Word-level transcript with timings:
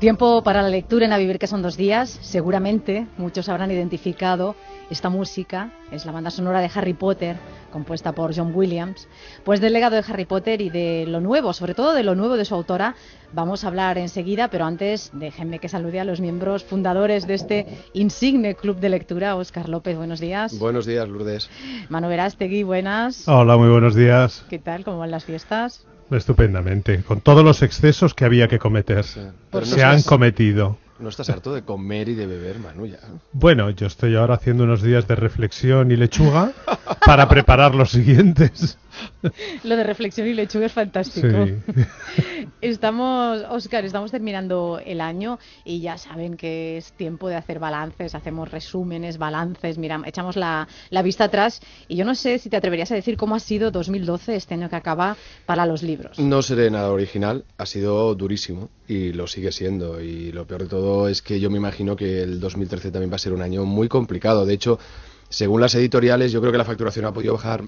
Tiempo 0.00 0.42
para 0.42 0.62
la 0.62 0.70
lectura 0.70 1.04
en 1.04 1.12
A 1.12 1.18
Vivir, 1.18 1.38
que 1.38 1.46
son 1.46 1.60
dos 1.60 1.76
días. 1.76 2.08
Seguramente 2.22 3.06
muchos 3.18 3.50
habrán 3.50 3.70
identificado 3.70 4.56
esta 4.88 5.10
música. 5.10 5.74
Es 5.92 6.06
la 6.06 6.12
banda 6.12 6.30
sonora 6.30 6.62
de 6.62 6.70
Harry 6.74 6.94
Potter, 6.94 7.36
compuesta 7.70 8.12
por 8.12 8.34
John 8.34 8.52
Williams. 8.54 9.08
Pues 9.44 9.60
del 9.60 9.74
legado 9.74 9.96
de 9.96 10.04
Harry 10.08 10.24
Potter 10.24 10.62
y 10.62 10.70
de 10.70 11.04
lo 11.06 11.20
nuevo, 11.20 11.52
sobre 11.52 11.74
todo 11.74 11.92
de 11.92 12.02
lo 12.02 12.14
nuevo 12.14 12.38
de 12.38 12.46
su 12.46 12.54
autora, 12.54 12.94
vamos 13.34 13.62
a 13.62 13.66
hablar 13.66 13.98
enseguida. 13.98 14.48
Pero 14.48 14.64
antes, 14.64 15.10
déjenme 15.12 15.58
que 15.58 15.68
salude 15.68 16.00
a 16.00 16.04
los 16.04 16.18
miembros 16.18 16.64
fundadores 16.64 17.26
de 17.26 17.34
este 17.34 17.66
insigne 17.92 18.54
club 18.54 18.78
de 18.78 18.88
lectura. 18.88 19.36
Oscar 19.36 19.68
López, 19.68 19.98
buenos 19.98 20.18
días. 20.18 20.58
Buenos 20.58 20.86
días, 20.86 21.06
Lourdes. 21.10 21.50
Manu 21.90 22.08
Verástegui, 22.08 22.62
buenas. 22.62 23.28
Hola, 23.28 23.58
muy 23.58 23.68
buenos 23.68 23.94
días. 23.94 24.46
¿Qué 24.48 24.58
tal? 24.58 24.82
¿Cómo 24.82 24.96
van 24.96 25.10
las 25.10 25.26
fiestas? 25.26 25.86
Estupendamente, 26.10 27.02
con 27.02 27.20
todos 27.20 27.44
los 27.44 27.62
excesos 27.62 28.14
que 28.14 28.24
había 28.24 28.48
que 28.48 28.58
cometer. 28.58 29.04
Sí. 29.04 29.20
Pero 29.20 29.32
Pero 29.50 29.66
se 29.66 29.76
no 29.80 29.86
han 29.88 29.96
estás- 29.98 30.08
cometido. 30.08 30.78
No 30.98 31.08
estás 31.08 31.30
harto 31.30 31.54
de 31.54 31.62
comer 31.62 32.10
y 32.10 32.14
de 32.14 32.26
beber, 32.26 32.58
Manu, 32.58 32.84
ya. 32.84 32.98
Bueno, 33.32 33.70
yo 33.70 33.86
estoy 33.86 34.16
ahora 34.16 34.34
haciendo 34.34 34.64
unos 34.64 34.82
días 34.82 35.08
de 35.08 35.14
reflexión 35.16 35.90
y 35.90 35.96
lechuga 35.96 36.52
para 37.06 37.26
preparar 37.26 37.74
los 37.74 37.90
siguientes. 37.90 38.76
Lo 39.64 39.76
de 39.76 39.84
reflexión 39.84 40.26
y 40.26 40.34
lechuga 40.34 40.66
es 40.66 40.72
fantástico. 40.72 41.46
Sí. 41.46 41.54
Estamos, 42.60 43.42
Oscar, 43.48 43.84
estamos 43.84 44.10
terminando 44.10 44.80
el 44.84 45.00
año 45.00 45.38
y 45.64 45.80
ya 45.80 45.96
saben 45.96 46.36
que 46.36 46.76
es 46.76 46.92
tiempo 46.92 47.28
de 47.28 47.36
hacer 47.36 47.58
balances, 47.58 48.14
hacemos 48.14 48.50
resúmenes, 48.50 49.16
balances, 49.16 49.78
mira, 49.78 50.02
echamos 50.04 50.36
la, 50.36 50.68
la 50.90 51.02
vista 51.02 51.24
atrás 51.24 51.62
y 51.88 51.96
yo 51.96 52.04
no 52.04 52.14
sé 52.14 52.38
si 52.38 52.50
te 52.50 52.56
atreverías 52.56 52.90
a 52.92 52.94
decir 52.94 53.16
cómo 53.16 53.34
ha 53.34 53.40
sido 53.40 53.70
2012, 53.70 54.36
este 54.36 54.54
año 54.54 54.68
que 54.68 54.76
acaba, 54.76 55.16
para 55.46 55.64
los 55.64 55.82
libros. 55.82 56.18
No 56.18 56.42
seré 56.42 56.70
nada 56.70 56.90
original, 56.90 57.44
ha 57.56 57.66
sido 57.66 58.14
durísimo 58.14 58.68
y 58.86 59.12
lo 59.12 59.26
sigue 59.26 59.52
siendo. 59.52 60.00
Y 60.00 60.32
lo 60.32 60.46
peor 60.46 60.64
de 60.64 60.68
todo 60.68 61.08
es 61.08 61.22
que 61.22 61.40
yo 61.40 61.50
me 61.50 61.56
imagino 61.56 61.96
que 61.96 62.22
el 62.22 62.40
2013 62.40 62.90
también 62.90 63.10
va 63.10 63.16
a 63.16 63.20
ser 63.20 63.32
un 63.32 63.42
año 63.42 63.64
muy 63.64 63.88
complicado. 63.88 64.44
De 64.44 64.54
hecho, 64.54 64.78
según 65.28 65.60
las 65.60 65.74
editoriales, 65.74 66.32
yo 66.32 66.40
creo 66.40 66.52
que 66.52 66.58
la 66.58 66.64
facturación 66.64 67.06
ha 67.06 67.12
podido 67.12 67.34
bajar 67.34 67.64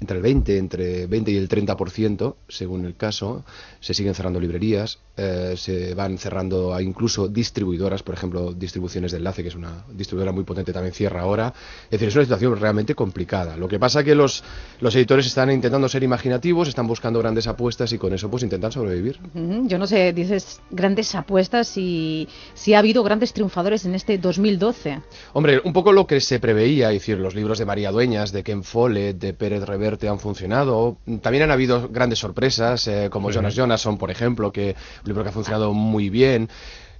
entre 0.00 0.16
el 0.16 0.22
20, 0.22 0.58
entre 0.58 1.06
20 1.06 1.30
y 1.30 1.36
el 1.36 1.48
30%, 1.48 2.34
según 2.48 2.84
el 2.84 2.96
caso. 2.96 3.44
Se 3.80 3.94
siguen 3.94 4.14
cerrando 4.14 4.40
librerías, 4.40 4.98
eh, 5.16 5.54
se 5.56 5.94
van 5.94 6.18
cerrando 6.18 6.78
incluso 6.80 7.28
distribuidoras, 7.28 8.02
por 8.02 8.14
ejemplo, 8.14 8.52
distribuciones 8.52 9.12
de 9.12 9.18
enlace, 9.18 9.42
que 9.42 9.48
es 9.48 9.54
una 9.54 9.84
distribuidora 9.92 10.32
muy 10.32 10.44
potente, 10.44 10.72
también 10.72 10.92
cierra 10.92 11.20
ahora. 11.20 11.54
Es 11.84 11.92
decir, 11.92 12.08
es 12.08 12.14
una 12.16 12.24
situación 12.24 12.58
realmente 12.58 12.94
complicada. 12.94 13.56
Lo 13.56 13.68
que 13.68 13.78
pasa 13.78 14.02
que 14.02 14.14
los, 14.14 14.42
los 14.80 14.94
editores 14.96 15.26
están 15.26 15.50
intentando 15.50 15.88
ser 15.88 16.02
imaginativos, 16.02 16.68
están 16.68 16.86
buscando 16.86 17.20
grandes 17.20 17.46
apuestas 17.46 17.92
y 17.92 17.98
con 17.98 18.12
eso 18.12 18.28
pues 18.30 18.42
intentan 18.42 18.72
sobrevivir. 18.72 19.20
Yo 19.34 19.78
no 19.78 19.86
sé, 19.86 20.12
dices 20.12 20.60
grandes 20.70 21.14
apuestas 21.14 21.76
y 21.76 22.28
si 22.54 22.74
ha 22.74 22.80
habido 22.80 23.02
grandes 23.04 23.32
triunfadores 23.32 23.84
en 23.84 23.94
este 23.94 24.18
2012. 24.18 25.00
Hombre, 25.34 25.60
un 25.62 25.72
poco 25.72 25.92
lo 25.92 26.06
que 26.06 26.20
se 26.20 26.40
preveía, 26.40 26.88
es 26.88 27.00
decir, 27.00 27.18
los 27.18 27.34
libros 27.34 27.58
de 27.58 27.64
María 27.64 27.92
Dueñas, 27.92 28.32
de 28.32 28.42
Ken 28.42 28.64
Follett, 28.64 29.18
de 29.18 29.32
Pérez 29.34 29.62
Reverte 29.62 29.93
han 30.08 30.18
funcionado. 30.18 30.98
También 31.22 31.44
han 31.44 31.50
habido 31.50 31.88
grandes 31.88 32.18
sorpresas, 32.18 32.86
eh, 32.88 33.08
como 33.10 33.28
Sí. 33.30 33.36
Jonas 33.36 33.54
Jonasson, 33.54 33.98
por 33.98 34.10
ejemplo, 34.10 34.52
que 34.52 34.76
un 35.02 35.08
libro 35.08 35.22
que 35.22 35.28
ha 35.30 35.32
funcionado 35.32 35.72
muy 35.72 36.10
bien. 36.10 36.48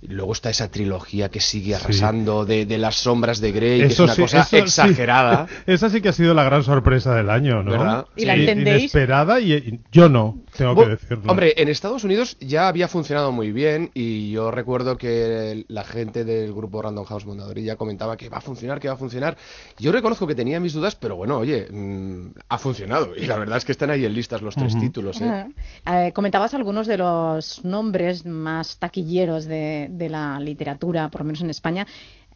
Luego 0.07 0.33
está 0.35 0.51
esa 0.51 0.71
trilogía 0.71 1.31
que 1.31 1.41
sigue 1.41 1.75
arrasando 1.75 2.45
de, 2.45 2.67
de 2.67 2.77
las 2.77 2.97
sombras 2.97 3.41
de 3.41 3.53
Grey, 3.53 3.81
que 3.81 3.87
es 3.87 3.99
una 4.01 4.15
sí- 4.15 4.21
cosa 4.21 4.41
eso 4.41 4.49
sí. 4.51 4.57
exagerada. 4.59 5.47
Esa 5.67 5.89
sí 5.89 6.03
que 6.03 6.11
ha 6.11 6.13
sido 6.13 6.35
la 6.35 6.45
gran 6.45 6.63
sorpresa 6.63 7.15
del 7.15 7.31
año, 7.31 7.63
¿no? 7.63 7.71
¿Verdad? 7.71 8.07
¿Y 8.15 8.27
la 8.27 8.35
entendéis? 8.35 8.81
Inesperada 8.95 9.41
y, 9.41 9.55
y 9.55 9.81
yo 9.93 10.11
no, 10.11 10.41
tengo 10.57 10.75
que 10.77 10.87
decirlo. 10.87 11.31
Hombre, 11.31 11.55
en 11.57 11.69
Estados 11.69 12.05
Unidos 12.05 12.37
ya 12.41 12.69
había 12.69 12.89
funcionado 12.89 13.33
muy 13.33 13.53
bien 13.53 13.91
y 13.95 14.31
yo 14.31 14.51
recuerdo 14.51 14.97
que 14.97 15.65
la 15.69 15.85
gente 15.85 16.25
del 16.25 16.53
grupo 16.53 16.83
Random 16.83 17.05
House 17.05 17.27
Mondadori 17.27 17.65
ya 17.65 17.77
comentaba 17.77 18.17
que 18.17 18.29
va 18.29 18.39
a 18.39 18.41
funcionar, 18.41 18.81
que 18.81 18.89
va 18.89 18.95
a 18.95 18.97
funcionar. 18.97 19.37
Yo 19.79 19.93
reconozco 19.93 20.27
que 20.27 20.35
tenía 20.35 20.61
mis 20.61 20.73
dudas, 20.73 20.95
pero 20.95 21.17
bueno, 21.17 21.39
oye, 21.39 21.67
mm, 21.71 22.35
ha 22.49 22.59
funcionado 22.59 23.17
y 23.17 23.27
la 23.27 23.37
verdad 23.37 23.59
es 23.59 23.65
que 23.65 23.73
están 23.73 23.91
ahí 23.91 24.05
en 24.05 24.15
listas 24.15 24.43
los 24.43 24.55
tres 24.55 24.79
títulos. 24.79 25.21
¿eh? 25.21 25.49
Ajá. 25.85 26.07
Eh, 26.07 26.13
comentabas 26.13 26.55
algunos 26.55 26.87
de 26.87 26.99
los 26.99 27.65
nombres 27.65 28.25
más 28.25 28.79
taquilleros 28.79 29.47
de, 29.47 29.89
de 29.91 30.09
la 30.09 30.39
literatura, 30.41 31.09
por 31.11 31.23
lo 31.23 31.27
menos 31.27 31.41
en 31.41 31.51
España. 31.51 31.87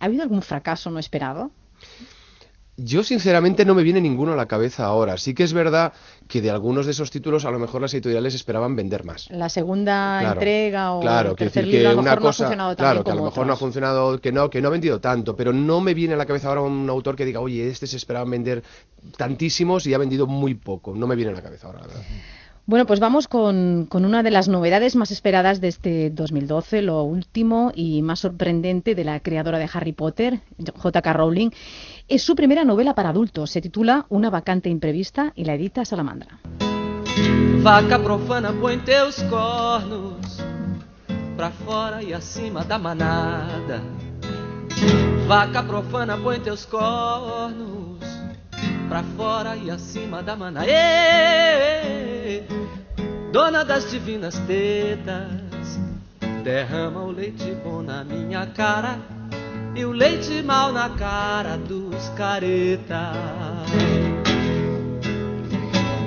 ¿Ha 0.00 0.05
habido 0.05 0.23
algún 0.23 0.43
fracaso 0.43 0.91
no 0.91 0.99
esperado? 0.99 1.50
Yo 2.81 3.03
sinceramente 3.03 3.65
no 3.65 3.75
me 3.75 3.83
viene 3.83 4.00
ninguno 4.00 4.34
a 4.34 4.37
la 4.37 4.47
cabeza 4.47 4.84
ahora. 4.84 5.19
Sí 5.19 5.34
que 5.34 5.43
es 5.43 5.53
verdad 5.53 5.93
que 6.28 6.41
de 6.41 6.50
algunos 6.50 6.87
de 6.87 6.93
esos 6.93 7.11
títulos 7.11 7.44
a 7.44 7.50
lo 7.50 7.59
mejor 7.59 7.83
las 7.83 7.93
editoriales 7.93 8.34
esperaban 8.34 8.77
vender 8.77 9.05
más. 9.05 9.28
La 9.31 9.49
segunda 9.49 10.19
Claro, 10.21 10.34
entrega 10.34 10.93
o 10.93 11.00
Claro, 11.00 11.31
el 11.31 11.37
tercer 11.37 11.65
decir 11.65 11.81
libro 11.81 11.83
que 11.83 11.88
a 11.88 11.94
lo 11.94 12.00
una 12.00 12.11
mejor 12.11 12.22
no 12.22 12.28
ha 12.28 12.31
cosa, 12.31 12.44
funcionado 12.44 12.77
tan 12.77 12.84
claro, 12.84 13.05
que 13.05 13.11
a 13.11 13.15
lo 13.17 13.25
mejor 13.25 13.47
no 13.49 13.53
ha 13.53 13.56
funcionado, 13.56 14.21
que 14.21 14.31
no, 14.31 14.49
que 14.49 14.62
no 14.62 14.69
ha 14.69 14.71
vendido 14.71 15.00
tanto, 15.00 15.34
pero 15.34 15.53
no 15.53 15.81
me 15.81 15.93
viene 15.93 16.15
a 16.15 16.17
la 16.17 16.27
cabeza 16.27 16.49
ahora 16.50 16.61
un 16.61 16.88
autor 16.88 17.17
que 17.17 17.25
diga, 17.25 17.41
oye, 17.41 17.69
este 17.69 17.88
se 17.88 17.97
esperaban 17.97 18.31
vender 18.31 18.62
tantísimos 19.17 19.84
y 19.87 19.94
ha 19.94 19.99
vendido 19.99 20.28
muy 20.28 20.55
poco. 20.55 20.94
No 20.94 21.09
me 21.09 21.17
viene 21.17 21.33
a 21.33 21.34
la 21.34 21.43
cabeza 21.43 21.67
ahora, 21.67 21.81
la 21.81 21.87
verdad. 21.88 22.03
Bueno, 22.67 22.84
pues 22.84 23.00
vamos 23.00 23.28
con, 23.28 23.87
con 23.88 24.05
una 24.05 24.22
de 24.22 24.31
las 24.31 24.47
novedades 24.47 24.94
más 24.94 25.11
esperadas 25.11 25.62
de 25.62 25.69
este 25.69 26.11
2012, 26.11 26.83
lo 26.83 27.03
último 27.03 27.72
y 27.75 28.03
más 28.03 28.21
sorprendente 28.21 28.94
de 28.94 29.05
la 29.05 29.21
creadora 29.21 29.59
de 29.59 29.71
Harry 29.72 29.93
Potter, 29.93 30.41
J.K. 30.77 31.12
Rowling. 31.15 31.49
Es 32.08 32.22
su 32.22 32.34
primera 32.34 32.64
novela 32.64 32.94
para 32.94 33.10
adultos. 33.10 33.50
Se 33.50 33.60
titula 33.60 34.06
Una 34.08 34.30
vacante 34.30 34.70
imprevista 34.70 35.32
y 35.34 35.44
la 35.44 35.52
edita 35.52 35.84
Salamandra. 35.84 36.38
Vaca 37.62 37.98
profana, 37.98 38.50
põe 38.52 38.78
teus 38.78 39.22
cornos 39.24 40.41
pra 41.36 41.50
fora 41.50 42.02
e 42.02 42.14
acima 42.14 42.64
da 42.64 42.78
manada. 42.78 43.82
Vaca 45.26 45.62
profana, 45.62 46.16
põe 46.16 46.41
teus 46.41 46.64
cornos 46.64 48.00
pra 48.88 49.02
fora 49.14 49.54
e 49.56 49.70
acima 49.70 50.22
da 50.22 50.34
manada. 50.34 50.66
Dona 53.32 53.64
das 53.64 53.90
divinas 53.90 54.38
tetas, 54.46 55.78
derrama 56.42 57.02
o 57.02 57.10
leite 57.10 57.52
bom 57.62 57.82
na 57.82 58.02
minha 58.02 58.46
cara 58.46 59.18
e 59.78 59.84
o 59.84 59.93
leite 59.93 60.43
mal 60.43 60.72
na 60.72 60.91
cara 60.91 61.56
dos 61.56 62.09
caretas. 62.16 64.07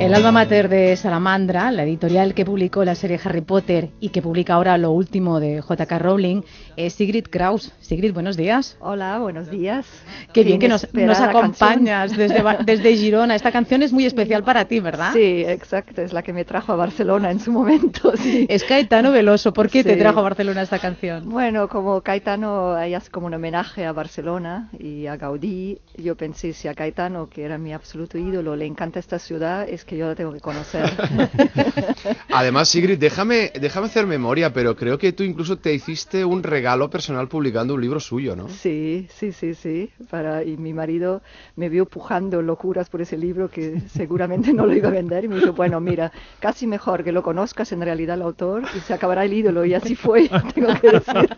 El 0.01 0.15
alma 0.15 0.31
mater 0.31 0.67
de 0.67 0.95
Salamandra, 0.95 1.69
la 1.69 1.83
editorial 1.83 2.33
que 2.33 2.43
publicó 2.43 2.83
la 2.83 2.95
serie 2.95 3.19
Harry 3.23 3.41
Potter 3.41 3.89
y 3.99 4.09
que 4.09 4.23
publica 4.23 4.55
ahora 4.55 4.75
lo 4.79 4.89
último 4.89 5.39
de 5.39 5.61
J.K. 5.61 5.99
Rowling, 5.99 6.41
es 6.75 6.93
Sigrid 6.93 7.27
Kraus. 7.29 7.71
Sigrid, 7.81 8.11
buenos 8.11 8.35
días. 8.35 8.77
Hola, 8.79 9.19
buenos 9.19 9.51
días. 9.51 9.85
Qué 10.33 10.43
bien 10.43 10.57
que 10.57 10.67
nos, 10.67 10.91
nos 10.91 11.19
acompañas 11.19 12.17
desde, 12.17 12.43
desde 12.65 12.95
Girona. 12.95 13.35
Esta 13.35 13.51
canción 13.51 13.83
es 13.83 13.93
muy 13.93 14.07
especial 14.07 14.43
para 14.43 14.65
ti, 14.65 14.79
¿verdad? 14.79 15.13
Sí, 15.13 15.43
exacto, 15.45 16.01
es 16.01 16.13
la 16.13 16.23
que 16.23 16.33
me 16.33 16.45
trajo 16.45 16.73
a 16.73 16.77
Barcelona 16.77 17.29
en 17.29 17.39
su 17.39 17.51
momento. 17.51 18.13
sí. 18.17 18.47
Es 18.49 18.63
Caetano 18.63 19.11
Veloso. 19.11 19.53
¿Por 19.53 19.69
qué 19.69 19.83
te 19.83 19.97
trajo 19.97 20.21
a 20.21 20.23
Barcelona 20.23 20.63
esta 20.63 20.79
canción? 20.79 21.29
Bueno, 21.29 21.69
como 21.69 22.01
Caetano 22.01 22.81
ella 22.81 22.97
es 22.97 23.11
como 23.11 23.27
un 23.27 23.35
homenaje 23.35 23.85
a 23.85 23.91
Barcelona 23.91 24.71
y 24.79 25.05
a 25.05 25.15
Gaudí, 25.15 25.77
yo 25.95 26.17
pensé 26.17 26.53
si 26.53 26.67
a 26.67 26.73
Caetano, 26.73 27.29
que 27.29 27.43
era 27.43 27.59
mi 27.59 27.71
absoluto 27.71 28.17
ídolo, 28.17 28.55
le 28.55 28.65
encanta 28.65 28.97
esta 28.97 29.19
ciudad, 29.19 29.69
es 29.69 29.85
que 29.85 29.90
yo 29.97 30.07
la 30.07 30.15
tengo 30.15 30.31
que 30.33 30.39
conocer. 30.39 30.85
Además, 32.31 32.69
Sigrid, 32.69 32.97
déjame, 32.97 33.51
déjame 33.59 33.87
hacer 33.87 34.07
memoria, 34.07 34.53
pero 34.53 34.75
creo 34.75 34.97
que 34.97 35.13
tú 35.13 35.23
incluso 35.23 35.57
te 35.57 35.73
hiciste 35.73 36.23
un 36.25 36.43
regalo 36.43 36.89
personal 36.89 37.27
publicando 37.27 37.73
un 37.73 37.81
libro 37.81 37.99
suyo, 37.99 38.35
¿no? 38.35 38.49
Sí, 38.49 39.07
sí, 39.15 39.31
sí, 39.31 39.53
sí. 39.53 39.91
Para, 40.09 40.43
y 40.43 40.57
mi 40.57 40.73
marido 40.73 41.21
me 41.55 41.69
vio 41.69 41.85
pujando 41.85 42.41
locuras 42.41 42.89
por 42.89 43.01
ese 43.01 43.17
libro 43.17 43.49
que 43.49 43.81
seguramente 43.93 44.53
no 44.53 44.65
lo 44.65 44.73
iba 44.73 44.87
a 44.87 44.91
vender 44.91 45.25
y 45.25 45.27
me 45.27 45.35
dijo, 45.35 45.53
bueno, 45.53 45.79
mira, 45.79 46.11
casi 46.39 46.67
mejor 46.67 47.03
que 47.03 47.11
lo 47.11 47.23
conozcas 47.23 47.71
en 47.71 47.81
realidad 47.81 48.15
el 48.15 48.21
autor 48.21 48.63
y 48.75 48.79
se 48.79 48.93
acabará 48.93 49.25
el 49.25 49.33
ídolo. 49.33 49.65
Y 49.65 49.73
así 49.73 49.95
fue, 49.95 50.29
tengo 50.55 50.73
que 50.79 50.91
decir. 50.91 51.29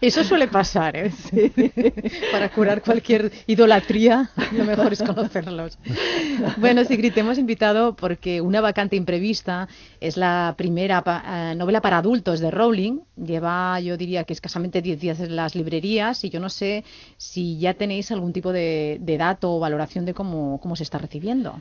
Eso 0.00 0.24
suele 0.24 0.48
pasar, 0.48 0.96
¿eh? 0.96 1.12
Para 2.30 2.50
curar 2.50 2.82
cualquier 2.82 3.32
idolatría, 3.46 4.30
lo 4.52 4.64
mejor 4.64 4.92
es 4.92 5.02
conocerlos. 5.02 5.78
Bueno, 6.58 6.84
Sigrid, 6.84 7.13
te 7.14 7.20
hemos 7.20 7.38
invitado 7.38 7.94
porque 7.94 8.40
Una 8.40 8.60
vacante 8.60 8.96
imprevista 8.96 9.68
es 10.00 10.16
la 10.16 10.54
primera 10.58 11.02
pa- 11.02 11.52
eh, 11.52 11.54
novela 11.54 11.80
para 11.80 11.98
adultos 11.98 12.40
de 12.40 12.50
Rowling. 12.50 13.00
Lleva, 13.16 13.78
yo 13.80 13.96
diría 13.96 14.24
que 14.24 14.32
escasamente 14.32 14.82
10 14.82 15.00
días 15.00 15.20
en 15.20 15.36
las 15.36 15.54
librerías 15.54 16.24
y 16.24 16.30
yo 16.30 16.40
no 16.40 16.48
sé 16.50 16.84
si 17.16 17.58
ya 17.58 17.74
tenéis 17.74 18.10
algún 18.10 18.32
tipo 18.32 18.52
de, 18.52 18.98
dato 19.18 19.54
o 19.54 19.60
valoración 19.60 20.04
de 20.04 20.12
cómo, 20.14 20.58
cómo 20.60 20.76
se 20.76 20.82
está 20.82 20.98
recibiendo. 20.98 21.60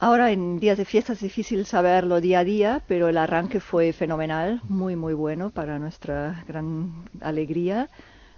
Ahora 0.00 0.30
en 0.30 0.58
días 0.60 0.78
de 0.78 0.84
fiesta 0.84 1.12
es 1.12 1.20
difícil 1.20 1.66
saberlo 1.66 2.20
día 2.20 2.40
a 2.40 2.44
día, 2.44 2.82
pero 2.86 3.08
el 3.08 3.18
arranque 3.18 3.60
fue 3.60 3.92
fenomenal, 3.92 4.60
muy 4.68 4.94
muy 4.96 5.12
bueno 5.12 5.50
para 5.50 5.78
nuestra 5.78 6.44
gran 6.48 7.04
alegría. 7.20 7.88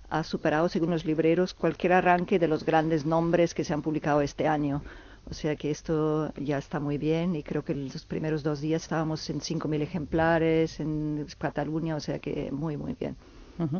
Ha 0.09 0.25
superado, 0.25 0.69
según 0.69 0.91
los 0.91 1.05
libreros, 1.05 1.55
cualquier 1.55 1.93
arranque 1.93 2.39
de 2.39 2.49
los 2.49 2.65
grandes 2.65 3.07
nombres 3.07 3.55
que 3.55 3.63
se 3.63 3.73
han 3.75 3.83
publicado 3.83 4.23
este 4.23 4.49
año. 4.49 4.83
O 5.29 5.35
sea 5.35 5.55
que 5.57 5.71
esto 5.71 6.33
ya 6.37 6.59
está 6.59 6.81
muy 6.81 6.99
bien 6.99 7.37
y 7.37 7.43
creo 7.43 7.65
que 7.65 7.75
los 7.75 8.05
primeros 8.05 8.43
dos 8.43 8.61
días 8.61 8.83
estábamos 8.83 9.29
en 9.31 9.41
5.000 9.41 9.83
ejemplares 9.83 10.81
en 10.81 11.27
Cataluña, 11.39 11.95
o 11.97 12.01
sea 12.01 12.19
que 12.19 12.51
muy, 12.51 12.77
muy 12.77 12.95
bien. 12.99 13.17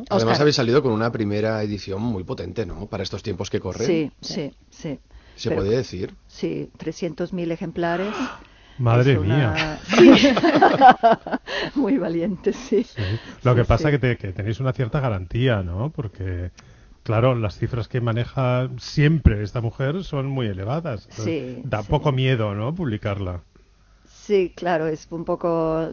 Además 0.09 0.39
habéis 0.39 0.55
salido 0.55 0.83
con 0.83 0.91
una 0.91 1.11
primera 1.11 1.61
edición 1.63 2.01
muy 2.03 2.23
potente, 2.23 2.65
¿no? 2.67 2.85
Para 2.85 3.01
estos 3.03 3.23
tiempos 3.23 3.49
que 3.49 3.59
corren. 3.59 3.87
Sí, 3.87 4.11
sí, 4.21 4.53
sí. 4.69 4.99
Se 5.35 5.49
Pero- 5.49 5.61
puede 5.63 5.75
decir. 5.77 6.13
Sí, 6.27 6.69
300.000 6.77 7.51
ejemplares. 7.51 8.13
Madre 8.77 9.13
Es 9.13 9.17
una- 9.17 9.35
mía. 9.35 9.79
Sí. 9.97 10.11
muy 11.75 11.97
valiente, 11.97 12.53
sí. 12.53 12.83
Sí. 12.83 13.01
Lo 13.43 13.51
Sí, 13.53 13.57
que 13.59 13.65
pasa 13.65 13.85
sí. 13.89 13.91
que, 13.91 13.99
te- 13.99 14.17
que 14.17 14.31
tenéis 14.33 14.59
una 14.59 14.71
cierta 14.73 14.99
garantía, 14.99 15.63
¿no? 15.63 15.89
Porque, 15.89 16.51
claro, 17.03 17.35
las 17.35 17.57
cifras 17.57 17.87
que 17.87 18.01
maneja 18.01 18.69
siempre 18.77 19.41
esta 19.43 19.61
mujer 19.61 20.03
son 20.03 20.27
muy 20.27 20.47
elevadas. 20.47 21.07
Sí, 21.11 21.61
da 21.63 21.81
sí. 21.83 21.89
poco 21.89 22.11
miedo, 22.11 22.53
¿no? 22.55 22.73
Publicarla. 22.73 23.41
Sí, 24.05 24.53
claro, 24.55 24.85
es 24.87 25.07
un 25.09 25.25
poco, 25.25 25.89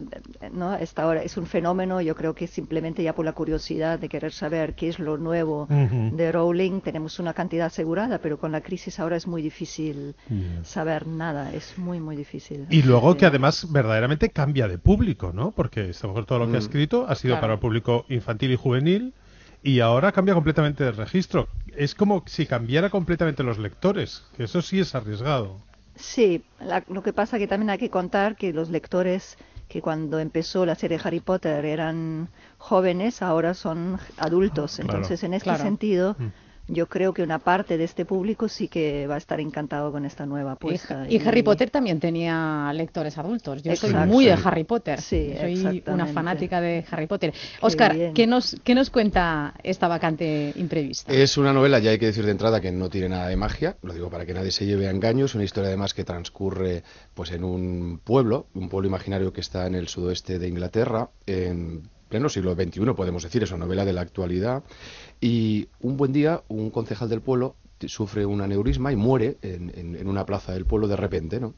¿no? 0.53 0.75
Esta 0.75 1.07
hora 1.07 1.23
es 1.23 1.35
un 1.35 1.45
fenómeno, 1.47 1.99
yo 1.99 2.15
creo 2.15 2.35
que 2.35 2.45
simplemente 2.47 3.01
ya 3.01 3.13
por 3.15 3.25
la 3.25 3.33
curiosidad 3.33 3.97
de 3.97 4.07
querer 4.07 4.31
saber 4.31 4.75
qué 4.75 4.87
es 4.87 4.99
lo 4.99 5.17
nuevo 5.17 5.67
de 5.69 6.31
Rowling, 6.31 6.79
tenemos 6.81 7.19
una 7.19 7.33
cantidad 7.33 7.65
asegurada, 7.67 8.19
pero 8.19 8.37
con 8.37 8.51
la 8.51 8.61
crisis 8.61 8.99
ahora 8.99 9.17
es 9.17 9.25
muy 9.25 9.41
difícil 9.41 10.15
saber 10.63 11.07
nada, 11.07 11.51
es 11.53 11.77
muy, 11.77 11.99
muy 11.99 12.15
difícil. 12.15 12.67
Y 12.69 12.83
luego 12.83 13.13
Sí. 13.13 13.17
que 13.19 13.25
además 13.25 13.71
verdaderamente 13.71 14.29
cambia 14.29 14.67
de 14.67 14.77
público, 14.77 15.31
¿no? 15.33 15.51
Porque 15.51 15.89
esta 15.89 16.07
mujer 16.07 16.25
todo 16.25 16.39
lo 16.39 16.45
que 16.45 16.53
ha 16.57 16.59
Mm. 16.59 16.63
escrito 16.63 17.05
ha 17.09 17.15
sido 17.15 17.33
Claro. 17.33 17.41
para 17.41 17.53
el 17.53 17.59
público 17.59 18.05
infantil 18.09 18.51
y 18.51 18.55
juvenil 18.57 19.13
y 19.63 19.79
ahora 19.79 20.11
cambia 20.11 20.33
completamente 20.33 20.83
de 20.83 20.91
registro. 20.91 21.47
Es 21.75 21.95
como 21.95 22.23
si 22.27 22.45
cambiara 22.45 22.89
completamente 22.89 23.43
los 23.43 23.57
lectores, 23.57 24.23
que 24.35 24.43
eso 24.43 24.61
sí 24.61 24.79
es 24.79 24.95
arriesgado. 24.95 25.57
Sí, 25.95 26.41
la- 26.59 26.83
lo 26.87 27.03
que 27.03 27.13
pasa 27.13 27.37
que 27.37 27.47
también 27.47 27.69
hay 27.69 27.77
que 27.77 27.89
contar 27.89 28.35
que 28.37 28.53
los 28.53 28.69
lectores 28.69 29.37
que 29.67 29.81
cuando 29.81 30.19
empezó 30.19 30.65
la 30.65 30.75
serie 30.75 30.99
Harry 31.03 31.19
Potter 31.19 31.65
eran 31.65 32.29
jóvenes, 32.57 33.21
ahora 33.21 33.53
son 33.53 33.99
adultos. 34.17 34.75
Claro. 34.77 34.93
Entonces, 34.93 35.23
en 35.23 35.33
este 35.33 35.43
Claro. 35.49 35.63
sentido, 35.63 36.15
Mm. 36.17 36.27
Yo 36.69 36.87
creo 36.87 37.13
que 37.13 37.23
una 37.23 37.39
parte 37.39 37.77
de 37.77 37.83
este 37.83 38.05
público 38.05 38.47
sí 38.47 38.67
que 38.67 39.07
va 39.07 39.15
a 39.15 39.17
estar 39.17 39.39
encantado 39.39 39.91
con 39.91 40.05
esta 40.05 40.25
nueva 40.25 40.51
y, 40.51 40.53
apuesta. 40.53 41.05
y 41.09 41.19
Harry 41.27 41.43
Potter 41.43 41.69
también 41.69 41.99
tenía 41.99 42.71
lectores 42.73 43.17
adultos. 43.17 43.63
Yo 43.63 43.75
soy 43.75 43.93
muy 43.93 44.25
de. 44.25 44.37
Harry 44.43 44.63
Potter. 44.63 45.01
Sí, 45.01 45.33
soy 45.39 45.83
una 45.87 46.05
fanática 46.07 46.61
de 46.61 46.85
Harry 46.89 47.07
Potter. 47.07 47.33
Oscar. 47.61 48.13
¿qué 48.13 48.27
nos, 48.27 48.55
¿qué 48.63 48.75
nos 48.75 48.89
cuenta 48.89 49.53
esta 49.63 49.87
vacante 49.87 50.53
imprevista? 50.55 51.11
Es 51.11 51.37
una 51.37 51.53
novela, 51.53 51.79
ya 51.79 51.91
hay 51.91 51.99
que 51.99 52.07
decir 52.07 52.25
de 52.25 52.31
entrada, 52.31 52.61
que 52.61 52.71
no 52.71 52.89
tiene 52.89 53.09
nada 53.09 53.27
de 53.27 53.35
magia, 53.35 53.77
lo 53.81 53.93
digo 53.93 54.09
para 54.09 54.25
que 54.25 54.33
nadie 54.33 54.51
se 54.51 54.65
lleve 54.65 54.87
a 54.87 54.91
engaños, 54.91 55.35
una 55.35 55.43
historia 55.43 55.69
además 55.69 55.93
que 55.93 56.03
transcurre 56.03 56.83
pues 57.13 57.31
en 57.31 57.43
un 57.43 57.99
pueblo, 58.03 58.47
un 58.53 58.69
pueblo 58.69 58.87
imaginario 58.87 59.33
que 59.33 59.41
está 59.41 59.67
en 59.67 59.75
el 59.75 59.87
sudoeste 59.87 60.39
de 60.39 60.47
Inglaterra, 60.47 61.09
en 61.25 61.89
pleno 62.09 62.27
siglo 62.27 62.55
XXI, 62.55 62.93
podemos 62.95 63.23
decir, 63.23 63.43
es 63.43 63.51
una 63.51 63.65
novela 63.65 63.85
de 63.85 63.93
la 63.93 64.01
actualidad, 64.01 64.63
y 65.21 65.67
un 65.81 65.97
buen 65.97 66.13
día 66.13 66.41
un 66.47 66.69
concejal 66.69 67.09
del 67.09 67.21
pueblo 67.21 67.55
sufre 67.87 68.25
un 68.25 68.41
aneurisma 68.41 68.91
y 68.91 68.95
muere 68.95 69.37
en, 69.41 69.71
en- 69.75 69.95
en 69.95 70.07
una 70.07 70.25
plaza 70.25 70.53
del 70.53 70.65
pueblo 70.65 70.87
de 70.87 70.95
repente, 70.97 71.39
¿no? 71.39 71.53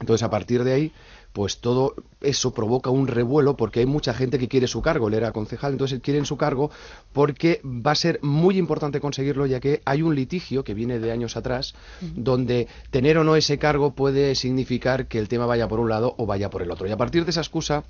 Entonces, 0.00 0.24
a 0.24 0.30
partir 0.30 0.64
de 0.64 0.72
ahí, 0.72 0.92
pues 1.32 1.58
todo 1.58 1.94
eso 2.20 2.52
provoca 2.52 2.90
un 2.90 3.06
revuelo 3.06 3.56
porque 3.56 3.78
hay 3.80 3.86
mucha 3.86 4.12
gente 4.12 4.36
que 4.36 4.48
quiere 4.48 4.66
su 4.66 4.82
cargo. 4.82 5.06
Él 5.06 5.14
era 5.14 5.30
concejal, 5.30 5.72
entonces 5.72 5.94
él 5.96 6.02
quiere 6.02 6.24
su 6.24 6.36
cargo 6.36 6.72
porque 7.12 7.60
va 7.64 7.92
a 7.92 7.94
ser 7.94 8.18
muy 8.20 8.58
importante 8.58 8.98
conseguirlo, 9.00 9.46
ya 9.46 9.60
que 9.60 9.80
hay 9.84 10.02
un 10.02 10.16
litigio 10.16 10.64
que 10.64 10.74
viene 10.74 10.98
de 10.98 11.12
años 11.12 11.36
atrás, 11.36 11.74
donde 12.16 12.66
tener 12.90 13.16
o 13.18 13.22
no 13.22 13.36
ese 13.36 13.58
cargo 13.58 13.92
puede 13.92 14.34
significar 14.34 15.06
que 15.06 15.20
el 15.20 15.28
tema 15.28 15.46
vaya 15.46 15.68
por 15.68 15.78
un 15.78 15.88
lado 15.88 16.14
o 16.18 16.26
vaya 16.26 16.50
por 16.50 16.62
el 16.62 16.70
otro. 16.72 16.88
Y 16.88 16.90
a 16.90 16.96
partir 16.96 17.24
de 17.24 17.30
esa 17.30 17.40
excusa, 17.42 17.84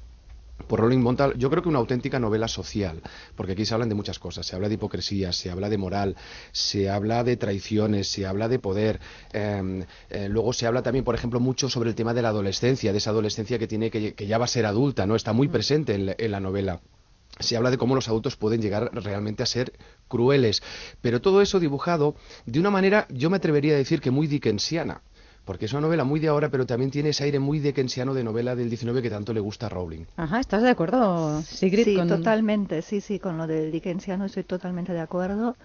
por 0.66 0.80
Rowling 0.80 0.98
Montal, 1.00 1.34
yo 1.38 1.50
creo 1.50 1.62
que 1.62 1.68
una 1.68 1.78
auténtica 1.78 2.18
novela 2.18 2.48
social, 2.48 3.00
porque 3.34 3.52
aquí 3.52 3.64
se 3.64 3.74
hablan 3.74 3.88
de 3.88 3.94
muchas 3.94 4.18
cosas, 4.18 4.46
se 4.46 4.54
habla 4.56 4.68
de 4.68 4.74
hipocresía, 4.74 5.32
se 5.32 5.50
habla 5.50 5.68
de 5.68 5.78
moral, 5.78 6.16
se 6.52 6.88
habla 6.90 7.24
de 7.24 7.36
traiciones, 7.36 8.08
se 8.08 8.26
habla 8.26 8.48
de 8.48 8.58
poder, 8.58 9.00
eh, 9.32 9.84
eh, 10.10 10.28
luego 10.28 10.52
se 10.52 10.66
habla 10.66 10.82
también, 10.82 11.04
por 11.04 11.14
ejemplo, 11.14 11.40
mucho 11.40 11.68
sobre 11.68 11.90
el 11.90 11.94
tema 11.96 12.14
de 12.14 12.22
la 12.22 12.28
adolescencia, 12.28 12.92
de 12.92 12.98
esa 12.98 13.10
adolescencia 13.10 13.58
que 13.58 13.66
tiene 13.66 13.90
que, 13.90 14.14
que 14.14 14.26
ya 14.26 14.38
va 14.38 14.44
a 14.44 14.48
ser 14.48 14.66
adulta, 14.66 15.06
¿no? 15.06 15.16
Está 15.16 15.32
muy 15.32 15.48
presente 15.48 15.94
en 15.94 16.06
la- 16.06 16.14
en 16.18 16.30
la 16.30 16.40
novela. 16.40 16.80
Se 17.40 17.56
habla 17.56 17.70
de 17.70 17.78
cómo 17.78 17.94
los 17.94 18.08
adultos 18.08 18.36
pueden 18.36 18.60
llegar 18.60 18.90
realmente 18.92 19.42
a 19.42 19.46
ser 19.46 19.72
crueles, 20.06 20.62
pero 21.00 21.20
todo 21.22 21.40
eso 21.40 21.58
dibujado 21.60 22.14
de 22.44 22.60
una 22.60 22.70
manera, 22.70 23.06
yo 23.10 23.30
me 23.30 23.38
atrevería 23.38 23.72
a 23.74 23.78
decir 23.78 24.00
que 24.02 24.10
muy 24.10 24.26
dickensiana, 24.26 25.00
porque 25.44 25.66
es 25.66 25.72
una 25.72 25.82
novela 25.82 26.04
muy 26.04 26.20
de 26.20 26.28
ahora, 26.28 26.50
pero 26.50 26.66
también 26.66 26.90
tiene 26.90 27.10
ese 27.10 27.24
aire 27.24 27.38
muy 27.38 27.58
dickensiano 27.60 28.14
de 28.14 28.24
novela 28.24 28.56
del 28.56 28.68
19 28.68 29.02
que 29.02 29.10
tanto 29.10 29.32
le 29.32 29.40
gusta 29.40 29.66
a 29.66 29.68
Rowling. 29.70 30.04
Ajá, 30.16 30.40
¿estás 30.40 30.62
de 30.62 30.70
acuerdo, 30.70 31.42
Sigrid? 31.42 31.84
Sí, 31.84 31.92
con- 31.92 32.06
totalmente, 32.06 32.82
sí, 32.82 33.00
sí, 33.00 33.18
con 33.18 33.38
lo 33.38 33.46
del 33.46 33.72
Dickensiano 33.72 34.24
estoy 34.26 34.44
totalmente 34.44 34.92
de 34.92 35.00
acuerdo. 35.00 35.56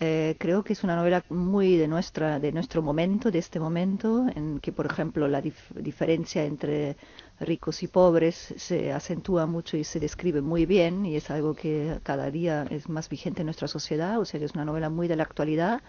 Eh, 0.00 0.36
creo 0.40 0.64
que 0.64 0.74
es 0.74 0.84
una 0.84 0.96
novela 0.96 1.24
muy 1.30 1.76
de 1.76 1.88
nuestra, 1.88 2.40
de 2.40 2.52
nuestro 2.52 2.82
momento, 2.82 3.30
de 3.30 3.38
este 3.40 3.60
momento, 3.60 4.26
en 4.34 4.60
que, 4.60 4.72
por 4.72 4.86
ejemplo, 4.86 5.28
la 5.28 5.42
dif- 5.42 5.74
diferencia 5.74 6.44
entre 6.44 6.96
ricos 7.40 7.82
y 7.82 7.88
pobres 7.88 8.54
se 8.58 8.92
acentúa 8.92 9.46
mucho 9.46 9.76
y 9.76 9.84
se 9.84 10.00
describe 10.00 10.42
muy 10.42 10.66
bien, 10.66 11.06
y 11.06 11.16
es 11.16 11.30
algo 11.30 11.54
que 11.54 12.00
cada 12.04 12.30
día 12.30 12.66
es 12.70 12.88
más 12.88 13.08
vigente 13.10 13.42
en 13.42 13.46
nuestra 13.46 13.68
sociedad, 13.68 14.20
o 14.20 14.24
sea 14.26 14.40
que 14.40 14.46
es 14.46 14.54
una 14.54 14.64
novela 14.66 14.90
muy 14.90 15.08
de 15.08 15.16
la 15.16 15.24
actualidad. 15.24 15.82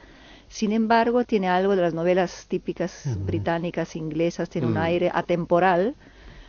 Sin 0.52 0.74
embargo, 0.74 1.24
tiene 1.24 1.48
algo 1.48 1.78
de 1.78 1.82
las 1.82 1.94
novelas 1.94 2.46
típicas 2.50 3.18
británicas, 3.26 3.96
inglesas, 3.96 4.50
tiene 4.50 4.68
un 4.68 4.74
Mm. 4.74 4.78
aire 4.82 5.12
atemporal. 5.14 5.96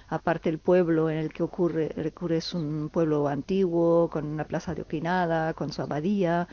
Aparte 0.08 0.48
el 0.50 0.58
pueblo 0.58 1.08
en 1.08 1.18
el 1.18 1.32
que 1.32 1.44
ocurre, 1.44 1.88
ocurre 2.14 2.38
es 2.38 2.52
un 2.52 2.90
pueblo 2.92 3.28
antiguo, 3.28 4.10
con 4.10 4.26
una 4.26 4.44
plaza 4.44 4.74
de 4.74 4.82
Oquinada, 4.82 5.54
con 5.54 5.72
su 5.72 5.82
abadía. 5.82 6.48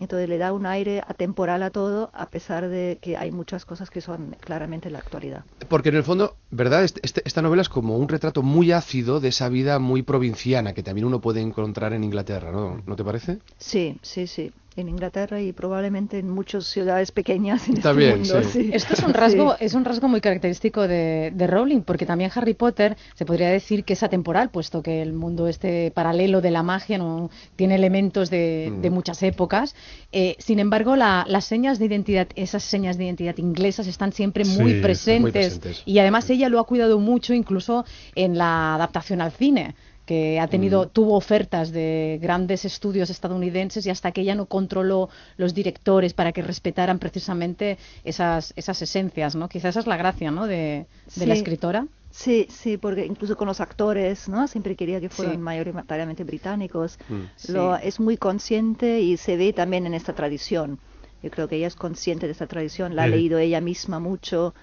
Entonces 0.00 0.28
le 0.28 0.38
da 0.38 0.52
un 0.54 0.64
aire 0.66 1.02
atemporal 1.06 1.62
a 1.62 1.70
todo, 1.70 2.10
a 2.14 2.26
pesar 2.26 2.68
de 2.68 2.98
que 3.00 3.16
hay 3.16 3.30
muchas 3.30 3.64
cosas 3.66 3.90
que 3.90 4.00
son 4.00 4.34
claramente 4.40 4.90
la 4.90 4.98
actualidad. 4.98 5.44
Porque 5.68 5.90
en 5.90 5.96
el 5.96 6.02
fondo, 6.02 6.36
¿verdad? 6.50 6.82
Este- 6.82 7.00
este- 7.04 7.22
esta 7.26 7.42
novela 7.42 7.62
es 7.62 7.68
como 7.68 7.96
un 7.98 8.08
retrato 8.08 8.42
muy 8.42 8.72
ácido 8.72 9.20
de 9.20 9.28
esa 9.28 9.48
vida 9.50 9.78
muy 9.78 10.02
provinciana 10.02 10.72
que 10.72 10.82
también 10.82 11.06
uno 11.06 11.20
puede 11.20 11.40
encontrar 11.42 11.92
en 11.92 12.04
Inglaterra, 12.04 12.50
¿no? 12.52 12.82
¿No 12.86 12.96
te 12.96 13.04
parece? 13.04 13.38
Sí, 13.58 13.98
sí, 14.02 14.26
sí. 14.26 14.50
En 14.78 14.90
Inglaterra 14.90 15.40
y 15.40 15.52
probablemente 15.52 16.18
en 16.18 16.28
muchas 16.28 16.66
ciudades 16.66 17.10
pequeñas 17.10 17.66
en 17.66 17.80
También, 17.80 18.20
este 18.20 18.34
mundo. 18.34 18.48
sí. 18.50 18.62
sí. 18.64 18.70
Esto 18.74 18.92
es 18.92 19.02
un 19.02 19.14
rasgo, 19.14 19.52
Sí. 19.58 19.64
es 19.64 19.72
un 19.72 19.86
rasgo 19.86 20.06
muy 20.06 20.20
característico 20.20 20.86
de, 20.86 21.32
de 21.34 21.46
Rowling, 21.46 21.80
porque 21.80 22.04
también 22.04 22.30
Harry 22.34 22.52
Potter 22.52 22.94
se 23.14 23.24
podría 23.24 23.48
decir 23.48 23.84
que 23.84 23.94
es 23.94 24.02
atemporal, 24.02 24.50
puesto 24.50 24.82
que 24.82 25.00
el 25.00 25.14
mundo 25.14 25.48
este 25.48 25.90
paralelo 25.92 26.42
de 26.42 26.50
la 26.50 26.62
magia 26.62 26.98
no 26.98 27.30
tiene 27.56 27.74
elementos 27.76 28.28
de, 28.28 28.70
Mm. 28.70 28.80
de 28.82 28.90
muchas 28.90 29.22
épocas. 29.22 29.74
Eh, 30.12 30.36
sin 30.38 30.58
embargo, 30.60 30.94
la- 30.94 31.24
las 31.26 31.46
señas 31.46 31.78
de 31.78 31.86
identidad, 31.86 32.28
esas 32.36 32.62
señas 32.62 32.98
de 32.98 33.04
identidad 33.04 33.38
inglesas 33.38 33.86
están 33.86 34.12
siempre 34.12 34.44
Sí, 34.44 34.56
muy 34.60 34.72
muy 34.74 34.82
presentes, 34.82 35.32
presentes. 35.58 35.82
y 35.86 35.98
además 36.00 36.28
ella 36.28 36.50
lo 36.50 36.60
ha 36.60 36.66
cuidado 36.66 36.98
mucho, 37.00 37.32
incluso 37.32 37.86
en 38.14 38.36
la 38.36 38.74
adaptación 38.74 39.22
al 39.22 39.32
cine 39.32 39.74
que 40.06 40.40
ha 40.40 40.46
tenido, 40.46 40.88
tuvo 40.88 41.16
ofertas 41.16 41.72
de 41.72 42.18
grandes 42.22 42.64
estudios 42.64 43.10
estadounidenses 43.10 43.84
y 43.86 43.90
hasta 43.90 44.12
que 44.12 44.22
ella 44.22 44.34
no 44.36 44.46
controló 44.46 45.10
los 45.36 45.52
directores 45.52 46.14
para 46.14 46.32
que 46.32 46.42
respetaran 46.42 46.98
precisamente 46.98 47.76
esas, 48.04 48.52
esas 48.56 48.80
esencias, 48.80 49.34
¿no? 49.34 49.48
Quizás 49.48 49.70
esa 49.70 49.80
es 49.80 49.86
la 49.86 49.96
gracia, 49.96 50.30
¿no? 50.30 50.46
De, 50.46 50.86
de 51.16 51.26
la 51.26 51.34
escritora. 51.34 51.86
Sí, 52.10 52.46
sí, 52.48 52.78
porque 52.78 53.04
incluso 53.04 53.36
con 53.36 53.46
los 53.46 53.60
actores, 53.60 54.28
¿no? 54.28 54.48
Siempre 54.48 54.74
quería 54.76 55.00
que 55.00 55.10
fueran 55.10 55.34
Sí. 55.34 55.38
mayoritariamente 55.40 56.24
británicos. 56.24 56.98
Mm. 57.08 57.52
Lo, 57.52 57.76
Sí. 57.76 57.82
es 57.82 58.00
muy 58.00 58.16
consciente 58.16 59.00
y 59.00 59.16
se 59.18 59.36
ve 59.36 59.52
también 59.52 59.86
en 59.86 59.92
esta 59.92 60.14
tradición. 60.14 60.78
Yo 61.22 61.30
creo 61.30 61.48
que 61.48 61.56
ella 61.56 61.66
es 61.66 61.74
consciente 61.74 62.26
de 62.26 62.32
esta 62.32 62.46
tradición, 62.46 62.94
la 62.94 63.02
ha 63.02 63.06
leído 63.08 63.38
ella 63.38 63.60
misma 63.60 63.98
mucho 63.98 64.54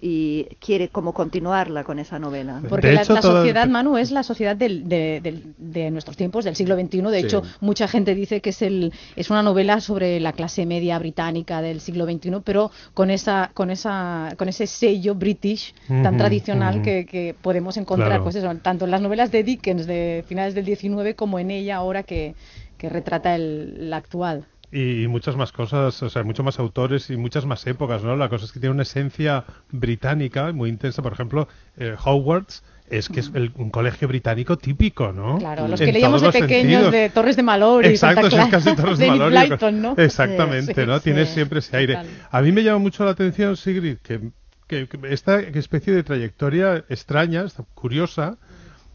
y 0.00 0.44
quiere 0.60 0.88
como 0.88 1.12
continuarla 1.14 1.84
con 1.84 1.98
esa 1.98 2.18
novela. 2.18 2.60
Porque 2.68 2.88
De 2.88 2.92
la, 2.94 3.02
hecho, 3.02 3.14
la 3.14 3.20
toda- 3.20 3.38
sociedad, 3.40 3.66
Manu, 3.68 3.96
es 3.96 4.10
la 4.10 4.22
sociedad 4.22 4.54
del- 4.56 4.88
de, 4.88 5.20
del- 5.22 5.54
de 5.56 5.90
nuestros 5.90 6.16
tiempos, 6.16 6.44
del 6.44 6.56
siglo 6.56 6.74
XXI. 6.76 7.00
De 7.10 7.20
Sí. 7.20 7.26
hecho, 7.26 7.42
mucha 7.60 7.88
gente 7.88 8.14
dice 8.14 8.40
que 8.40 8.50
es, 8.50 8.60
el, 8.62 8.92
es 9.16 9.30
una 9.30 9.42
novela 9.42 9.80
sobre 9.80 10.20
la 10.20 10.32
clase 10.32 10.66
media 10.66 10.98
británica 10.98 11.62
del 11.62 11.80
siglo 11.80 12.04
XXI, 12.04 12.40
pero 12.44 12.70
con, 12.92 13.10
esa, 13.10 13.50
con, 13.54 13.70
esa, 13.70 14.34
con 14.36 14.48
ese 14.48 14.66
sello 14.66 15.14
british 15.14 15.74
tan 15.88 16.16
tradicional 16.16 16.82
que, 16.82 17.06
que 17.06 17.34
podemos 17.40 17.76
encontrar 17.76 18.08
Claro. 18.08 18.24
pues 18.24 18.34
eso, 18.36 18.52
tanto 18.62 18.84
en 18.84 18.90
las 18.90 19.00
novelas 19.00 19.30
de 19.32 19.42
Dickens 19.44 19.86
de 19.86 20.24
finales 20.26 20.54
del 20.54 20.66
XIX 20.66 21.14
como 21.16 21.38
en 21.38 21.50
ella 21.50 21.76
ahora 21.76 22.02
que, 22.02 22.34
que 22.76 22.88
retrata 22.88 23.34
el, 23.34 23.88
la 23.90 23.96
actual. 23.98 24.46
Y, 24.76 25.06
muchas 25.06 25.36
más 25.36 25.52
cosas, 25.52 26.02
o 26.02 26.10
sea, 26.10 26.24
muchos 26.24 26.44
más 26.44 26.58
autores 26.58 27.08
y 27.10 27.16
muchas 27.16 27.46
más 27.46 27.64
épocas, 27.68 28.02
¿no? 28.02 28.16
La 28.16 28.28
cosa 28.28 28.44
es 28.44 28.50
que 28.52 28.58
tiene 28.58 28.74
una 28.74 28.82
esencia 28.82 29.44
británica 29.70 30.52
muy 30.52 30.68
intensa. 30.68 31.00
Por 31.00 31.12
ejemplo, 31.12 31.46
eh, 31.76 31.94
Hogwarts 32.04 32.64
es 32.90 33.08
que 33.08 33.20
es 33.20 33.30
el- 33.34 33.52
un 33.54 33.70
colegio 33.70 34.08
británico 34.08 34.58
típico, 34.58 35.12
¿no? 35.12 35.38
Claro, 35.38 35.68
los 35.68 35.80
En 35.80 35.86
que 35.86 35.92
leíamos 35.92 36.20
de 36.22 36.32
pequeños 36.32 36.60
sentidos. 36.82 36.92
de 36.92 37.10
Torres 37.10 37.36
de 37.36 37.42
Malor 37.44 37.84
y 37.84 37.88
Exacto, 37.90 38.22
Santa 38.22 38.26
eso 38.28 38.36
es 38.36 38.48
Clara, 38.48 38.64
casi 38.64 38.76
Torres 38.76 38.98
de 38.98 39.06
Malor. 39.06 39.30
Blyton, 39.30 39.80
¿no? 39.82 39.94
Exactamente, 39.96 40.74
Sí, 40.74 40.86
¿no? 40.86 40.98
sí, 40.98 41.04
Tiene 41.04 41.26
sí. 41.26 41.34
siempre 41.34 41.60
ese 41.60 41.76
aire. 41.76 41.94
Total. 41.94 42.08
A 42.30 42.42
mí 42.42 42.50
me 42.52 42.62
llama 42.64 42.78
mucho 42.80 43.04
la 43.04 43.12
atención, 43.12 43.56
Sigrid, 43.56 43.98
que, 44.02 44.20
que- 44.66 44.88
que 44.88 44.98
esta 45.10 45.38
especie 45.40 45.92
de 45.94 46.02
trayectoria 46.02 46.84
extraña, 46.88 47.46
curiosa, 47.74 48.38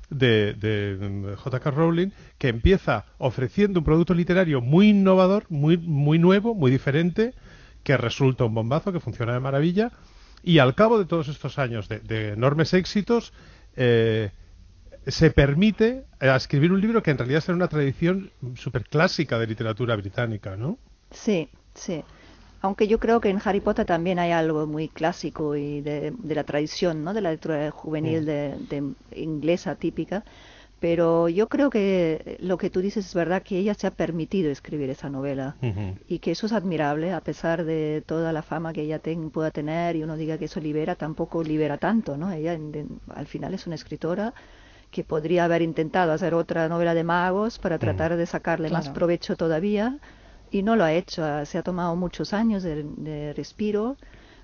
de, 0.10 0.54
de 0.54 1.36
J.K. 1.36 1.72
Rowling, 1.72 2.10
que 2.38 2.50
empieza 2.50 3.06
ofreciendo 3.18 3.80
un 3.80 3.86
producto 3.86 4.14
literario 4.14 4.62
muy 4.62 4.90
innovador, 4.90 5.46
muy, 5.50 5.78
muy 5.78 6.20
nuevo, 6.20 6.56
muy 6.56 6.72
diferente, 6.72 7.34
que 7.84 7.98
resulta 7.98 8.46
un 8.46 8.54
bombazo, 8.54 8.92
que 8.92 9.00
funciona 9.00 9.34
de 9.34 9.40
maravilla, 9.40 9.92
y 10.44 10.60
al 10.60 10.76
cabo 10.76 11.00
de 11.00 11.06
todos 11.06 11.28
estos 11.28 11.60
años 11.60 11.90
de, 11.90 12.00
de 12.00 12.34
enormes 12.34 12.74
éxitos, 12.74 13.34
eh, 13.76 14.32
se 15.08 15.32
permite 15.32 16.06
eh, 16.20 16.34
escribir 16.36 16.72
un 16.72 16.82
libro 16.82 17.02
que 17.04 17.12
en 17.12 17.18
realidad 17.18 17.42
será 17.42 17.56
una 17.56 17.68
tradición 17.68 18.32
súper 18.56 18.84
clásica 18.86 19.40
de 19.40 19.48
literatura 19.48 19.96
británica, 19.96 20.56
¿no? 20.56 20.78
Sí, 21.12 21.50
sí. 21.74 22.04
Aunque 22.62 22.88
yo 22.88 23.00
creo 23.00 23.22
que 23.22 23.30
en 23.30 23.40
Harry 23.44 23.62
Potter 23.62 23.86
también 23.86 24.20
hay 24.20 24.32
algo 24.32 24.68
muy 24.68 24.90
clásico 24.90 25.56
y 25.56 25.82
de, 25.82 26.12
de 26.18 26.36
la 26.36 26.44
tradición, 26.44 27.04
¿no? 27.04 27.14
De 27.14 27.22
la 27.22 27.32
lectura 27.32 27.72
juvenil 27.72 28.26
de, 28.26 28.58
de 28.60 28.94
inglesa 29.16 29.76
típica. 29.76 30.26
Pero 30.80 31.30
yo 31.30 31.48
creo 31.50 31.70
que 31.70 32.38
lo 32.42 32.58
que 32.58 32.70
tú 32.70 32.82
dices 32.82 33.06
es 33.08 33.14
verdad 33.16 33.44
que 33.44 33.58
ella 33.60 33.74
se 33.76 33.88
ha 33.88 33.92
permitido 33.92 34.52
escribir 34.52 34.90
esa 34.90 35.10
novela 35.10 35.58
y 36.08 36.20
que 36.20 36.32
eso 36.32 36.48
es 36.48 36.54
admirable 36.54 37.14
a 37.14 37.22
pesar 37.22 37.66
de 37.66 38.04
toda 38.08 38.34
la 38.34 38.44
fama 38.44 38.74
que 38.74 38.82
ella 38.84 39.00
ten- 39.00 39.32
pueda 39.32 39.52
tener 39.52 39.96
y 39.96 40.04
uno 40.04 40.18
diga 40.18 40.38
que 40.38 40.46
eso 40.46 40.60
libera, 40.62 40.96
tampoco 40.96 41.44
libera 41.44 41.78
tanto, 41.78 42.18
¿no? 42.18 42.32
Ella 42.32 42.54
en- 42.54 42.74
en- 42.76 43.02
al 43.10 43.28
final 43.28 43.54
es 43.54 43.68
una 43.68 43.76
escritora 43.76 44.34
que 44.92 45.04
podría 45.04 45.46
haber 45.46 45.62
intentado 45.62 46.12
hacer 46.14 46.34
otra 46.34 46.68
novela 46.70 46.94
de 46.94 47.04
magos 47.04 47.60
para 47.60 47.80
tratar 47.80 48.16
de 48.18 48.26
sacarle 48.26 48.70
más 48.72 48.90
provecho 48.90 49.36
todavía 49.38 50.00
y 50.52 50.64
no 50.64 50.76
lo 50.76 50.84
ha 50.84 50.94
hecho. 50.94 51.24
Se 51.46 51.58
ha 51.58 51.64
tomado 51.64 51.96
muchos 51.96 52.34
años 52.34 52.64
de, 52.64 52.84
de 52.84 53.34
respiro, 53.34 53.98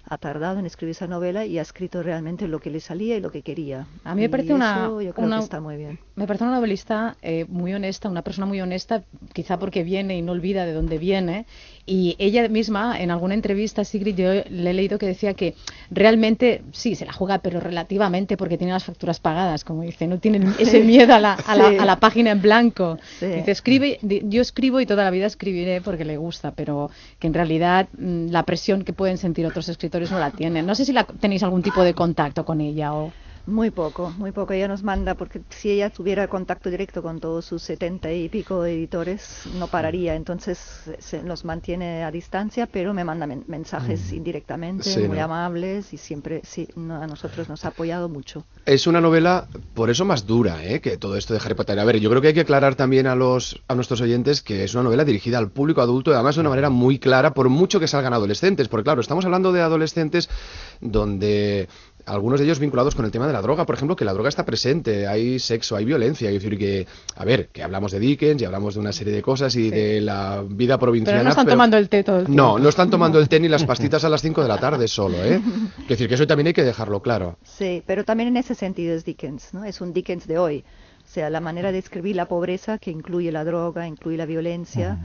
ha 0.08 0.18
tardado 0.20 0.60
en 0.60 0.66
escribir 0.68 0.92
esa 0.92 1.08
novela 1.08 1.46
y 1.46 1.58
ha 1.58 1.64
escrito 1.64 2.04
realmente 2.04 2.48
lo 2.48 2.60
que 2.60 2.70
le 2.70 2.80
salía 2.80 3.18
y 3.18 3.22
lo 3.22 3.32
que 3.32 3.42
quería. 3.42 3.88
A 4.04 4.14
mí 4.14 4.22
me 4.22 4.30
parece 4.30 4.54
una- 4.54 4.86
eso 4.86 5.02
yo 5.02 5.14
creo 5.14 5.26
una- 5.28 5.38
que 5.38 5.44
está 5.44 5.60
muy 5.62 5.78
bien. 5.78 5.98
Me 6.16 6.28
parece 6.28 6.44
una 6.46 6.54
novelista 6.56 7.18
eh, 7.24 7.46
muy 7.50 7.74
honesta, 7.74 8.08
una 8.08 8.22
persona 8.22 8.46
muy 8.46 8.62
honesta, 8.62 9.04
quizá 9.34 9.58
porque 9.58 9.84
viene 9.84 10.16
y 10.18 10.22
no 10.22 10.32
olvida 10.34 10.66
de 10.66 10.74
dónde 10.74 10.98
viene. 11.00 11.48
Y 11.88 12.16
ella 12.18 12.48
misma, 12.50 13.00
en 13.00 13.12
alguna 13.12 13.36
entrevista, 13.36 13.84
Sigrid, 13.84 14.16
yo 14.16 14.32
le 14.50 14.70
he 14.72 14.74
leído 14.74 14.98
que 14.98 15.06
decía 15.06 15.36
que 15.36 15.54
realmente 15.92 16.64
sí, 16.72 16.96
se 16.96 17.06
la 17.06 17.14
juega, 17.14 17.40
pero 17.40 17.60
relativamente 17.60 18.38
porque 18.38 18.58
tiene 18.58 18.74
las 18.74 18.86
facturas 18.86 19.20
pagadas, 19.20 19.64
como 19.64 19.84
dice, 19.84 20.08
no 20.08 20.18
tiene 20.18 20.40
ese 20.60 20.82
miedo 20.84 21.14
a 21.14 21.20
la, 21.20 21.34
a 21.34 21.56
la, 21.56 21.70
Sí. 21.70 21.78
a 21.78 21.86
la 21.86 22.00
página 22.00 22.32
en 22.32 22.42
blanco. 22.42 22.98
Sí. 23.20 23.28
Dice, 23.28 23.52
escribe, 23.52 24.00
yo 24.02 24.42
escribo 24.42 24.80
y 24.82 24.86
toda 24.88 25.04
la 25.04 25.12
vida 25.12 25.28
escribiré 25.28 25.82
porque 25.82 26.06
le 26.06 26.18
gusta, 26.18 26.52
pero 26.52 26.90
que 27.20 27.28
en 27.28 27.34
realidad 27.36 27.88
mm, 27.98 28.30
la 28.30 28.44
presión 28.44 28.84
que 28.84 28.94
pueden 28.94 29.18
sentir 29.18 29.46
otros 29.46 29.70
escritores 29.70 30.10
no 30.12 30.18
la 30.20 30.32
tienen. 30.32 30.66
No 30.66 30.74
sé 30.74 30.86
si 30.86 30.94
la, 30.94 31.04
tenéis 31.04 31.44
algún 31.44 31.62
tipo 31.62 31.84
de 31.84 31.94
contacto 31.94 32.46
con 32.46 32.62
ella 32.62 32.94
o... 32.94 33.12
Muy 33.48 33.70
poco, 33.70 34.10
muy 34.10 34.32
poco. 34.32 34.54
Ella 34.54 34.68
nos 34.68 34.82
manda, 34.82 35.14
porque 35.14 35.42
si 35.52 35.70
ella 35.70 35.92
tuviera 35.92 36.28
contacto 36.28 36.72
directo 36.72 37.04
con 37.04 37.20
todos 37.20 37.46
sus 37.46 37.62
setenta 37.62 38.12
y 38.12 38.28
pico 38.28 38.66
editores, 38.66 39.42
no 39.54 39.68
pararía. 39.68 40.16
Entonces 40.16 40.58
se 40.98 41.22
nos 41.22 41.46
mantiene 41.46 42.04
a 42.04 42.10
distancia, 42.10 42.66
pero 42.66 42.92
me 42.96 43.04
manda 43.04 43.28
men- 43.28 43.44
mensajes 43.48 44.12
indirectamente, 44.14 44.90
Sí, 44.90 45.08
muy 45.08 45.18
¿no? 45.20 45.26
amables 45.26 45.94
y 45.94 45.98
siempre 45.98 46.42
sí, 46.44 46.68
no, 46.76 46.96
a 46.96 47.06
nosotros 47.06 47.48
nos 47.48 47.66
ha 47.66 47.68
apoyado 47.68 48.10
mucho. 48.10 48.44
Es 48.66 48.88
una 48.88 49.00
novela, 49.00 49.48
por 49.76 49.92
eso 49.92 50.06
más 50.06 50.26
dura, 50.26 50.66
¿eh? 50.66 50.82
que 50.82 50.98
todo 50.98 51.16
esto 51.16 51.36
de 51.36 51.40
Harry 51.40 51.54
Potter. 51.54 51.78
A 51.78 51.86
ver, 51.86 52.00
yo 52.00 52.10
creo 52.10 52.22
que 52.24 52.30
hay 52.30 52.34
que 52.34 52.42
aclarar 52.42 52.74
también 52.74 53.06
a 53.06 53.14
los 53.16 53.62
a 53.68 53.76
nuestros 53.76 54.02
oyentes 54.02 54.42
que 54.42 54.64
es 54.64 54.74
una 54.74 54.82
novela 54.86 55.06
dirigida 55.06 55.38
al 55.38 55.52
público 55.52 55.82
adulto 55.82 56.10
y 56.10 56.16
además 56.16 56.34
de 56.34 56.42
una 56.42 56.50
manera 56.50 56.72
muy 56.72 56.98
clara, 56.98 57.36
por 57.36 57.50
mucho 57.50 57.80
que 57.80 57.88
salgan 57.88 58.14
adolescentes. 58.14 58.68
Porque 58.70 58.86
claro, 58.86 59.02
estamos 59.02 59.24
hablando 59.24 59.52
de 59.52 59.62
adolescentes 59.62 60.30
donde 60.82 61.68
algunos 62.06 62.40
de 62.40 62.46
ellos 62.46 62.60
vinculados 62.60 62.96
con 62.96 63.06
el 63.06 63.12
tema 63.12 63.28
de 63.28 63.34
la 63.34 63.42
droga, 63.42 63.66
por 63.66 63.76
ejemplo, 63.76 63.96
que 63.96 64.06
la 64.06 64.14
droga 64.14 64.30
está 64.30 64.46
presente, 64.46 65.08
hay 65.08 65.40
sexo, 65.40 65.76
hay 65.76 65.86
violencia, 65.86 66.30
es 66.30 66.36
decir, 66.36 66.58
que, 66.58 66.88
a 67.16 67.26
ver, 67.26 67.48
que 67.48 67.64
hablamos 67.64 67.92
de 67.92 68.00
Dickens 68.00 68.42
y 68.42 68.46
hablamos 68.46 68.76
de 68.76 68.80
una 68.80 68.92
serie 68.92 69.14
de 69.14 69.22
cosas 69.22 69.56
y 69.56 69.70
de 69.70 70.02
la 70.02 70.44
vida 70.48 70.78
provinciana. 70.78 71.20
Pero 71.20 71.24
no 71.24 71.30
están 71.32 71.48
tomando 71.48 71.78
el 71.78 71.90
té 71.90 72.04
todo 72.04 72.20
el 72.20 72.26
tiempo. 72.26 72.42
No, 72.42 72.60
no 72.60 72.70
están 72.70 72.90
tomando 72.90 73.20
el 73.20 73.28
té 73.28 73.40
ni 73.40 73.48
las 73.48 73.64
pastitas 73.66 74.04
a 74.04 74.10
las 74.10 74.22
5 74.22 74.42
de 74.42 74.48
la 74.48 74.58
tarde 74.58 74.88
solo, 74.88 75.24
¿eh? 75.24 75.42
Es 75.84 75.90
decir, 75.90 76.08
que 76.08 76.16
eso 76.16 76.28
también 76.28 76.48
hay 76.48 76.54
que 76.54 76.64
dejarlo 76.64 77.02
claro. 77.02 77.38
Sí, 77.44 77.84
pero 77.86 78.04
también 78.04 78.30
en 78.30 78.38
ese 78.38 78.56
sentido 78.56 78.96
es 78.96 79.06
Dickens, 79.06 79.54
¿no? 79.54 79.66
Es 79.66 79.82
un 79.82 79.94
Dickens 79.94 80.28
de 80.28 80.38
hoy. 80.38 80.64
O 81.04 81.08
sea, 81.08 81.30
la 81.30 81.40
manera 81.40 81.72
de 81.72 81.78
escribir 81.78 82.16
la 82.16 82.28
pobreza, 82.28 82.78
que 82.78 82.92
incluye 82.92 83.32
la 83.32 83.44
droga, 83.44 83.88
incluye 83.88 84.18
la 84.18 84.26
violencia, 84.26 84.98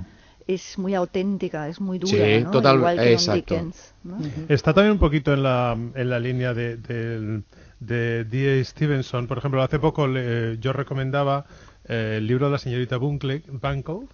es 0.55 0.79
muy 0.79 0.95
auténtica, 0.95 1.69
es 1.69 1.81
muy 1.81 1.99
dura, 1.99 2.13
Sí, 2.13 2.43
¿no? 2.45 2.51
total- 2.51 2.77
Igual 2.77 2.99
que 2.99 3.13
exacto. 3.13 3.55
Dickens, 3.55 3.95
¿no? 4.05 4.19
Está 4.49 4.73
también 4.75 4.93
un 4.93 4.99
poquito 4.99 5.33
en 5.33 5.43
la, 5.43 5.77
en 5.95 6.11
la 6.11 6.19
línea 6.19 6.55
de, 6.55 6.77
del- 6.77 7.45
de 7.79 8.25
D.A. 8.25 8.65
Stevenson. 8.65 9.27
Por 9.27 9.39
ejemplo, 9.39 9.63
hace 9.63 9.79
poco 9.79 10.07
le- 10.07 10.59
yo 10.59 10.73
recomendaba 10.73 11.45
eh, 11.89 12.17
el 12.19 12.27
libro 12.27 12.47
de 12.47 12.53
la 12.53 12.59
señorita 12.59 12.97
Bunkle, 12.97 13.43
Bunkle 13.49 14.07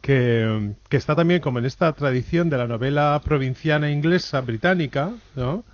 que, 0.00 0.72
que 0.88 0.96
está 0.96 1.14
también 1.14 1.40
como 1.40 1.58
en 1.58 1.66
esta 1.66 1.92
tradición 1.92 2.48
de 2.48 2.56
la 2.58 2.66
novela 2.66 3.20
provinciana 3.24 3.90
inglesa 3.90 4.40
británica, 4.40 5.12
¿no? 5.36 5.64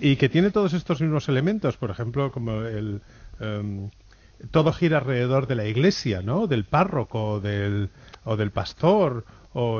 Y 0.00 0.16
que 0.16 0.28
tiene 0.28 0.50
todos 0.50 0.74
estos 0.74 1.00
mismos 1.00 1.28
elementos, 1.28 1.76
por 1.76 1.90
ejemplo, 1.90 2.30
como 2.30 2.62
el... 2.62 3.00
em, 3.40 3.90
todo 4.50 4.72
gira 4.72 4.98
alrededor 4.98 5.46
de 5.46 5.54
la 5.54 5.66
iglesia, 5.66 6.20
¿no? 6.22 6.46
Del 6.46 6.64
párroco, 6.64 7.40
del, 7.40 7.88
o 8.24 8.36
del 8.36 8.50
pastor, 8.50 9.24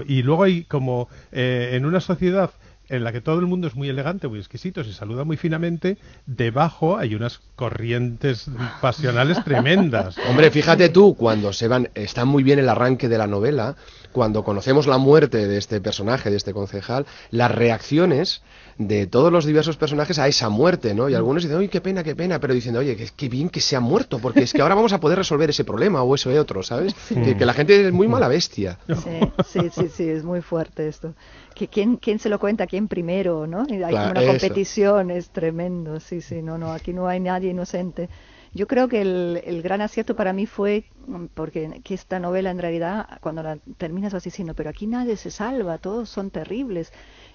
y 0.06 0.22
luego 0.22 0.44
hay 0.44 0.64
como 0.64 1.08
eh, 1.32 1.70
en 1.72 1.84
una 1.84 2.00
sociedad 2.00 2.50
en 2.88 3.02
la 3.02 3.12
que 3.12 3.20
todo 3.20 3.38
el 3.38 3.46
mundo 3.46 3.66
es 3.66 3.74
muy 3.74 3.88
elegante, 3.88 4.28
muy 4.28 4.38
exquisito, 4.38 4.84
se 4.84 4.92
saluda 4.92 5.24
muy 5.24 5.36
finamente, 5.36 5.96
debajo 6.26 6.98
hay 6.98 7.14
unas 7.14 7.40
corrientes 7.56 8.50
pasionales 8.80 9.42
tremendas. 9.42 10.16
Hombre, 10.28 10.50
fíjate 10.50 10.90
tú, 10.90 11.14
cuando 11.14 11.52
se 11.52 11.66
van, 11.66 11.88
está 11.94 12.24
muy 12.24 12.42
bien 12.42 12.58
el 12.58 12.68
arranque 12.68 13.08
de 13.08 13.18
la 13.18 13.26
novela, 13.26 13.76
cuando 14.14 14.44
conocemos 14.44 14.86
la 14.86 14.96
muerte 14.96 15.46
de 15.48 15.58
este 15.58 15.80
personaje, 15.80 16.30
de 16.30 16.36
este 16.36 16.54
concejal, 16.54 17.04
las 17.32 17.50
reacciones 17.50 18.42
de 18.78 19.06
todos 19.06 19.30
los 19.30 19.44
diversos 19.44 19.76
personajes 19.76 20.18
a 20.18 20.26
esa 20.28 20.48
muerte, 20.48 20.94
¿no? 20.94 21.08
Y 21.08 21.14
algunos 21.14 21.42
dicen, 21.42 21.58
oye, 21.58 21.68
qué 21.68 21.80
pena, 21.80 22.02
qué 22.02 22.14
pena, 22.16 22.38
pero 22.40 22.54
diciendo, 22.54 22.80
oye, 22.80 22.96
qué, 22.96 23.08
qué 23.16 23.28
bien 23.28 23.48
que 23.48 23.60
se 23.60 23.76
ha 23.76 23.80
muerto, 23.80 24.18
porque 24.20 24.44
es 24.44 24.52
que 24.52 24.62
ahora 24.62 24.74
vamos 24.76 24.92
a 24.92 25.00
poder 25.00 25.18
resolver 25.18 25.50
ese 25.50 25.64
problema 25.64 26.02
o 26.02 26.14
eso 26.14 26.30
de 26.30 26.38
otro, 26.40 26.62
¿sabes? 26.62 26.94
Que, 27.08 27.36
que 27.36 27.44
la 27.44 27.52
gente 27.54 27.88
es 27.88 27.92
muy 27.92 28.08
mala 28.08 28.28
bestia. 28.28 28.78
Sí, 29.04 29.20
sí, 29.46 29.70
sí, 29.70 29.88
sí, 29.88 30.08
es 30.08 30.24
muy 30.24 30.40
fuerte 30.40 30.88
esto. 30.88 31.14
Que 31.54 31.68
quién, 31.68 31.96
quién 31.96 32.18
se 32.18 32.28
lo 32.28 32.38
cuenta, 32.38 32.66
quién 32.66 32.88
primero, 32.88 33.46
¿no? 33.46 33.66
Y 33.68 33.74
hay 33.82 33.90
Claro, 33.90 34.12
una 34.12 34.20
eso. 34.22 34.30
competición, 34.30 35.10
es 35.10 35.28
tremendo, 35.30 36.00
sí, 36.00 36.20
sí, 36.20 36.40
no, 36.40 36.56
no, 36.58 36.72
aquí 36.72 36.92
no 36.92 37.06
hay 37.08 37.20
nadie 37.20 37.50
inocente. 37.50 38.08
Yo 38.54 38.66
creo 38.68 38.88
que 38.88 39.02
el, 39.02 39.42
el 39.44 39.62
gran 39.62 39.80
acierto 39.80 40.14
para 40.16 40.32
mí 40.32 40.46
fue, 40.46 40.84
mm, 41.06 41.26
porque 41.34 41.80
que 41.84 41.94
esta 41.94 42.20
novela 42.20 42.50
en 42.50 42.58
realidad, 42.60 43.06
cuando 43.20 43.42
la 43.42 43.58
terminas 43.78 44.12
vas 44.12 44.24
diciendo, 44.24 44.54
pero 44.54 44.70
aquí 44.70 44.86
nadie 44.86 45.16
se 45.16 45.30
salva, 45.30 45.78
todos 45.78 46.08
son 46.08 46.30
terribles. 46.30 46.92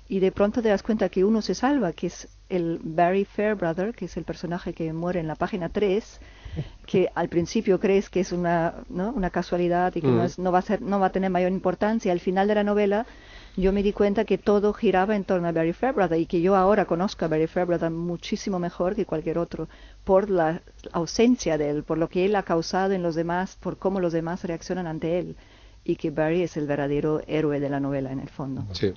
Y 0.07 0.19
de 0.19 0.31
pronto 0.31 0.61
te 0.61 0.69
das 0.69 0.81
cuenta 0.83 1.09
que 1.09 1.23
uno 1.25 1.41
se 1.41 1.55
salva, 1.55 1.93
que 1.93 2.07
es 2.07 2.29
el 2.49 2.79
Barry 2.83 3.25
Fairbrother, 3.25 3.93
que 3.93 4.05
es 4.05 4.17
el 4.17 4.23
personaje 4.23 4.73
que 4.73 4.91
muere 4.93 5.19
en 5.19 5.27
la 5.27 5.35
página 5.35 5.69
3, 5.69 6.19
que 6.85 7.09
al 7.15 7.29
principio 7.29 7.79
crees 7.79 8.09
que 8.09 8.21
es 8.21 8.31
una, 8.31 8.75
¿no? 8.89 9.11
una 9.11 9.29
casualidad 9.29 9.95
y 9.95 10.01
que 10.01 10.13
no, 10.13 10.23
Mm. 10.23 10.25
es- 10.25 10.39
no, 10.39 10.51
va 10.51 10.59
a 10.59 10.61
ser, 10.63 10.81
no 10.81 10.99
va 10.99 11.07
a 11.07 11.11
tener 11.11 11.29
mayor 11.29 11.51
importancia. 11.51 12.11
Al 12.11 12.19
final 12.19 12.47
de 12.47 12.55
la 12.55 12.63
novela 12.63 13.05
yo 13.59 13.73
me 13.73 13.83
di 13.83 13.91
cuenta 13.91 14.23
que 14.23 14.37
todo 14.37 14.73
giraba 14.73 15.15
en 15.15 15.25
torno 15.25 15.47
a 15.47 15.51
Barry 15.51 15.73
Fairbrother 15.73 16.19
y 16.19 16.25
que 16.25 16.39
yo 16.41 16.55
ahora 16.55 16.85
conozco 16.85 17.25
a 17.25 17.27
Barry 17.27 17.47
Fairbrother 17.47 17.91
muchísimo 17.91 18.57
mejor 18.57 18.95
que 18.95 19.05
cualquier 19.05 19.37
otro 19.37 19.67
por 20.05 20.29
la 20.29 20.61
ausencia 20.93 21.57
de 21.57 21.69
él, 21.69 21.83
por 21.83 21.97
lo 21.97 22.07
que 22.07 22.25
él 22.25 22.35
ha 22.37 22.43
causado 22.43 22.93
en 22.93 23.03
los 23.03 23.15
demás, 23.15 23.57
por 23.59 23.77
cómo 23.77 23.99
los 23.99 24.13
demás 24.13 24.45
reaccionan 24.45 24.87
ante 24.87 25.19
él 25.19 25.35
y 25.89 25.95
que 25.95 26.11
Barry 26.11 26.43
es 26.43 26.55
el 26.55 26.67
verdadero 26.67 27.21
héroe 27.27 27.59
de 27.59 27.67
la 27.67 27.79
novela 27.79 28.11
en 28.11 28.19
el 28.19 28.29
fondo. 28.29 28.63
Sí. 28.73 28.93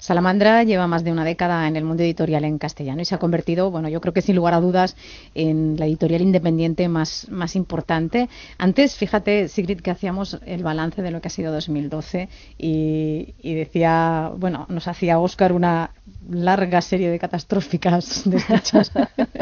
Salamandra 0.00 0.64
lleva 0.64 0.88
más 0.88 1.04
de 1.04 1.12
una 1.12 1.24
década 1.24 1.68
en 1.68 1.76
el 1.76 1.84
mundo 1.84 2.02
editorial 2.02 2.44
en 2.44 2.58
castellano 2.58 3.00
y 3.00 3.04
se 3.04 3.14
ha 3.14 3.18
convertido, 3.18 3.70
bueno, 3.70 3.88
yo 3.88 4.00
creo 4.00 4.12
que 4.12 4.22
sin 4.22 4.34
lugar 4.34 4.54
a 4.54 4.60
dudas, 4.60 4.96
en 5.36 5.76
la 5.78 5.86
editorial 5.86 6.20
independiente 6.20 6.88
más, 6.88 7.28
más 7.30 7.54
importante. 7.54 8.28
Antes, 8.58 8.96
fíjate, 8.96 9.46
Sigrid, 9.46 9.80
que 9.80 9.92
hacíamos 9.92 10.38
el 10.44 10.64
balance 10.64 11.00
de 11.00 11.12
lo 11.12 11.20
que 11.20 11.28
ha 11.28 11.30
sido 11.30 11.52
2012 11.52 12.28
y, 12.58 13.34
y 13.40 13.54
decía, 13.54 14.32
bueno, 14.36 14.66
nos 14.68 14.88
hacía 14.88 15.20
Oscar 15.20 15.52
una 15.52 15.92
larga 16.28 16.80
serie 16.80 17.10
de 17.10 17.18
catastróficas 17.18 18.22
desdichas. 18.28 18.90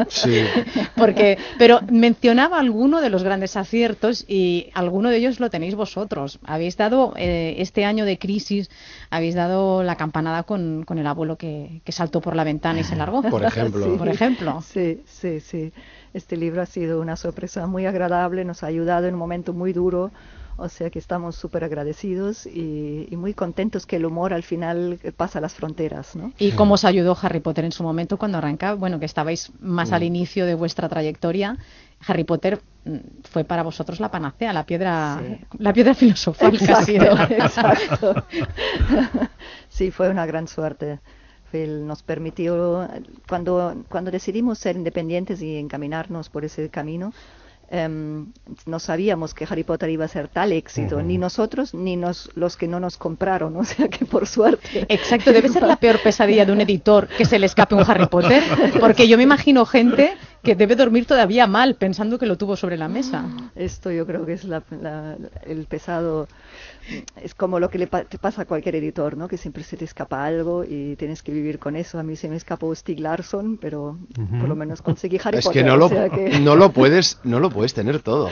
Sí. 0.09 0.43
Porque, 0.95 1.37
pero 1.57 1.81
mencionaba 1.89 2.59
alguno 2.59 3.01
de 3.01 3.09
los 3.09 3.23
grandes 3.23 3.57
aciertos 3.57 4.25
y 4.27 4.69
alguno 4.73 5.09
de 5.09 5.17
ellos 5.17 5.39
lo 5.39 5.49
tenéis 5.49 5.75
vosotros. 5.75 6.39
Habéis 6.43 6.77
dado 6.77 6.90
dado 6.91 7.13
eh, 7.15 7.55
este 7.57 7.85
año 7.85 8.05
de 8.05 8.19
crisis, 8.19 8.69
habéis 9.09 9.35
dado 9.35 9.83
la 9.83 9.95
campanada 9.95 10.43
con, 10.43 10.83
con 10.83 10.97
el 10.97 11.07
abuelo 11.07 11.37
que, 11.37 11.81
que, 11.83 11.91
saltó 11.91 12.21
por 12.21 12.35
la 12.35 12.43
ventana 12.43 12.81
y 12.81 12.83
se 12.83 12.95
largó. 12.95 13.21
Por 13.29 13.43
ejemplo. 13.43 13.81
Sí, 13.91 13.97
por 13.97 14.09
ejemplo. 14.09 14.61
Sí, 14.61 15.01
sí, 15.05 15.39
sí. 15.39 15.73
Este 16.13 16.37
libro 16.37 16.61
ha 16.61 16.65
sido 16.65 17.01
una 17.01 17.15
sorpresa 17.15 17.65
muy 17.67 17.85
agradable, 17.85 18.43
nos 18.45 18.63
ha 18.63 18.67
ayudado 18.67 19.07
en 19.07 19.13
un 19.15 19.19
momento 19.19 19.53
muy 19.53 19.73
duro. 19.73 20.11
O 20.57 20.69
sea 20.69 20.89
que 20.89 20.99
estamos 20.99 21.35
súper 21.37 21.63
agradecidos 21.63 22.45
y, 22.45 23.07
y, 23.09 23.15
muy 23.15 23.33
contentos 23.33 23.85
que 23.85 23.95
el 23.95 24.05
humor 24.05 24.33
al 24.33 24.43
final 24.43 24.99
pasa 25.17 25.41
las 25.41 25.53
fronteras. 25.53 26.15
¿no? 26.15 26.33
¿Y 26.37 26.51
cómo 26.51 26.75
os 26.75 26.85
ayudó 26.85 27.17
Harry 27.19 27.39
Potter 27.39 27.65
en 27.65 27.71
su 27.71 27.81
momento 27.81 28.17
cuando 28.17 28.37
arrancaba? 28.37 28.75
Bueno, 28.75 28.99
que 28.99 29.05
estabais 29.05 29.51
más 29.59 29.89
mm. 29.89 29.93
al 29.93 30.03
inicio 30.03 30.45
de 30.45 30.53
vuestra 30.53 30.87
trayectoria. 30.89 31.57
Harry 32.07 32.23
Potter 32.23 32.61
mm, 32.85 32.97
fue 33.29 33.43
para 33.43 33.63
vosotros 33.63 33.99
la 33.99 34.09
panacea, 34.09 34.53
la 34.53 34.65
piedra, 34.65 35.19
sí. 35.19 35.45
la 35.59 35.73
piedra 35.73 35.93
filosofal 35.93 36.55
exacto. 36.55 36.91
De 36.91 36.99
la... 36.99 37.23
exacto. 37.25 38.25
sí, 39.69 39.91
fue 39.91 40.09
una 40.09 40.25
gran 40.25 40.47
suerte. 40.47 40.99
Nos 41.53 42.01
permitió, 42.01 42.87
cuando, 43.27 43.83
cuando 43.89 44.09
decidimos 44.09 44.57
ser 44.57 44.77
independientes 44.77 45.41
y 45.41 45.57
encaminarnos 45.57 46.29
por 46.29 46.45
ese 46.45 46.69
camino, 46.69 47.11
Um, 47.73 48.33
no 48.65 48.79
sabíamos 48.79 49.33
que 49.33 49.45
Harry 49.49 49.63
Potter 49.63 49.89
iba 49.89 50.03
a 50.03 50.09
ser 50.09 50.27
tal 50.27 50.51
éxito, 50.51 50.97
uh 50.97 50.99
-huh. 50.99 51.05
ni 51.05 51.17
nosotros 51.17 51.73
ni 51.73 51.95
nos, 51.95 52.29
los 52.35 52.57
que 52.57 52.67
no 52.67 52.81
nos 52.81 52.97
compraron, 52.97 53.55
o 53.63 53.63
sea 53.63 53.87
que 53.87 54.03
por 54.05 54.27
suerte. 54.27 54.85
Exacto, 54.89 55.31
debe 55.31 55.47
ser 55.47 55.63
la 55.63 55.77
peor 55.77 56.01
pesadilla 56.03 56.45
de 56.45 56.51
un 56.51 56.59
editor 56.59 57.07
que 57.07 57.23
se 57.23 57.39
le 57.39 57.45
escape 57.45 57.73
un 57.75 57.85
Harry 57.87 58.07
Potter, 58.07 58.43
porque 58.81 59.07
yo 59.07 59.15
me 59.15 59.23
imagino 59.23 59.65
gente 59.65 60.17
que 60.43 60.55
debe 60.55 60.75
dormir 60.75 61.05
todavía 61.05 61.47
mal 61.47 61.75
pensando 61.75 62.17
que 62.19 62.25
lo 62.25 62.37
tuvo 62.37 62.57
sobre 62.57 62.75
la 62.75 62.89
mesa. 62.89 63.25
Esto 63.55 63.89
yo 63.89 64.05
creo 64.05 64.25
que 64.25 64.33
es 64.33 64.43
la, 64.43 64.63
la, 64.71 65.15
el 65.45 65.65
pesado, 65.65 66.27
es 67.21 67.35
como 67.35 67.59
lo 67.59 67.69
que 67.69 67.77
le 67.77 67.87
pa 67.87 68.03
te 68.03 68.17
pasa 68.17 68.43
a 68.43 68.45
cualquier 68.45 68.75
editor, 68.75 69.17
¿no? 69.17 69.27
Que 69.27 69.37
siempre 69.37 69.63
se 69.63 69.77
te 69.77 69.85
escapa 69.85 70.25
algo 70.25 70.63
y 70.63 70.95
tienes 70.95 71.21
que 71.23 71.31
vivir 71.31 71.59
con 71.59 71.75
eso. 71.75 71.99
A 71.99 72.03
mí 72.03 72.15
se 72.15 72.27
me 72.29 72.35
escapó 72.35 72.73
Stieg 72.75 72.99
Larsson, 72.99 73.57
pero 73.57 73.91
uh 73.91 73.97
-huh. 74.21 74.39
por 74.39 74.49
lo 74.49 74.55
menos 74.55 74.81
conseguí 74.81 75.19
Harry 75.23 75.39
es 75.39 75.45
Potter. 75.45 75.63
que 75.63 75.69
no 75.69 75.77
lo, 75.77 75.85
o 75.85 75.89
sea 75.89 76.09
que... 76.09 76.39
no 76.39 76.55
lo 76.55 76.71
puedes, 76.71 77.19
no 77.23 77.39
lo 77.39 77.49
puedes 77.49 77.73
tener 77.73 77.99
todo. 78.01 78.29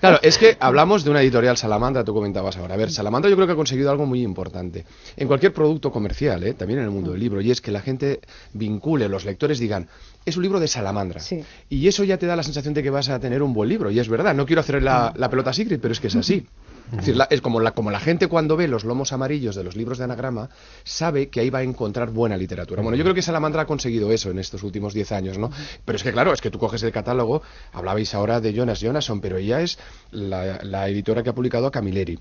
claro, 0.00 0.18
es 0.22 0.38
que 0.38 0.56
hablamos 0.60 1.04
de 1.04 1.10
una 1.10 1.22
editorial 1.22 1.56
Salamandra, 1.56 2.04
tú 2.04 2.14
comentabas 2.14 2.56
ahora. 2.56 2.74
A 2.74 2.76
ver, 2.76 2.90
Salamandra 2.90 3.30
yo 3.30 3.36
creo 3.36 3.46
que 3.46 3.52
ha 3.52 3.56
conseguido 3.56 3.90
algo 3.90 4.06
muy 4.06 4.22
importante 4.22 4.84
en 5.16 5.28
cualquier 5.28 5.52
producto 5.52 5.90
comercial, 5.90 6.42
¿eh? 6.44 6.54
también 6.54 6.80
en 6.80 6.86
el 6.86 6.90
mundo 6.90 7.12
del 7.12 7.20
libro, 7.20 7.40
y 7.40 7.50
es 7.50 7.60
que 7.60 7.70
la 7.70 7.80
gente 7.80 8.20
vincule, 8.52 9.08
los 9.08 9.24
lectores 9.24 9.58
digan, 9.58 9.88
es 10.24 10.36
un 10.36 10.42
libro 10.42 10.60
de 10.60 10.68
Salamandra. 10.68 11.20
Sí. 11.20 11.42
Y 11.68 11.88
eso 11.88 12.04
ya 12.04 12.16
te 12.18 12.26
da 12.26 12.36
la 12.36 12.42
sensación 12.42 12.74
de 12.74 12.82
que 12.82 12.90
vas 12.90 13.08
a 13.08 13.18
tener 13.18 13.42
un 13.42 13.52
buen 13.52 13.68
libro. 13.68 13.90
Y 13.90 13.98
es 13.98 14.08
verdad, 14.08 14.34
no 14.34 14.46
quiero 14.46 14.60
hacer 14.60 14.82
la, 14.82 15.12
la 15.16 15.28
pelota 15.30 15.52
secret, 15.52 15.80
pero 15.80 15.92
es 15.92 16.00
que 16.00 16.06
es 16.06 16.16
así. 16.16 16.46
Es, 16.92 16.98
decir, 16.98 17.16
la, 17.16 17.24
es 17.24 17.40
como, 17.40 17.58
la, 17.60 17.72
como 17.72 17.90
la 17.90 18.00
gente 18.00 18.28
cuando 18.28 18.56
ve 18.56 18.68
los 18.68 18.84
lomos 18.84 19.12
amarillos 19.12 19.56
de 19.56 19.64
los 19.64 19.76
libros 19.76 19.98
de 19.98 20.04
anagrama, 20.04 20.50
sabe 20.84 21.30
que 21.30 21.40
ahí 21.40 21.48
va 21.48 21.60
a 21.60 21.62
encontrar 21.62 22.10
buena 22.10 22.36
literatura. 22.36 22.82
Bueno, 22.82 22.96
yo 22.96 23.02
creo 23.04 23.14
que 23.14 23.22
Salamandra 23.22 23.62
ha 23.62 23.66
conseguido 23.66 24.12
eso 24.12 24.30
en 24.30 24.38
estos 24.38 24.62
últimos 24.62 24.92
10 24.92 25.12
años, 25.12 25.38
¿no? 25.38 25.50
Pero 25.84 25.96
es 25.96 26.02
que, 26.02 26.12
claro, 26.12 26.32
es 26.34 26.42
que 26.42 26.50
tú 26.50 26.58
coges 26.58 26.82
el 26.82 26.92
catálogo, 26.92 27.42
hablabais 27.72 28.14
ahora 28.14 28.40
de 28.40 28.52
Jonas 28.52 28.80
Jonasson, 28.80 29.20
pero 29.20 29.38
ella 29.38 29.62
es 29.62 29.78
la, 30.10 30.60
la 30.62 30.88
editora 30.88 31.22
que 31.22 31.30
ha 31.30 31.34
publicado 31.34 31.66
a 31.66 31.70
Camilleri 31.70 32.18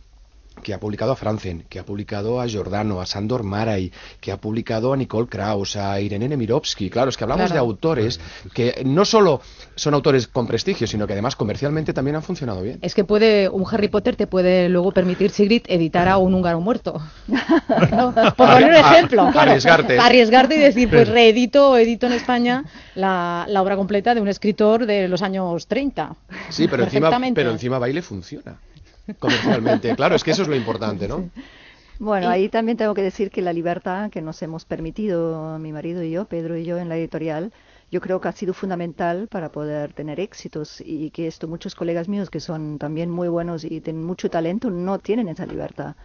que 0.62 0.74
ha 0.74 0.79
publicado 0.79 1.12
a 1.12 1.15
Franzen, 1.15 1.65
que 1.70 1.79
ha 1.79 1.86
publicado 1.86 2.39
a 2.39 2.48
Giordano, 2.48 3.01
a 3.01 3.05
Sandor 3.05 3.43
Maray, 3.43 3.91
que 4.20 4.31
ha 4.31 4.38
publicado 4.38 4.93
a 4.93 4.98
Nicole 4.98 5.27
Kraus, 5.27 5.75
a 5.75 6.00
Irene 6.00 6.29
Nemirovsky. 6.29 6.89
Claro, 6.89 7.10
es 7.10 7.17
que 7.17 7.24
hablamos 7.24 7.48
claro. 7.48 7.53
de 7.53 7.60
autores 7.60 8.20
que 8.53 8.84
no 8.86 9.05
solo 9.05 9.41
son 9.75 9.93
autores 9.93 10.27
con 10.27 10.48
prestigio, 10.48 10.88
sino 10.88 11.08
que 11.08 11.13
además 11.13 11.36
comercialmente 11.36 11.93
también 11.93 12.15
han 12.15 12.24
funcionado 12.24 12.62
bien. 12.62 12.79
Es 12.81 12.93
que 12.93 13.03
puede 13.03 13.50
un 13.50 13.65
Harry 13.72 13.88
Potter 13.88 14.15
te 14.15 14.27
puede 14.27 14.70
luego 14.70 14.91
permitir, 14.91 15.31
Sigrid, 15.31 15.63
editar 15.67 16.08
a 16.08 16.17
un 16.17 16.34
húngaro 16.34 16.60
muerto. 16.60 17.01
¿No? 17.91 18.13
Por 18.13 18.34
poner 18.48 18.70
un 18.70 18.75
ejemplo. 18.75 19.24
A, 19.24 19.29
arriesgarte. 19.29 19.98
Arriesgarte 19.98 20.56
y 20.56 20.60
decir, 20.60 20.89
pues 20.89 21.08
reedito, 21.08 21.78
edito 21.78 22.08
en 22.08 22.13
España 22.13 22.65
la, 22.95 23.45
la, 23.47 23.62
obra 23.62 23.75
completa 23.75 24.13
de 24.13 24.21
un 24.21 24.28
escritor 24.28 24.86
de 24.86 25.08
los 25.08 25.21
años 25.21 25.67
30. 25.67 26.15
Sí, 26.49 26.67
pero 26.67 26.84
encima, 26.84 27.10
pero 27.34 27.52
encima 27.52 27.80
baile 27.80 28.02
funciona 28.02 28.60
comercialmente. 29.19 29.95
Claro, 29.95 30.15
es 30.15 30.23
que 30.23 30.31
eso 30.31 30.43
es 30.43 30.47
lo 30.47 30.55
importante, 30.55 31.07
¿no? 31.07 31.29
Sí. 31.35 31.41
Bueno, 31.99 32.29
ahí 32.29 32.49
también 32.49 32.77
tengo 32.77 32.95
que 32.95 33.03
decir 33.03 33.29
que 33.29 33.43
la 33.43 33.53
libertad 33.53 34.09
que 34.09 34.23
nos 34.23 34.41
hemos 34.41 34.65
permitido, 34.65 35.59
mi 35.59 35.71
marido 35.71 36.01
y 36.01 36.09
yo, 36.09 36.25
Pedro 36.25 36.57
y 36.57 36.65
yo, 36.65 36.79
en 36.79 36.89
la 36.89 36.97
editorial, 36.97 37.53
yo 37.91 38.01
creo 38.01 38.19
que 38.19 38.27
ha 38.27 38.31
sido 38.31 38.55
fundamental 38.55 39.27
para 39.27 39.51
poder 39.51 39.93
tener 39.93 40.19
éxitos 40.19 40.81
y 40.83 41.11
que 41.11 41.27
esto 41.27 41.47
muchos 41.47 41.75
colegas 41.75 42.07
míos 42.07 42.31
que 42.31 42.39
son 42.39 42.79
también 42.79 43.11
muy 43.11 43.27
buenos 43.27 43.63
y 43.63 43.81
tienen 43.81 44.03
mucho 44.03 44.31
talento 44.31 44.71
no 44.71 44.97
tienen 44.97 45.27
esa 45.27 45.45
libertad. 45.45 45.95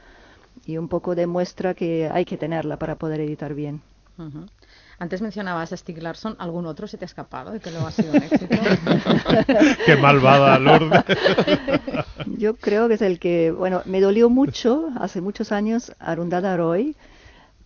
Y 0.67 0.77
un 0.77 0.89
poco 0.89 1.15
demuestra 1.15 1.73
que 1.73 2.11
hay 2.13 2.27
que 2.27 2.37
tenerla 2.37 2.77
para 2.79 2.97
poder 2.97 3.21
editar 3.21 3.55
bien. 3.55 3.81
Uh 4.19 4.23
-huh. 4.25 4.49
Antes 4.99 5.21
mencionabas 5.21 5.73
a 5.73 5.77
Stieg 5.77 6.03
Larsson, 6.03 6.37
¿algún 6.39 6.65
otro 6.65 6.87
se 6.87 6.97
te 6.97 7.05
ha 7.05 7.07
escapado 7.07 7.53
de 7.53 7.61
que 7.61 7.71
lo 7.71 7.87
ha 7.87 7.91
sido 7.91 8.13
un 8.13 8.23
éxito? 8.23 8.57
Qué 9.87 9.97
malvada, 9.97 10.59
Lourdes. 10.59 11.05
Yo 12.39 12.57
creo 12.57 12.89
que 12.89 12.95
es 12.95 13.03
el 13.03 13.19
que, 13.19 13.51
bueno, 13.51 13.83
me 13.85 14.01
dolió 14.01 14.31
mucho 14.31 14.89
hace 14.99 15.21
muchos 15.21 15.53
años 15.53 15.93
Arundhata 15.99 16.57
Roy, 16.57 16.97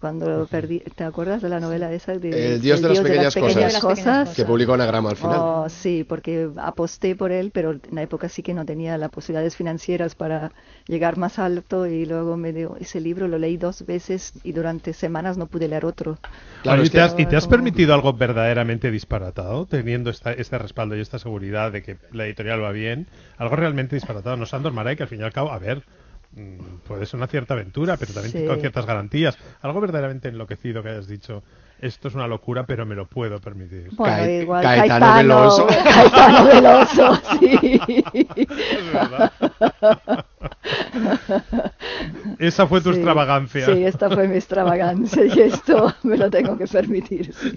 cuando 0.00 0.46
perdí, 0.50 0.80
¿te 0.80 1.04
acuerdas 1.04 1.42
de 1.42 1.50
la 1.50 1.60
novela 1.60 1.92
esa? 1.92 2.14
De, 2.14 2.54
el 2.54 2.60
Dios, 2.60 2.80
de, 2.80 2.88
las, 2.88 3.00
pequeñas 3.00 3.34
de 3.34 3.40
las 3.40 3.54
pequeñas, 3.54 3.80
cosas, 3.80 3.98
cosas, 3.98 4.34
que 4.34 4.44
publicó 4.44 4.72
Anagrama 4.72 5.10
al 5.10 5.16
final. 5.16 5.38
Oh, 5.38 5.68
sí, 5.68 6.04
porque 6.08 6.48
aposté 6.56 7.14
por 7.14 7.32
él, 7.32 7.50
pero 7.52 7.72
en 7.72 7.80
la 7.92 8.02
época 8.02 8.30
sí 8.30 8.42
que 8.42 8.54
no 8.54 8.64
tenía 8.64 8.96
las 8.96 9.10
posibilidades 9.10 9.56
financieras 9.56 10.14
para 10.14 10.52
llegar 10.86 11.18
más 11.18 11.38
alto 11.38 11.86
y 11.86 12.06
luego 12.06 12.38
me 12.38 12.52
dio 12.52 12.76
ese 12.80 13.00
libro, 13.00 13.28
lo 13.28 13.38
leí 13.38 13.58
dos 13.58 13.84
veces 13.84 14.32
y 14.42 14.52
durante 14.52 14.94
semanas 14.94 15.36
no 15.36 15.46
pude 15.46 15.68
leer 15.68 15.84
otro. 15.84 16.18
Claro, 16.62 16.82
¿y, 16.82 16.88
te 16.88 17.00
has, 17.00 17.14
¿Y 17.18 17.26
te 17.26 17.36
has 17.36 17.46
permitido 17.46 17.92
algo 17.92 18.14
verdaderamente 18.14 18.90
disparatado, 18.90 19.66
teniendo 19.66 20.08
esta, 20.08 20.32
este 20.32 20.56
respaldo 20.56 20.96
y 20.96 21.00
esta 21.00 21.18
seguridad 21.18 21.72
de 21.72 21.82
que 21.82 21.98
la 22.12 22.24
editorial 22.24 22.62
va 22.62 22.72
bien? 22.72 23.06
Algo 23.36 23.56
realmente 23.56 23.96
disparatado. 23.96 24.36
No 24.36 24.46
Sandor 24.46 24.72
Maray, 24.72 24.96
que 24.96 25.02
al 25.02 25.08
fin 25.10 25.20
y 25.20 25.24
al 25.24 25.32
cabo, 25.32 25.52
a 25.52 25.58
ver, 25.58 25.82
puede 26.86 27.06
ser 27.06 27.18
una 27.18 27.26
cierta 27.26 27.54
aventura, 27.54 27.96
pero 27.96 28.12
también 28.12 28.32
sí. 28.32 28.46
con 28.46 28.60
ciertas 28.60 28.86
garantías. 28.86 29.36
Algo 29.60 29.80
verdaderamente 29.80 30.28
enloquecido 30.28 30.82
que 30.82 30.90
hayas 30.90 31.08
dicho. 31.08 31.42
Esto 31.80 32.08
es 32.08 32.14
una 32.14 32.26
locura, 32.26 32.64
pero 32.66 32.84
me 32.84 32.94
lo 32.94 33.06
puedo 33.06 33.40
permitir. 33.40 33.88
Bueno, 33.92 34.16
Ca 34.16 34.30
igual, 34.30 34.62
Caetano, 34.62 34.88
Caetano 34.88 35.16
Veloso. 35.16 35.66
Caetano 35.66 36.44
Veloso, 36.44 37.20
sí. 37.40 38.04
Es 38.36 38.92
verdad. 38.92 39.32
Esa 42.38 42.66
fue 42.66 42.80
tu 42.80 42.90
sí, 42.90 42.96
extravagancia. 42.96 43.66
Sí, 43.66 43.84
esta 43.84 44.10
fue 44.10 44.28
mi 44.28 44.36
extravagancia 44.36 45.24
y 45.24 45.40
esto 45.40 45.94
me 46.02 46.16
lo 46.16 46.30
tengo 46.30 46.56
que 46.56 46.66
permitir. 46.66 47.34
Sí. 47.34 47.52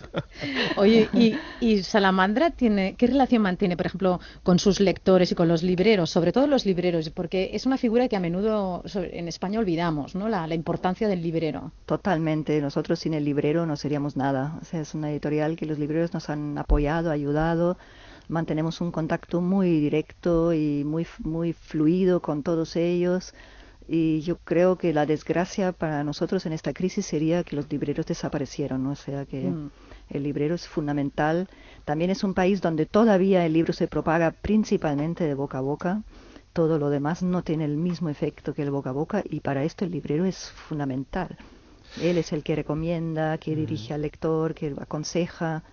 Oye, 0.76 1.10
¿y, 1.14 1.36
¿y, 1.60 1.84
Salamandra 1.84 2.52
tiene 2.52 2.96
qué 2.96 3.08
relación 3.08 3.42
mantiene, 3.42 3.78
por 3.78 3.86
ejemplo, 3.86 4.20
con 4.44 4.60
sus 4.60 4.80
lectores 4.80 5.32
y 5.32 5.36
con 5.36 5.48
los 5.48 5.64
libreros, 5.64 6.10
sobre 6.10 6.32
todo 6.32 6.48
los 6.48 6.66
libreros? 6.66 7.10
Porque 7.10 7.52
es 7.54 7.66
una 7.66 7.78
figura 7.78 8.08
que 8.08 8.16
a 8.16 8.20
menudo 8.20 8.84
en 8.94 9.28
España 9.28 9.60
olvidamos, 9.60 10.16
¿no? 10.16 10.30
La, 10.30 10.48
la 10.48 10.56
importancia 10.56 11.08
del 11.08 11.22
librero. 11.22 11.72
Totalmente. 11.86 12.60
Nosotros 12.62 13.00
sin 13.00 13.14
el 13.14 13.24
librero 13.24 13.66
no 13.66 13.76
seríamos 13.76 14.13
nada. 14.16 14.58
O 14.62 14.66
sea, 14.66 14.82
es 14.82 14.94
una 14.94 15.12
editorial 15.12 15.56
que 15.56 15.66
los 15.66 15.80
libreros 15.80 16.14
nos 16.14 16.30
han 16.30 16.58
apoyado, 16.58 17.12
ayudado 17.12 17.78
mantenemos 18.28 18.82
un 18.82 18.92
contacto 18.92 19.42
muy 19.42 19.80
directo 19.82 20.54
y 20.54 20.84
muy 20.86 21.06
muy 21.20 21.54
fluido 21.54 22.22
con 22.22 22.42
todos 22.42 22.76
ellos 22.76 23.34
y 23.88 24.22
yo 24.22 24.38
creo 24.38 24.78
que 24.78 24.94
la 24.94 25.06
desgracia 25.06 25.74
para 25.74 26.04
nosotros 26.04 26.46
en 26.46 26.54
esta 26.54 26.74
crisis 26.74 27.06
sería 27.06 27.44
que 27.44 27.56
los 27.56 27.70
libreros 27.70 28.06
desaparecieron, 28.06 28.84
¿no? 28.84 28.92
o 28.92 28.96
sea 28.96 29.26
que 29.26 29.42
mm. 29.42 29.72
el 30.10 30.24
librero 30.24 30.56
es 30.56 30.68
fundamental. 30.68 31.50
También 31.84 32.10
es 32.10 32.24
un 32.24 32.34
país 32.34 32.62
donde 32.62 32.86
todavía 32.86 33.46
el 33.46 33.54
libro 33.54 33.74
se 33.74 33.88
propaga 33.88 34.32
principalmente 34.32 35.26
de 35.26 35.34
boca 35.34 35.58
a 35.58 35.62
boca. 35.62 36.04
Todo 36.54 36.80
lo 36.80 36.90
demás 36.90 37.24
no 37.24 37.44
tiene 37.44 37.66
el 37.66 37.78
mismo 37.78 38.10
efecto 38.10 38.54
que 38.54 38.62
el 38.62 38.72
boca 38.72 38.92
a 38.92 38.94
boca 38.94 39.24
y 39.30 39.42
para 39.42 39.64
esto 39.64 39.84
el 39.84 39.92
librero 39.92 40.24
es 40.24 40.52
fundamental. 40.52 41.38
Él 42.02 42.18
es 42.18 42.34
el 42.34 42.44
que 42.44 42.56
recomienda, 42.56 43.38
que 43.38 43.56
dirige 43.56 43.94
al 43.94 44.02
lector, 44.02 44.54
que 44.54 44.74
aconseja. 44.80 45.64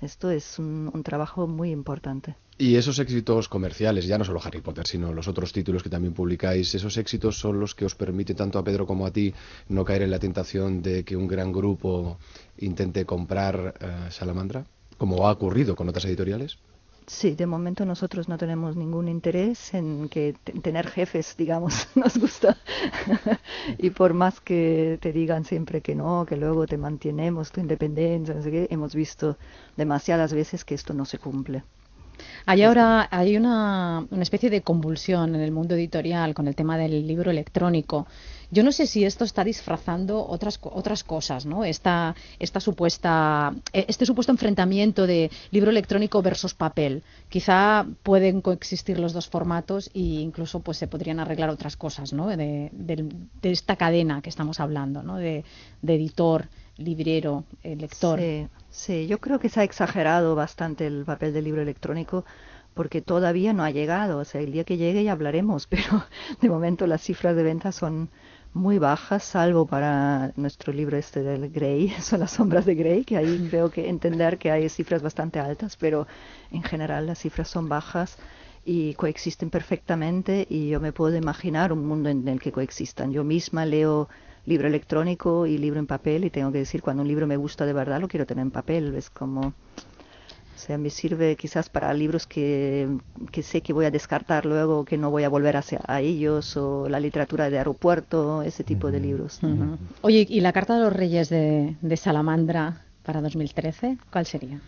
Esto 0.00 0.30
es 0.30 0.58
un, 0.58 0.90
un, 0.92 1.02
trabajo 1.02 1.46
muy 1.46 1.70
importante. 1.70 2.34
Y 2.58 2.76
esos 2.76 2.98
éxitos 2.98 3.48
comerciales, 3.48 4.06
ya 4.06 4.18
no 4.18 4.24
solo 4.24 4.40
Harry 4.42 4.60
Potter, 4.60 4.86
sino 4.86 5.12
los 5.12 5.28
otros 5.28 5.52
títulos 5.52 5.82
que 5.82 5.88
también 5.88 6.14
publicáis, 6.14 6.74
esos 6.74 6.96
éxitos 6.96 7.38
son 7.38 7.60
los 7.60 7.74
que 7.74 7.84
os 7.84 7.94
permiten 7.94 8.36
tanto 8.36 8.58
a 8.58 8.64
Pedro 8.64 8.86
como 8.86 9.06
a 9.06 9.12
ti 9.12 9.32
no 9.68 9.84
caer 9.84 10.02
en 10.02 10.10
la 10.10 10.18
tentación 10.18 10.82
de 10.82 11.04
que 11.04 11.16
un 11.16 11.28
gran 11.28 11.52
grupo 11.52 12.18
intente 12.58 13.04
comprar 13.04 13.74
uh, 13.80 14.10
Salamandra, 14.10 14.66
como 14.98 15.26
ha 15.26 15.32
ocurrido 15.32 15.74
con 15.76 15.88
otras 15.88 16.04
editoriales. 16.04 16.58
Sí, 17.06 17.34
de 17.34 17.46
momento 17.46 17.84
nosotros 17.84 18.28
no 18.28 18.38
tenemos 18.38 18.76
ningún 18.76 19.08
interés 19.08 19.74
en 19.74 20.08
que 20.08 20.34
tener 20.62 20.88
jefes, 20.88 21.34
digamos, 21.38 21.88
nos 21.94 22.16
gusta. 22.16 22.56
y 23.78 23.90
por 23.90 24.14
más 24.14 24.40
que 24.40 24.98
te 25.00 25.12
digan 25.12 25.44
siempre 25.44 25.80
que 25.80 25.94
no, 25.94 26.24
que 26.26 26.36
luego 26.36 26.66
te 26.66 26.78
mantenemos 26.78 27.50
tu 27.50 27.60
independencia, 27.60 28.34
no 28.34 28.42
sé 28.42 28.50
qué, 28.50 28.68
hemos 28.70 28.94
visto 28.94 29.36
demasiadas 29.76 30.32
veces 30.32 30.64
que 30.64 30.74
esto 30.74 30.94
no 30.94 31.04
se 31.04 31.18
cumple. 31.18 31.64
Hay 32.46 32.62
ahora 32.62 33.08
hay 33.10 33.36
una, 33.36 34.06
una 34.10 34.22
especie 34.22 34.50
de 34.50 34.62
convulsión 34.62 35.34
en 35.34 35.40
el 35.40 35.52
mundo 35.52 35.74
editorial 35.74 36.34
con 36.34 36.48
el 36.48 36.54
tema 36.54 36.76
del 36.76 37.06
libro 37.06 37.30
electrónico. 37.30 38.06
Yo 38.50 38.62
no 38.62 38.72
sé 38.72 38.86
si 38.86 39.04
esto 39.04 39.24
está 39.24 39.44
disfrazando 39.44 40.26
otras 40.26 40.58
otras 40.62 41.04
cosas, 41.04 41.46
¿no? 41.46 41.64
Esta, 41.64 42.14
esta 42.38 42.60
supuesta 42.60 43.54
eh, 43.72 43.84
este 43.88 44.06
supuesto 44.06 44.32
enfrentamiento 44.32 45.06
de 45.06 45.30
libro 45.50 45.70
electrónico 45.70 46.20
versus 46.22 46.54
papel. 46.54 47.02
Quizá 47.28 47.86
pueden 48.02 48.40
coexistir 48.40 48.98
los 48.98 49.12
dos 49.12 49.28
formatos 49.28 49.90
e 49.94 50.00
incluso 50.00 50.60
pues 50.60 50.78
se 50.78 50.88
podrían 50.88 51.20
arreglar 51.20 51.50
otras 51.50 51.76
cosas, 51.76 52.12
¿no? 52.12 52.28
De, 52.28 52.70
de, 52.72 53.08
de 53.42 53.50
esta 53.50 53.76
cadena 53.76 54.20
que 54.22 54.30
estamos 54.30 54.58
hablando, 54.58 55.02
¿no? 55.02 55.16
De, 55.16 55.44
de 55.82 55.94
editor, 55.94 56.48
librero, 56.76 57.44
eh, 57.62 57.76
lector. 57.76 58.18
Sí, 58.18 58.48
sí, 58.70 59.06
yo 59.06 59.18
creo 59.18 59.38
que 59.38 59.48
se 59.48 59.60
ha 59.60 59.64
exagerado 59.64 60.34
bastante 60.34 60.86
el 60.86 61.04
papel 61.04 61.32
del 61.32 61.44
libro 61.44 61.62
electrónico 61.62 62.24
porque 62.74 63.02
todavía 63.02 63.52
no 63.52 63.62
ha 63.64 63.70
llegado. 63.70 64.18
O 64.18 64.24
sea, 64.24 64.40
el 64.40 64.52
día 64.52 64.64
que 64.64 64.76
llegue 64.76 65.04
ya 65.04 65.12
hablaremos, 65.12 65.66
pero 65.68 66.04
de 66.40 66.48
momento 66.48 66.86
las 66.86 67.02
cifras 67.02 67.36
de 67.36 67.42
ventas 67.42 67.76
son 67.76 68.10
muy 68.52 68.78
bajas, 68.78 69.22
salvo 69.22 69.66
para 69.66 70.32
nuestro 70.36 70.72
libro 70.72 70.96
este 70.96 71.22
del 71.22 71.50
Grey, 71.50 71.88
son 72.00 72.20
las 72.20 72.32
sombras 72.32 72.66
de 72.66 72.74
Grey, 72.74 73.04
que 73.04 73.16
ahí 73.16 73.46
creo 73.48 73.70
que 73.70 73.88
entender 73.88 74.38
que 74.38 74.50
hay 74.50 74.68
cifras 74.68 75.02
bastante 75.02 75.38
altas, 75.38 75.76
pero 75.76 76.06
en 76.50 76.62
general 76.62 77.06
las 77.06 77.18
cifras 77.20 77.48
son 77.48 77.68
bajas 77.68 78.18
y 78.64 78.94
coexisten 78.94 79.50
perfectamente 79.50 80.46
y 80.48 80.68
yo 80.68 80.80
me 80.80 80.92
puedo 80.92 81.16
imaginar 81.16 81.72
un 81.72 81.86
mundo 81.86 82.08
en 82.08 82.26
el 82.28 82.40
que 82.40 82.52
coexistan. 82.52 83.12
Yo 83.12 83.24
misma 83.24 83.64
leo 83.64 84.08
libro 84.46 84.68
electrónico 84.68 85.46
y 85.46 85.58
libro 85.58 85.78
en 85.78 85.86
papel 85.86 86.24
y 86.24 86.30
tengo 86.30 86.50
que 86.50 86.58
decir 86.58 86.82
cuando 86.82 87.02
un 87.02 87.08
libro 87.08 87.26
me 87.26 87.36
gusta 87.36 87.66
de 87.66 87.72
verdad 87.72 88.00
lo 88.00 88.08
quiero 88.08 88.26
tener 88.26 88.42
en 88.42 88.50
papel, 88.50 88.94
es 88.96 89.10
como 89.10 89.54
o 90.60 90.62
sea, 90.62 90.76
me 90.76 90.90
sirve 90.90 91.36
quizás 91.36 91.70
para 91.70 91.94
libros 91.94 92.26
que, 92.26 92.86
que, 93.32 93.42
sé 93.42 93.62
que 93.62 93.72
voy 93.72 93.86
a 93.86 93.90
descartar 93.90 94.44
luego, 94.44 94.84
que 94.84 94.98
no 94.98 95.10
voy 95.10 95.24
a 95.24 95.30
volver 95.30 95.56
hacia 95.56 95.80
a 95.86 96.02
ellos, 96.02 96.54
o 96.58 96.86
la 96.86 97.00
literatura 97.00 97.48
de 97.48 97.56
aeropuerto, 97.56 98.42
ese 98.42 98.62
tipo 98.62 98.86
uh 98.86 98.90
-huh. 98.90 98.92
de 98.92 99.00
libros. 99.00 99.38
Uh 99.42 99.46
-huh. 99.46 99.78
Oye, 100.02 100.26
¿y 100.28 100.40
la 100.40 100.52
Carta 100.52 100.74
de 100.74 100.84
los 100.84 100.92
Reyes 100.92 101.30
de, 101.30 101.76
de 101.80 101.96
Salamandra 101.96 102.82
para 103.04 103.22
2013? 103.22 103.96
¿Cuál 104.10 104.26
sería? 104.26 104.60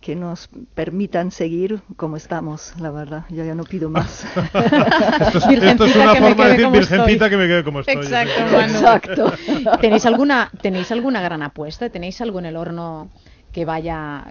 que 0.00 0.16
nos 0.16 0.48
permitan 0.74 1.30
seguir 1.30 1.80
como 1.96 2.16
estamos, 2.16 2.74
la 2.80 2.90
verdad. 2.90 3.24
Yo 3.30 3.44
ya 3.44 3.54
no 3.54 3.62
pido 3.62 3.88
más. 3.88 4.24
esto, 4.34 5.38
es, 5.38 5.62
esto, 5.62 5.84
es, 5.84 5.94
una 5.94 6.14
forma 6.16 6.46
de 6.46 6.52
decir, 6.56 6.70
virgencita 6.70 7.30
que 7.30 7.36
me 7.36 7.46
quede 7.46 7.62
como 7.62 7.80
estoy. 7.80 7.94
Exacto, 7.94 8.42
bueno. 8.50 8.74
Exacto. 8.78 9.32
¿Tenéis 9.80 10.04
alguna, 10.04 10.50
¿Tenéis 10.60 10.90
alguna 10.90 11.22
gran 11.22 11.42
apuesta? 11.42 11.88
¿Tenéis 11.88 12.20
algo 12.20 12.40
en 12.40 12.46
el 12.46 12.56
horno 12.56 13.10
que 13.52 13.64
vaya, 13.64 14.24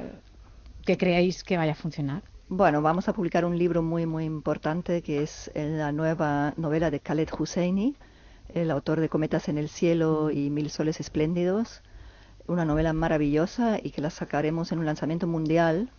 que 0.86 0.98
creáis 0.98 1.44
que 1.44 1.58
vaya 1.58 1.74
a 1.74 1.76
funcionar? 1.76 2.24
Bueno, 2.50 2.82
vamos 2.82 3.08
a 3.08 3.13
publicar 3.13 3.46
un 3.46 3.58
libro 3.58 3.82
muy, 3.82 4.06
muy 4.06 4.26
importante 4.26 5.02
que 5.02 5.24
es 5.24 5.52
la 5.56 5.91
nueva 5.91 6.54
novela 6.58 6.91
de 6.91 7.00
Khaled 7.00 7.30
Husseini, 7.38 7.96
el 8.54 8.72
autor 8.72 9.00
de 9.00 9.08
Cometas 9.08 9.48
en 9.48 9.58
el 9.58 9.70
Cielo 9.70 10.32
y 10.32 10.50
Mil 10.50 10.70
Soles 10.70 11.00
Espléndidos. 11.00 11.82
Una 12.48 12.65
novela 12.65 12.91
maravillosa 12.91 13.80
y 13.82 13.91
que 13.91 14.02
la 14.02 14.10
sacaremos 14.10 14.72
en 14.72 14.80
un 14.80 14.86
lanzamiento 14.86 15.28
mundial 15.28 15.89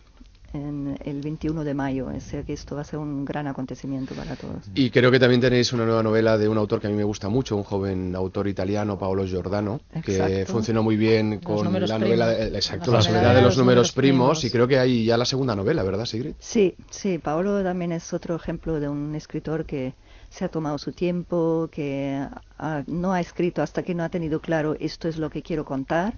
en 0.53 0.97
el 1.03 1.21
21 1.21 1.63
de 1.63 1.73
mayo. 1.73 2.07
O 2.15 2.19
sea 2.19 2.43
que 2.43 2.53
esto 2.53 2.75
va 2.75 2.81
a 2.81 2.85
ser 2.85 2.99
un 2.99 3.25
gran 3.25 3.47
acontecimiento 3.47 4.13
para 4.13 4.35
todos. 4.35 4.69
Y 4.75 4.89
creo 4.89 5.11
que 5.11 5.19
también 5.19 5.41
tenéis 5.41 5.73
una 5.73 5.85
nueva 5.85 6.03
novela 6.03 6.37
de 6.37 6.47
un 6.47 6.57
autor 6.57 6.79
que 6.79 6.87
a 6.87 6.89
mí 6.89 6.95
me 6.95 7.03
gusta 7.03 7.29
mucho, 7.29 7.55
un 7.55 7.63
joven 7.63 8.15
autor 8.15 8.47
italiano, 8.47 8.97
Paolo 8.97 9.25
Giordano, 9.25 9.81
exacto. 9.93 10.27
que 10.27 10.45
funcionó 10.45 10.83
muy 10.83 10.95
bien 10.95 11.39
con 11.39 11.73
la 11.73 11.99
novela, 11.99 12.27
de, 12.27 12.47
exacto, 12.47 12.91
la, 12.91 12.97
la 12.97 13.03
soledad 13.03 13.35
de 13.35 13.41
los 13.41 13.57
números 13.57 13.91
primos, 13.91 14.39
primos, 14.39 14.43
y 14.45 14.51
creo 14.51 14.67
que 14.67 14.79
hay 14.79 15.05
ya 15.05 15.17
la 15.17 15.25
segunda 15.25 15.55
novela, 15.55 15.83
¿verdad, 15.83 16.05
Sigrid? 16.05 16.33
Sí, 16.39 16.75
sí, 16.89 17.17
Paolo 17.17 17.63
también 17.63 17.91
es 17.91 18.13
otro 18.13 18.35
ejemplo 18.35 18.79
de 18.79 18.87
un 18.87 19.15
escritor 19.15 19.65
que 19.65 19.93
se 20.29 20.45
ha 20.45 20.49
tomado 20.49 20.77
su 20.77 20.91
tiempo, 20.91 21.69
que 21.71 22.25
ha, 22.57 22.83
no 22.87 23.13
ha 23.13 23.19
escrito 23.19 23.61
hasta 23.61 23.83
que 23.83 23.93
no 23.93 24.03
ha 24.03 24.09
tenido 24.09 24.39
claro 24.39 24.75
esto 24.79 25.07
es 25.07 25.17
lo 25.17 25.29
que 25.29 25.43
quiero 25.43 25.63
contar 25.63 26.17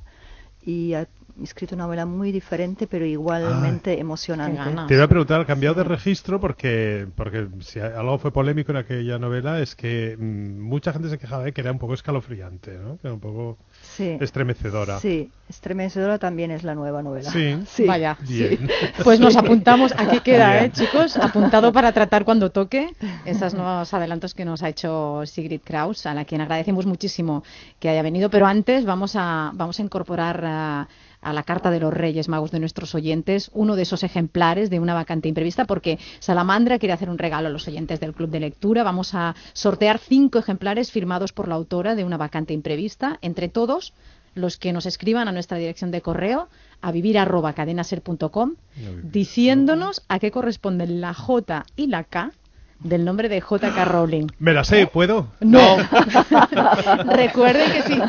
y 0.66 0.94
ha 0.94 1.08
escrito 1.44 1.76
una 1.76 1.86
novela 1.86 2.06
muy 2.06 2.32
diferente 2.32 2.88
pero 2.88 3.06
igualmente 3.06 3.92
Ay, 3.92 4.00
emocionante. 4.00 4.62
Te 4.88 4.94
iba 4.94 5.04
a 5.04 5.08
preguntar, 5.08 5.42
¿ha 5.42 5.46
cambiado 5.46 5.76
de 5.76 5.84
registro? 5.84 6.40
Porque, 6.40 7.08
porque 7.16 7.48
si 7.62 7.80
algo 7.80 8.18
fue 8.18 8.32
polémico 8.32 8.72
en 8.72 8.78
aquella 8.78 9.20
novela 9.20 9.60
es 9.60 9.76
que 9.76 10.16
mmm, 10.18 10.62
mucha 10.62 10.94
gente 10.94 11.10
se 11.10 11.18
quejaba 11.18 11.44
de 11.44 11.54
que 11.54 11.62
era 11.62 11.72
un 11.72 11.80
poco 11.80 11.94
escalofriante, 11.94 12.78
¿no? 12.78 12.98
que 12.98 13.08
era 13.08 13.14
un 13.14 13.20
poco 13.20 13.58
sí. 13.82 14.18
estremecedora. 14.20 15.00
Sí, 15.00 15.30
estremecedora 15.50 16.18
también 16.20 16.52
es 16.52 16.64
la 16.64 16.76
nueva 16.76 17.04
novela. 17.04 17.30
Sí, 17.30 17.58
sí. 17.68 17.86
vaya. 17.86 18.18
Bien. 18.28 18.70
Pues 19.04 19.20
nos 19.20 19.36
apuntamos, 19.36 19.94
aquí 19.98 20.20
queda, 20.22 20.64
¿eh, 20.64 20.72
chicos? 20.72 21.18
Apuntado 21.18 21.72
para 21.72 21.92
tratar 21.92 22.26
cuando 22.26 22.50
toque 22.50 22.94
esos 23.26 23.54
nuevos 23.54 23.94
adelantos 23.94 24.34
que 24.34 24.46
nos 24.46 24.64
ha 24.64 24.70
hecho 24.70 25.24
Sigrid 25.26 25.62
Kraus, 25.64 26.06
a 26.06 26.14
la 26.14 26.26
quien 26.26 26.42
agradecemos 26.42 26.86
muchísimo 26.86 27.44
que 27.80 27.90
haya 27.90 28.02
venido, 28.02 28.30
pero 28.30 28.48
antes 28.48 28.86
vamos 28.86 29.16
a, 29.16 29.52
vamos 29.54 29.80
a 29.80 29.84
incorporar 29.84 30.44
a, 30.46 30.88
a 31.26 31.34
la 31.34 31.44
Carta 31.44 31.72
de 31.72 31.80
los 31.80 31.94
Reyes 31.94 32.30
Magos 32.30 32.52
de 32.52 32.60
nuestros 32.60 32.94
oyentes, 32.94 33.50
uno 33.54 33.76
de 33.76 33.82
esos 33.82 34.04
ejemplares 34.04 34.70
de 34.70 34.80
una 34.80 34.94
vacante 34.94 35.28
imprevista, 35.28 35.66
porque 35.66 35.98
Salamandra 36.20 36.78
quiere 36.78 36.94
hacer 36.94 37.10
un 37.10 37.18
regalo 37.18 37.48
a 37.48 37.52
los 37.52 37.68
oyentes 37.68 38.00
del 38.00 38.14
Club 38.14 38.30
de 38.30 38.40
Lectura. 38.40 38.84
Vamos 38.84 39.16
a 39.16 39.36
sortear 39.54 39.98
cinco 39.98 40.38
ejemplares 40.38 40.92
firmados 40.92 41.34
por 41.34 41.48
la 41.48 41.56
autora 41.56 41.96
de 41.96 42.04
una 42.04 42.18
vacante 42.18 42.54
imprevista. 42.54 43.18
Entre 43.24 43.50
todos, 43.50 43.94
los 44.36 44.58
que 44.58 44.72
nos 44.72 44.86
escriban 44.86 45.28
a 45.28 45.32
nuestra 45.32 45.58
dirección 45.58 45.90
de 45.90 46.02
correo, 46.02 46.48
a 46.82 46.92
vivir.cadenaser.com, 46.92 48.56
diciéndonos 49.02 50.04
a 50.08 50.20
qué 50.20 50.30
corresponden 50.30 51.02
la 51.02 51.16
J 51.16 51.66
y 51.76 51.88
la 51.88 52.04
K 52.04 52.34
del 52.80 53.06
nombre 53.06 53.30
de 53.30 53.42
J.K. 53.42 53.86
Rowling. 53.86 54.28
¿Me 54.40 54.54
la 54.54 54.64
sé? 54.64 54.88
¿Puedo? 54.88 55.28
No. 55.40 55.78
Recuerden 57.06 57.72
que 57.72 57.82
si, 57.82 58.00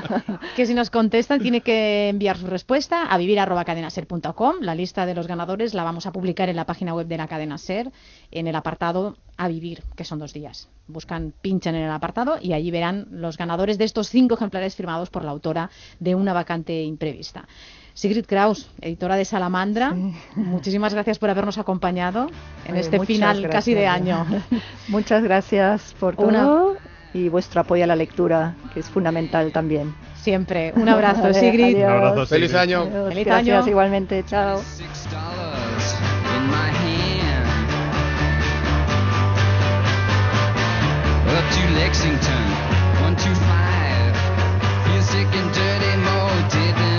que 0.54 0.66
si 0.66 0.74
nos 0.74 0.90
contestan 0.90 1.40
tiene 1.40 1.60
que 1.60 2.08
enviar 2.08 2.36
su 2.36 2.46
respuesta 2.46 3.06
a 3.06 3.18
vivir.cadenaser.com. 3.18 4.56
La 4.60 4.74
lista 4.74 5.06
de 5.06 5.14
los 5.14 5.26
ganadores 5.26 5.74
la 5.74 5.84
vamos 5.84 6.06
a 6.06 6.12
publicar 6.12 6.48
en 6.48 6.56
la 6.56 6.66
página 6.66 6.94
web 6.94 7.06
de 7.06 7.16
la 7.16 7.28
cadena 7.28 7.58
Ser, 7.58 7.90
en 8.30 8.46
el 8.46 8.56
apartado 8.56 9.16
a 9.36 9.48
vivir, 9.48 9.82
que 9.96 10.04
son 10.04 10.18
dos 10.18 10.32
días. 10.32 10.68
Buscan, 10.88 11.32
pinchan 11.40 11.74
en 11.74 11.84
el 11.84 11.90
apartado 11.90 12.38
y 12.40 12.52
allí 12.52 12.70
verán 12.70 13.06
los 13.10 13.36
ganadores 13.36 13.78
de 13.78 13.84
estos 13.84 14.08
cinco 14.08 14.34
ejemplares 14.34 14.76
firmados 14.76 15.10
por 15.10 15.24
la 15.24 15.30
autora 15.30 15.70
de 16.00 16.14
una 16.14 16.32
vacante 16.32 16.82
imprevista. 16.82 17.46
Sigrid 17.96 18.26
Kraus, 18.26 18.68
editora 18.82 19.16
de 19.16 19.24
Salamandra, 19.24 19.94
sí. 19.94 20.12
muchísimas 20.36 20.92
gracias 20.92 21.18
por 21.18 21.30
habernos 21.30 21.56
acompañado 21.56 22.28
en 22.66 22.72
Oye, 22.72 22.80
este 22.82 23.00
final 23.00 23.38
gracias. 23.40 23.52
casi 23.52 23.72
de 23.72 23.86
año. 23.86 24.26
Muchas 24.88 25.22
gracias 25.22 25.94
por 25.98 26.14
todo 26.14 26.26
Una... 26.26 26.78
y 27.14 27.30
vuestro 27.30 27.62
apoyo 27.62 27.84
a 27.84 27.86
la 27.86 27.96
lectura, 27.96 28.54
que 28.74 28.80
es 28.80 28.86
fundamental 28.90 29.50
también. 29.50 29.94
Siempre. 30.20 30.74
Un 30.76 30.90
abrazo, 30.90 31.22
vale, 31.22 31.40
Sigrid. 31.40 31.76
Un 31.78 31.84
abrazo, 31.84 32.26
Feliz 32.26 32.52
año. 32.54 32.82
Adiós, 32.82 33.08
Feliz 33.08 33.24
gracias, 33.24 33.58
año. 33.62 33.70
igualmente. 33.70 34.24
Chao. 34.26 34.60
Up 41.38 41.44
to 41.52 41.62
Lexington, 41.76 42.44
125. 42.98 43.46
Feel 44.84 45.02
sick 45.02 45.28
and 45.40 45.50
dirty, 45.52 45.92
more 46.06 46.48
dead 46.48 46.74
than 46.74 46.84
alive. 46.84 46.95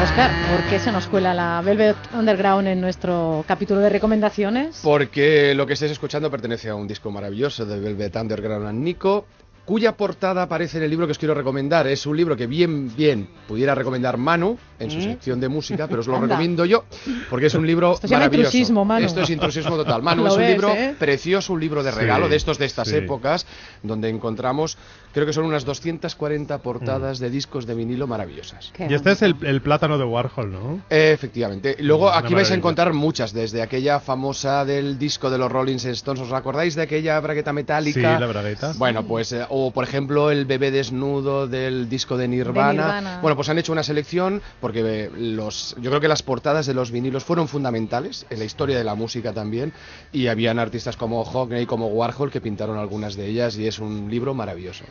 Oscar, 0.00 0.30
¿por 0.48 0.62
qué 0.70 0.78
se 0.78 0.92
nos 0.92 1.08
cuela 1.08 1.34
la 1.34 1.60
Velvet 1.60 1.96
Underground 2.14 2.68
en 2.68 2.80
nuestro 2.80 3.44
capítulo 3.48 3.80
de 3.80 3.88
recomendaciones? 3.88 4.78
Porque 4.84 5.54
lo 5.56 5.66
que 5.66 5.72
estáis 5.72 5.90
escuchando 5.90 6.30
pertenece 6.30 6.68
a 6.68 6.76
un 6.76 6.86
disco 6.86 7.10
maravilloso 7.10 7.66
de 7.66 7.80
Velvet 7.80 8.14
Underground 8.14 8.68
and 8.68 8.84
Nico, 8.84 9.26
cuya 9.68 9.92
portada 9.98 10.44
aparece 10.44 10.78
en 10.78 10.84
el 10.84 10.88
libro 10.90 11.04
que 11.06 11.12
os 11.12 11.18
quiero 11.18 11.34
recomendar. 11.34 11.86
Es 11.86 12.06
un 12.06 12.16
libro 12.16 12.34
que 12.34 12.46
bien, 12.46 12.90
bien 12.96 13.28
pudiera 13.46 13.74
recomendar 13.74 14.16
Manu 14.16 14.56
en 14.78 14.90
su 14.90 14.98
sección 15.02 15.40
de 15.40 15.48
música, 15.50 15.86
pero 15.88 16.00
os 16.00 16.06
lo 16.06 16.14
Anda. 16.16 16.28
recomiendo 16.28 16.64
yo 16.64 16.84
porque 17.28 17.46
es 17.46 17.54
un 17.54 17.66
libro 17.66 17.92
Esto 17.92 18.08
maravilloso. 18.08 18.48
intrusismo, 18.48 18.84
Manu. 18.86 19.04
Esto 19.04 19.20
es 19.20 19.28
intrusismo 19.28 19.76
total. 19.76 20.02
Manu, 20.02 20.26
es 20.28 20.32
un 20.32 20.38
ves, 20.38 20.50
libro 20.52 20.70
¿eh? 20.72 20.94
precioso, 20.98 21.52
un 21.52 21.60
libro 21.60 21.82
de 21.82 21.92
Sí, 21.92 21.98
regalo 21.98 22.30
de 22.30 22.36
estos 22.36 22.56
de 22.56 22.64
estas 22.64 22.88
sí. 22.88 22.96
épocas, 22.96 23.44
donde 23.82 24.08
encontramos, 24.08 24.78
creo 25.12 25.26
que 25.26 25.34
son 25.34 25.44
unas 25.44 25.66
240 25.66 26.58
portadas 26.62 27.18
de 27.18 27.28
discos 27.28 27.66
de 27.66 27.74
vinilo 27.74 28.06
maravillosas. 28.06 28.70
Qué 28.72 28.86
Y 28.88 28.94
este 28.94 29.12
es 29.12 29.20
el, 29.20 29.36
el 29.42 29.60
plátano 29.60 29.98
de 29.98 30.04
Warhol, 30.04 30.50
¿no? 30.50 30.80
Eh, 30.88 31.10
Efectivamente. 31.12 31.76
Luego 31.80 32.06
Una 32.08 32.16
aquí 32.18 32.32
vais 32.32 32.50
a 32.50 32.54
encontrar 32.54 32.94
muchas, 32.94 33.34
desde 33.34 33.60
aquella 33.60 34.00
famosa 34.00 34.64
del 34.64 34.98
disco 34.98 35.28
de 35.28 35.36
los 35.36 35.52
Rolling 35.52 35.76
Stones. 35.76 36.22
¿Os 36.22 36.32
acordáis 36.32 36.74
de 36.74 36.82
aquella 36.82 37.20
bragueta 37.20 37.52
metálica? 37.52 38.14
Sí, 38.14 38.20
la 38.20 38.26
bragueta. 38.26 38.72
Bueno, 38.78 39.04
pues, 39.04 39.32
eh, 39.32 39.44
o 39.66 39.70
por 39.70 39.84
ejemplo, 39.84 40.30
el 40.30 40.44
bebé 40.44 40.70
desnudo 40.70 41.46
del 41.46 41.88
disco 41.88 42.16
de 42.16 42.28
Nirvana. 42.28 42.68
De 42.68 42.74
Nirvana. 42.74 43.18
Bueno, 43.20 43.36
pues 43.36 43.48
han 43.48 43.58
hecho 43.58 43.72
una 43.72 43.82
selección 43.82 44.42
porque 44.60 44.82
eh, 44.84 45.10
los, 45.16 45.74
yo 45.80 45.90
creo 45.90 46.00
que 46.00 46.08
las 46.08 46.22
portadas 46.22 46.66
de 46.66 46.74
los 46.74 46.90
vinilos 46.90 47.24
fueron 47.24 47.48
fundamentales 47.48 48.26
en 48.30 48.38
la 48.38 48.44
historia 48.44 48.78
de 48.78 48.84
la 48.84 48.94
música 48.94 49.32
también. 49.32 49.72
Y 50.12 50.28
habían 50.28 50.58
artistas 50.58 50.96
como 50.96 51.24
Hockney, 51.24 51.66
como 51.66 51.88
Warhol, 51.88 52.30
que 52.30 52.40
pintaron 52.40 52.78
algunas 52.78 53.16
de 53.16 53.26
ellas 53.26 53.56
y 53.58 53.66
es 53.66 53.78
un 53.78 54.10
libro 54.10 54.34
maravilloso. 54.34 54.84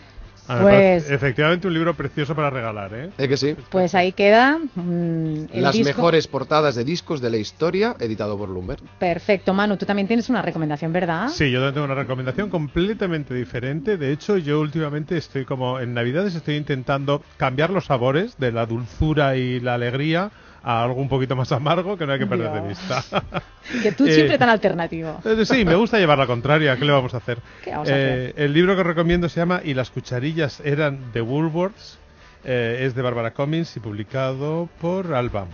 Pues- 0.47 1.09
efectivamente 1.11 1.67
un 1.67 1.73
libro 1.73 1.93
precioso 1.93 2.35
para 2.35 2.49
regalar, 2.49 2.93
¿eh? 2.93 3.09
¿Eh 3.17 3.27
que 3.27 3.37
sí? 3.37 3.55
Pues 3.69 3.93
ahí 3.95 4.13
queda 4.13 4.57
mm, 4.75 5.45
el 5.53 5.61
Las 5.61 5.73
disco. 5.75 5.89
mejores 5.89 6.27
portadas 6.27 6.75
de 6.75 6.83
discos 6.83 7.21
de 7.21 7.29
la 7.29 7.37
historia, 7.37 7.95
editado 7.99 8.37
por 8.37 8.49
Lumber. 8.49 8.79
Perfecto, 8.99 9.53
Manu, 9.53 9.77
tú 9.77 9.85
también 9.85 10.07
tienes 10.07 10.29
una 10.29 10.41
recomendación, 10.41 10.93
¿verdad? 10.93 11.29
Sí, 11.29 11.51
yo 11.51 11.59
también 11.59 11.73
tengo 11.75 11.85
una 11.85 11.95
recomendación 11.95 12.49
completamente 12.49 13.33
diferente. 13.33 13.97
De 13.97 14.11
hecho, 14.11 14.37
yo 14.37 14.59
últimamente 14.61 15.17
estoy 15.17 15.45
como 15.45 15.79
en 15.79 15.93
Navidades 15.93 16.35
estoy 16.35 16.55
intentando 16.55 17.21
cambiar 17.37 17.69
los 17.69 17.85
sabores 17.85 18.37
de 18.37 18.51
la 18.51 18.65
dulzura 18.65 19.35
y 19.35 19.59
la 19.59 19.73
alegría 19.75 20.31
a 20.69 20.83
algo 20.83 20.99
un 21.01 21.07
poquito 21.07 21.35
más 21.35 21.51
amargo 21.53 21.97
que 21.97 22.05
no 22.05 22.11
hay 22.13 22.19
que 22.19 22.27
perder 22.27 22.51
de 22.51 22.67
vista. 22.67 23.03
Que 23.83 23.91
tú 23.91 24.05
Eh, 24.05 24.13
siempre 24.13 24.37
tan 24.37 24.49
alternativo. 24.49 25.19
Eh, 25.25 25.45
Sí, 25.45 25.65
me 25.65 25.75
gusta 25.75 25.97
llevar 25.97 26.17
la 26.17 26.25
contraria. 26.27 26.75
¿Qué 26.77 26.85
le 26.85 26.91
vamos 26.91 27.13
a 27.13 27.17
hacer? 27.17 27.39
¿Qué 27.63 27.71
vamos 27.71 27.89
a 27.89 27.91
Eh, 27.93 28.33
El 28.37 28.53
libro 28.53 28.75
que 28.75 28.83
recomiendo 28.83 29.27
se 29.29 29.39
llama 29.39 29.61
Y 29.63 29.73
las 29.73 29.89
cucharillas 29.91 30.61
eran 30.61 31.11
de 31.11 31.21
Woolworths. 31.21 31.99
Es 32.43 32.95
de 32.95 33.01
Barbara 33.01 33.31
Cummings 33.31 33.75
y 33.75 33.81
publicado 33.81 34.69
por 34.79 35.13
Alba. 35.13 35.47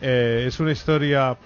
Es 0.00 0.58
una 0.58 0.72
historia 0.72 1.36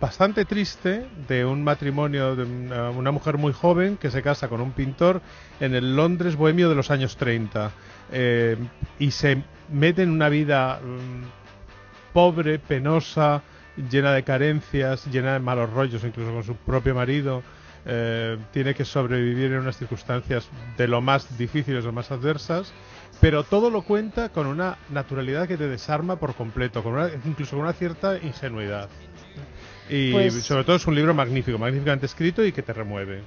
bastante 0.00 0.44
triste 0.44 1.06
de 1.28 1.44
un 1.44 1.64
matrimonio 1.64 2.34
de 2.36 2.44
una, 2.44 2.90
una 2.90 3.10
mujer 3.10 3.38
muy 3.38 3.52
joven 3.52 3.96
que 3.96 4.10
se 4.10 4.22
casa 4.22 4.48
con 4.48 4.60
un 4.60 4.72
pintor 4.72 5.20
en 5.60 5.74
el 5.74 5.96
Londres 5.96 6.36
bohemio 6.36 6.68
de 6.68 6.74
los 6.74 6.90
años 6.90 7.16
30 7.16 7.70
eh, 8.12 8.56
y 8.98 9.10
se 9.10 9.42
mete 9.70 10.02
en 10.02 10.10
una 10.10 10.28
vida 10.28 10.80
mm, 10.82 11.24
pobre, 12.16 12.58
penosa, 12.58 13.42
llena 13.90 14.10
de 14.14 14.22
carencias, 14.22 15.04
llena 15.12 15.34
de 15.34 15.38
malos 15.38 15.68
rollos, 15.70 16.02
incluso 16.02 16.32
con 16.32 16.42
su 16.44 16.56
propio 16.56 16.94
marido. 16.94 17.42
Eh, 17.84 18.38
tiene 18.54 18.74
que 18.74 18.86
sobrevivir 18.86 19.52
en 19.52 19.58
unas 19.58 19.76
circunstancias 19.76 20.48
de 20.78 20.88
lo 20.88 21.02
más 21.02 21.36
difíciles 21.36 21.84
o 21.84 21.92
más 21.92 22.10
adversas, 22.10 22.72
pero 23.20 23.44
todo 23.44 23.68
lo 23.68 23.82
cuenta 23.82 24.30
con 24.30 24.46
una 24.46 24.78
naturalidad 24.88 25.46
que 25.46 25.58
te 25.58 25.68
desarma 25.68 26.16
por 26.16 26.34
completo, 26.34 26.82
con 26.82 26.94
una- 26.94 27.10
incluso 27.26 27.50
con 27.50 27.60
una 27.66 27.74
cierta 27.74 28.16
ingenuidad. 28.16 28.88
Y 29.90 30.12
Pues- 30.12 30.42
sobre 30.42 30.64
todo 30.64 30.76
es 30.76 30.86
un 30.86 30.94
libro 30.94 31.12
magnífico, 31.12 31.58
magníficamente 31.58 32.06
escrito 32.06 32.42
y 32.42 32.50
que 32.50 32.62
te 32.62 32.72
remueve. 32.72 33.24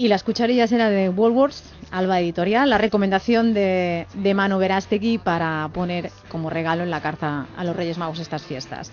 Y 0.00 0.06
las 0.08 0.22
cucharillas 0.22 0.70
era 0.70 0.88
de 0.90 1.08
Woolworths, 1.08 1.64
Alba 1.90 2.20
Editorial, 2.20 2.70
la 2.70 2.78
recomendación 2.78 3.52
de, 3.52 4.06
de 4.14 4.34
Manu 4.34 4.58
Verástegui 4.58 5.18
para 5.18 5.68
poner 5.74 6.10
como 6.28 6.50
regalo 6.50 6.84
en 6.84 6.90
la 6.90 7.00
carta 7.00 7.46
a 7.56 7.64
los 7.64 7.74
Reyes 7.74 7.98
Magos 7.98 8.20
estas 8.20 8.42
fiestas. 8.42 8.92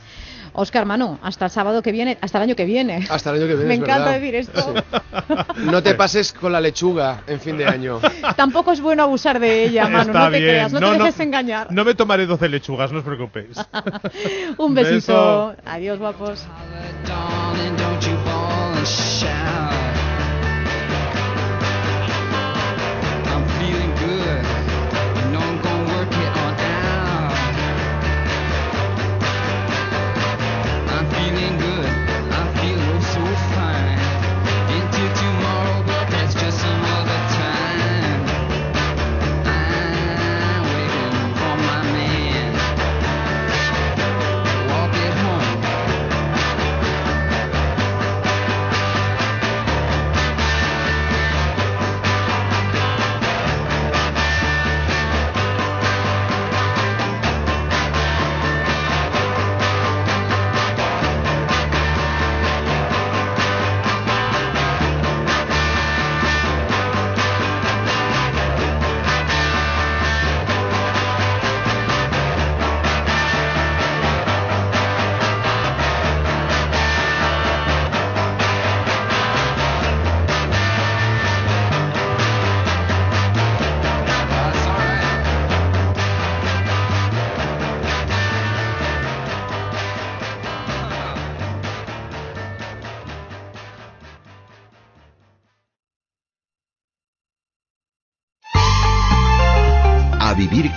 Oscar 0.54 0.86
Manu, 0.86 1.20
hasta 1.22 1.46
el 1.46 1.52
sábado 1.52 1.82
que 1.84 1.91
viene, 1.91 2.18
hasta 2.22 2.38
el 2.39 2.46
año 2.46 2.56
que 2.56 2.65
viene. 2.65 3.06
Hasta 3.10 3.30
el 3.30 3.36
año 3.36 3.48
que 3.48 3.56
viene. 3.56 3.65
Me 3.68 3.74
es 3.76 3.82
encanta 3.82 4.06
verdad. 4.06 4.20
decir 4.20 4.36
esto. 4.36 4.74
No 5.58 5.82
te 5.82 5.96
pases 5.96 6.34
con 6.34 6.52
la 6.52 6.60
lechuga 6.60 7.24
en 7.28 7.39
fin 7.39 7.58
de 7.58 7.65
año. 7.65 8.00
Tampoco 8.36 8.72
es 8.72 8.82
bueno 8.82 9.04
abusar 9.04 9.39
de 9.39 9.63
ella, 9.65 9.84
Manu, 9.88 10.08
Está 10.12 10.26
no 10.26 10.32
te 10.32 10.39
bien. 10.39 10.50
creas, 10.50 10.74
no, 10.74 10.80
te 10.80 10.98
dejes 10.98 11.20
engañar. 11.22 11.72
No 11.72 11.86
me 11.86 11.94
tomaré 11.96 12.26
12 12.26 12.50
lechugas, 12.50 12.91
no 12.91 13.00
os 13.00 13.06
preocupéis. 13.06 13.58
Un 14.58 14.74
besito. 14.74 15.50
Beso. 15.50 15.56
Adiós, 15.65 16.00
guapos. 16.00 16.46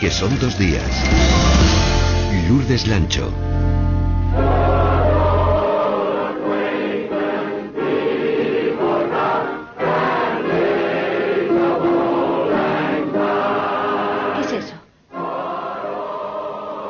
Que 0.00 0.12
son 0.12 0.38
dos 0.38 0.56
días. 0.56 0.88
Lourdes 2.48 2.86
Lancho. 2.86 3.32
¿Qué 14.34 14.40
es 14.40 14.52
eso? 14.52 14.74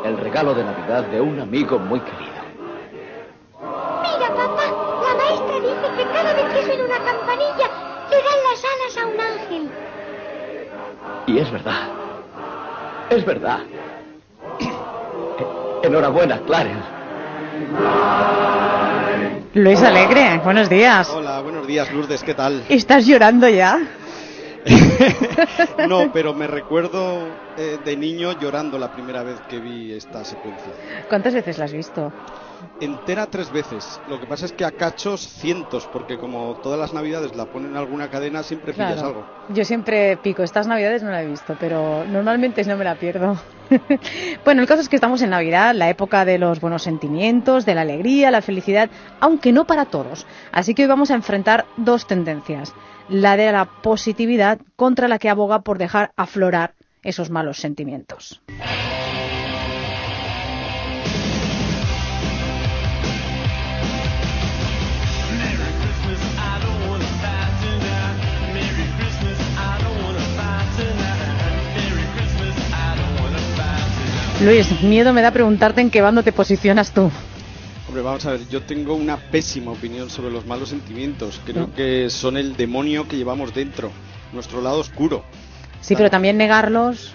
El 0.05 0.19
regalo 0.19 0.55
de 0.55 0.65
Navidad 0.65 1.05
de 1.05 1.21
un 1.23 1.41
amigo 1.41 1.79
muy 1.79 2.01
querido. 2.01 2.29
Mira, 4.03 4.29
papá, 4.29 4.65
la 5.03 5.15
maestra 5.15 5.61
dice 5.61 5.97
que 5.97 6.05
cada 6.13 6.35
vez 6.35 6.45
que 6.55 6.63
suena 6.67 6.85
una 6.85 6.99
campanilla 6.99 7.71
le 8.11 8.17
dan 8.17 8.41
las 8.51 8.63
alas 8.65 8.97
a 8.99 9.07
un 9.07 9.21
ángel. 9.21 9.71
Y 11.27 11.39
es 11.39 11.51
verdad. 11.51 11.98
Es 13.11 13.25
verdad. 13.25 13.61
Enhorabuena, 15.83 16.41
Clarence. 16.41 16.87
Luis 19.55 19.83
Alegre, 19.83 20.41
buenos 20.45 20.69
días. 20.69 21.09
Hola, 21.11 21.41
buenos 21.41 21.67
días, 21.67 21.91
Lourdes, 21.93 22.23
¿qué 22.23 22.35
tal? 22.35 22.65
¿Estás 22.69 23.07
llorando 23.07 23.49
ya? 23.49 23.81
No, 25.89 26.13
pero 26.13 26.35
me 26.35 26.47
recuerdo 26.47 27.29
eh, 27.57 27.79
de 27.85 27.97
niño 27.97 28.39
llorando 28.39 28.79
la 28.79 28.93
primera 28.93 29.23
vez 29.23 29.41
que 29.49 29.59
vi 29.61 29.93
esta 29.93 30.25
secuencia. 30.25 30.73
¿Cuántas 31.09 31.33
veces 31.33 31.57
la 31.59 31.65
has 31.65 31.73
visto? 31.73 32.13
Entera 32.81 33.27
tres 33.27 33.51
veces. 33.51 34.01
Lo 34.09 34.21
que 34.21 34.27
pasa 34.27 34.47
es 34.47 34.53
que 34.53 34.65
a 34.65 34.71
cachos 34.71 35.21
cientos, 35.21 35.87
porque 35.93 36.19
como 36.19 36.55
todas 36.63 36.79
las 36.79 36.93
navidades 36.93 37.35
la 37.37 37.47
ponen 37.47 37.73
en 37.73 37.77
alguna 37.77 38.09
cadena, 38.09 38.43
siempre 38.43 38.73
pillas 38.73 39.03
algo. 39.03 39.25
Yo 39.49 39.65
siempre 39.65 40.17
pico, 40.17 40.43
estas 40.43 40.67
navidades 40.67 41.03
no 41.03 41.11
la 41.11 41.23
he 41.23 41.27
visto, 41.27 41.57
pero 41.59 42.05
normalmente 42.05 42.65
no 42.65 42.77
me 42.77 42.85
la 42.85 42.95
pierdo. 42.95 43.37
bueno, 44.45 44.63
el 44.63 44.69
caso 44.69 44.83
es 44.83 44.89
que 44.89 44.97
estamos 44.97 45.23
en 45.23 45.31
Navidad, 45.31 45.75
la 45.75 45.91
época 45.91 46.25
de 46.25 46.39
los 46.39 46.61
buenos 46.61 46.83
sentimientos, 46.83 47.67
de 47.67 47.75
la 47.75 47.83
alegría, 47.83 48.31
la 48.31 48.43
felicidad, 48.43 48.91
aunque 49.21 49.53
no 49.53 49.67
para 49.67 49.87
todos. 49.87 50.27
Así 50.53 50.75
que 50.75 50.83
hoy 50.83 50.89
vamos 50.89 51.11
a 51.11 51.15
enfrentar 51.15 51.67
dos 51.77 52.07
tendencias. 52.07 52.75
La 53.09 53.37
de 53.37 53.51
la 53.53 53.65
positividad 53.65 54.59
contra 54.77 55.09
la 55.09 55.19
que 55.19 55.31
aboga 55.31 55.61
por 55.61 55.79
dejar 55.79 56.13
aflorar 56.17 56.75
esos 57.03 57.31
malos 57.31 57.59
sentimientos. 57.59 58.43
Luis, 74.41 74.83
miedo 74.83 75.13
me 75.13 75.21
da 75.21 75.33
preguntarte 75.33 75.81
en 75.81 75.91
qué 75.91 76.01
bando 76.01 76.23
te 76.23 76.31
posicionas 76.31 76.93
tú. 76.93 77.11
Hombre, 77.89 78.03
vamos 78.03 78.25
a 78.25 78.33
ver, 78.33 78.49
yo 78.49 78.63
tengo 78.63 78.95
una 78.95 79.17
pésima 79.17 79.73
opinión 79.73 80.11
sobre 80.11 80.31
los 80.31 80.47
malos 80.47 80.69
sentimientos. 80.69 81.41
Creo 81.45 81.75
que 81.75 82.09
son 82.09 82.37
el 82.37 82.57
demonio 82.57 83.09
que 83.09 83.17
llevamos 83.17 83.53
dentro, 83.53 83.91
nuestro 84.33 84.63
lado 84.63 84.79
oscuro. 84.79 85.25
Sí, 85.81 85.97
pero 85.97 86.09
también 86.09 86.37
negarlos. 86.37 87.15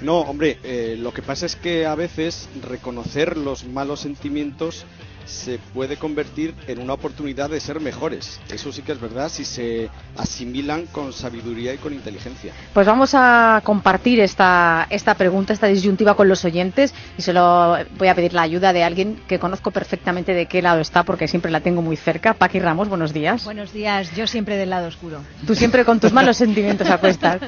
No, 0.00 0.20
hombre, 0.20 0.58
eh, 0.64 0.96
lo 0.98 1.12
que 1.12 1.22
pasa 1.22 1.46
es 1.46 1.54
que 1.54 1.86
a 1.86 1.94
veces 1.94 2.48
reconocer 2.68 3.36
los 3.36 3.64
malos 3.66 4.00
sentimientos 4.00 4.86
se 5.30 5.58
puede 5.72 5.96
convertir 5.96 6.54
en 6.66 6.80
una 6.80 6.94
oportunidad 6.94 7.48
de 7.50 7.60
ser 7.60 7.80
mejores. 7.80 8.40
Eso 8.52 8.72
sí 8.72 8.82
que 8.82 8.92
es 8.92 9.00
verdad 9.00 9.28
si 9.28 9.44
se 9.44 9.88
asimilan 10.16 10.86
con 10.86 11.12
sabiduría 11.12 11.72
y 11.72 11.78
con 11.78 11.92
inteligencia. 11.94 12.52
Pues 12.74 12.86
vamos 12.86 13.12
a 13.14 13.60
compartir 13.64 14.20
esta, 14.20 14.86
esta 14.90 15.14
pregunta, 15.14 15.52
esta 15.52 15.66
disyuntiva 15.66 16.14
con 16.14 16.28
los 16.28 16.44
oyentes 16.44 16.94
y 17.16 17.22
se 17.22 17.32
lo 17.32 17.76
voy 17.98 18.08
a 18.08 18.14
pedir 18.14 18.34
la 18.34 18.42
ayuda 18.42 18.72
de 18.72 18.84
alguien 18.84 19.20
que 19.28 19.38
conozco 19.38 19.70
perfectamente 19.70 20.34
de 20.34 20.46
qué 20.46 20.62
lado 20.62 20.80
está 20.80 21.04
porque 21.04 21.28
siempre 21.28 21.50
la 21.50 21.60
tengo 21.60 21.82
muy 21.82 21.96
cerca. 21.96 22.34
Paqui 22.34 22.58
Ramos, 22.58 22.88
buenos 22.88 23.12
días. 23.12 23.44
Buenos 23.44 23.72
días, 23.72 24.14
yo 24.16 24.26
siempre 24.26 24.56
del 24.56 24.70
lado 24.70 24.88
oscuro. 24.88 25.20
Tú 25.46 25.54
siempre 25.54 25.84
con 25.84 26.00
tus 26.00 26.12
malos 26.12 26.36
sentimientos 26.36 26.88
a 26.90 26.98
cuestas. 26.98 27.40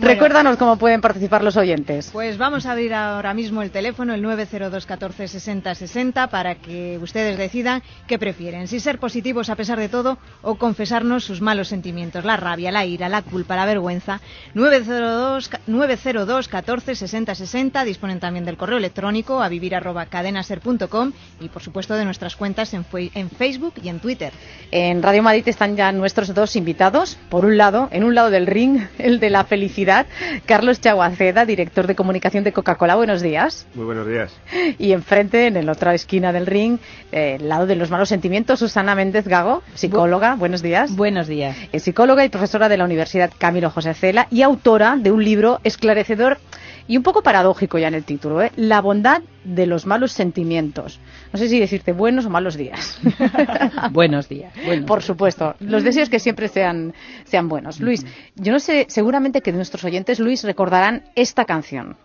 Recuérdanos 0.00 0.56
cómo 0.56 0.76
pueden 0.76 1.00
participar 1.00 1.44
los 1.44 1.56
oyentes. 1.56 2.10
Pues 2.12 2.38
vamos 2.38 2.66
a 2.66 2.72
abrir 2.72 2.94
ahora 2.94 3.34
mismo 3.34 3.62
el 3.62 3.70
teléfono, 3.70 4.14
el 4.14 4.22
902 4.22 4.86
14 4.86 5.28
60 5.28 5.74
60, 5.74 6.26
para 6.28 6.56
que 6.56 6.98
ustedes 7.04 7.38
decidan 7.38 7.82
qué 8.06 8.18
prefieren, 8.18 8.68
si 8.68 8.80
ser 8.80 8.98
positivos 8.98 9.48
a 9.48 9.56
pesar 9.56 9.78
de 9.78 9.88
todo 9.88 10.18
o 10.42 10.56
confesarnos 10.56 11.24
sus 11.24 11.40
malos 11.40 11.68
sentimientos, 11.68 12.24
la 12.24 12.36
rabia, 12.36 12.72
la 12.72 12.84
ira, 12.84 13.08
la 13.08 13.22
culpa, 13.22 13.56
la 13.56 13.66
vergüenza. 13.66 14.20
902, 14.54 15.50
902 15.66 16.48
14 16.48 16.94
60 16.94 17.34
60, 17.34 17.84
disponen 17.84 18.20
también 18.20 18.44
del 18.44 18.56
correo 18.56 18.78
electrónico 18.78 19.42
a 19.42 19.48
vivir 19.48 19.74
arroba 19.74 20.06
cadenaser.com 20.06 21.12
y 21.40 21.48
por 21.48 21.62
supuesto 21.62 21.94
de 21.94 22.04
nuestras 22.04 22.36
cuentas 22.36 22.74
en, 22.74 22.84
en 22.92 23.30
Facebook 23.30 23.74
y 23.82 23.88
en 23.88 24.00
Twitter. 24.00 24.32
En 24.70 25.02
Radio 25.02 25.22
Madrid 25.22 25.46
están 25.46 25.76
ya 25.76 25.92
nuestros 25.92 26.34
dos 26.34 26.56
invitados. 26.56 27.18
Por 27.28 27.44
un 27.44 27.56
lado, 27.56 27.88
en 27.92 28.04
un 28.04 28.14
lado 28.14 28.30
del 28.30 28.46
ring, 28.46 28.80
el 28.98 29.20
de 29.20 29.30
la 29.30 29.44
felicidad, 29.44 30.06
Carlos 30.46 30.80
Chaguaceda, 30.80 31.44
director 31.44 31.86
de 31.86 31.94
comunicación 31.94 32.44
de 32.44 32.52
Coca-Cola. 32.52 32.96
Buenos 32.96 33.22
días. 33.22 33.66
Muy 33.74 33.84
buenos 33.84 34.06
días. 34.06 34.32
Y 34.78 34.92
enfrente, 34.92 35.46
en 35.46 35.66
la 35.66 35.72
otra 35.72 35.94
esquina 35.94 36.32
del 36.32 36.46
ring, 36.46 36.78
eh, 37.12 37.36
el 37.40 37.48
lado 37.48 37.66
de 37.66 37.76
los 37.76 37.90
malos 37.90 38.08
sentimientos, 38.08 38.58
Susana 38.58 38.94
Méndez 38.94 39.28
Gago, 39.28 39.62
psicóloga. 39.74 40.34
Buenos 40.34 40.62
días. 40.62 40.94
Buenos 40.94 41.26
días. 41.26 41.56
Es 41.72 41.84
psicóloga 41.84 42.24
y 42.24 42.28
profesora 42.28 42.68
de 42.68 42.76
la 42.76 42.84
Universidad 42.84 43.30
Camilo 43.36 43.70
José 43.70 43.94
Cela 43.94 44.26
y 44.30 44.42
autora 44.42 44.96
de 44.96 45.10
un 45.10 45.24
libro 45.24 45.60
esclarecedor 45.64 46.38
y 46.86 46.96
un 46.96 47.02
poco 47.02 47.22
paradójico 47.22 47.78
ya 47.78 47.88
en 47.88 47.94
el 47.94 48.04
título, 48.04 48.42
¿eh? 48.42 48.52
La 48.56 48.82
bondad 48.82 49.22
de 49.44 49.66
los 49.66 49.86
malos 49.86 50.12
sentimientos. 50.12 51.00
No 51.32 51.38
sé 51.38 51.48
si 51.48 51.58
decirte 51.58 51.92
buenos 51.92 52.26
o 52.26 52.30
malos 52.30 52.56
días. 52.56 52.98
Buenos 53.90 54.28
días. 54.28 54.52
buenos 54.64 54.86
Por 54.86 54.98
días. 54.98 55.06
supuesto, 55.06 55.54
los 55.60 55.82
deseos 55.82 56.10
que 56.10 56.18
siempre 56.18 56.48
sean, 56.48 56.94
sean 57.24 57.48
buenos. 57.48 57.80
Luis, 57.80 58.04
yo 58.36 58.52
no 58.52 58.60
sé, 58.60 58.86
seguramente 58.88 59.40
que 59.40 59.52
nuestros 59.52 59.84
oyentes, 59.84 60.20
Luis, 60.20 60.44
recordarán 60.44 61.04
esta 61.14 61.44
canción. 61.44 61.96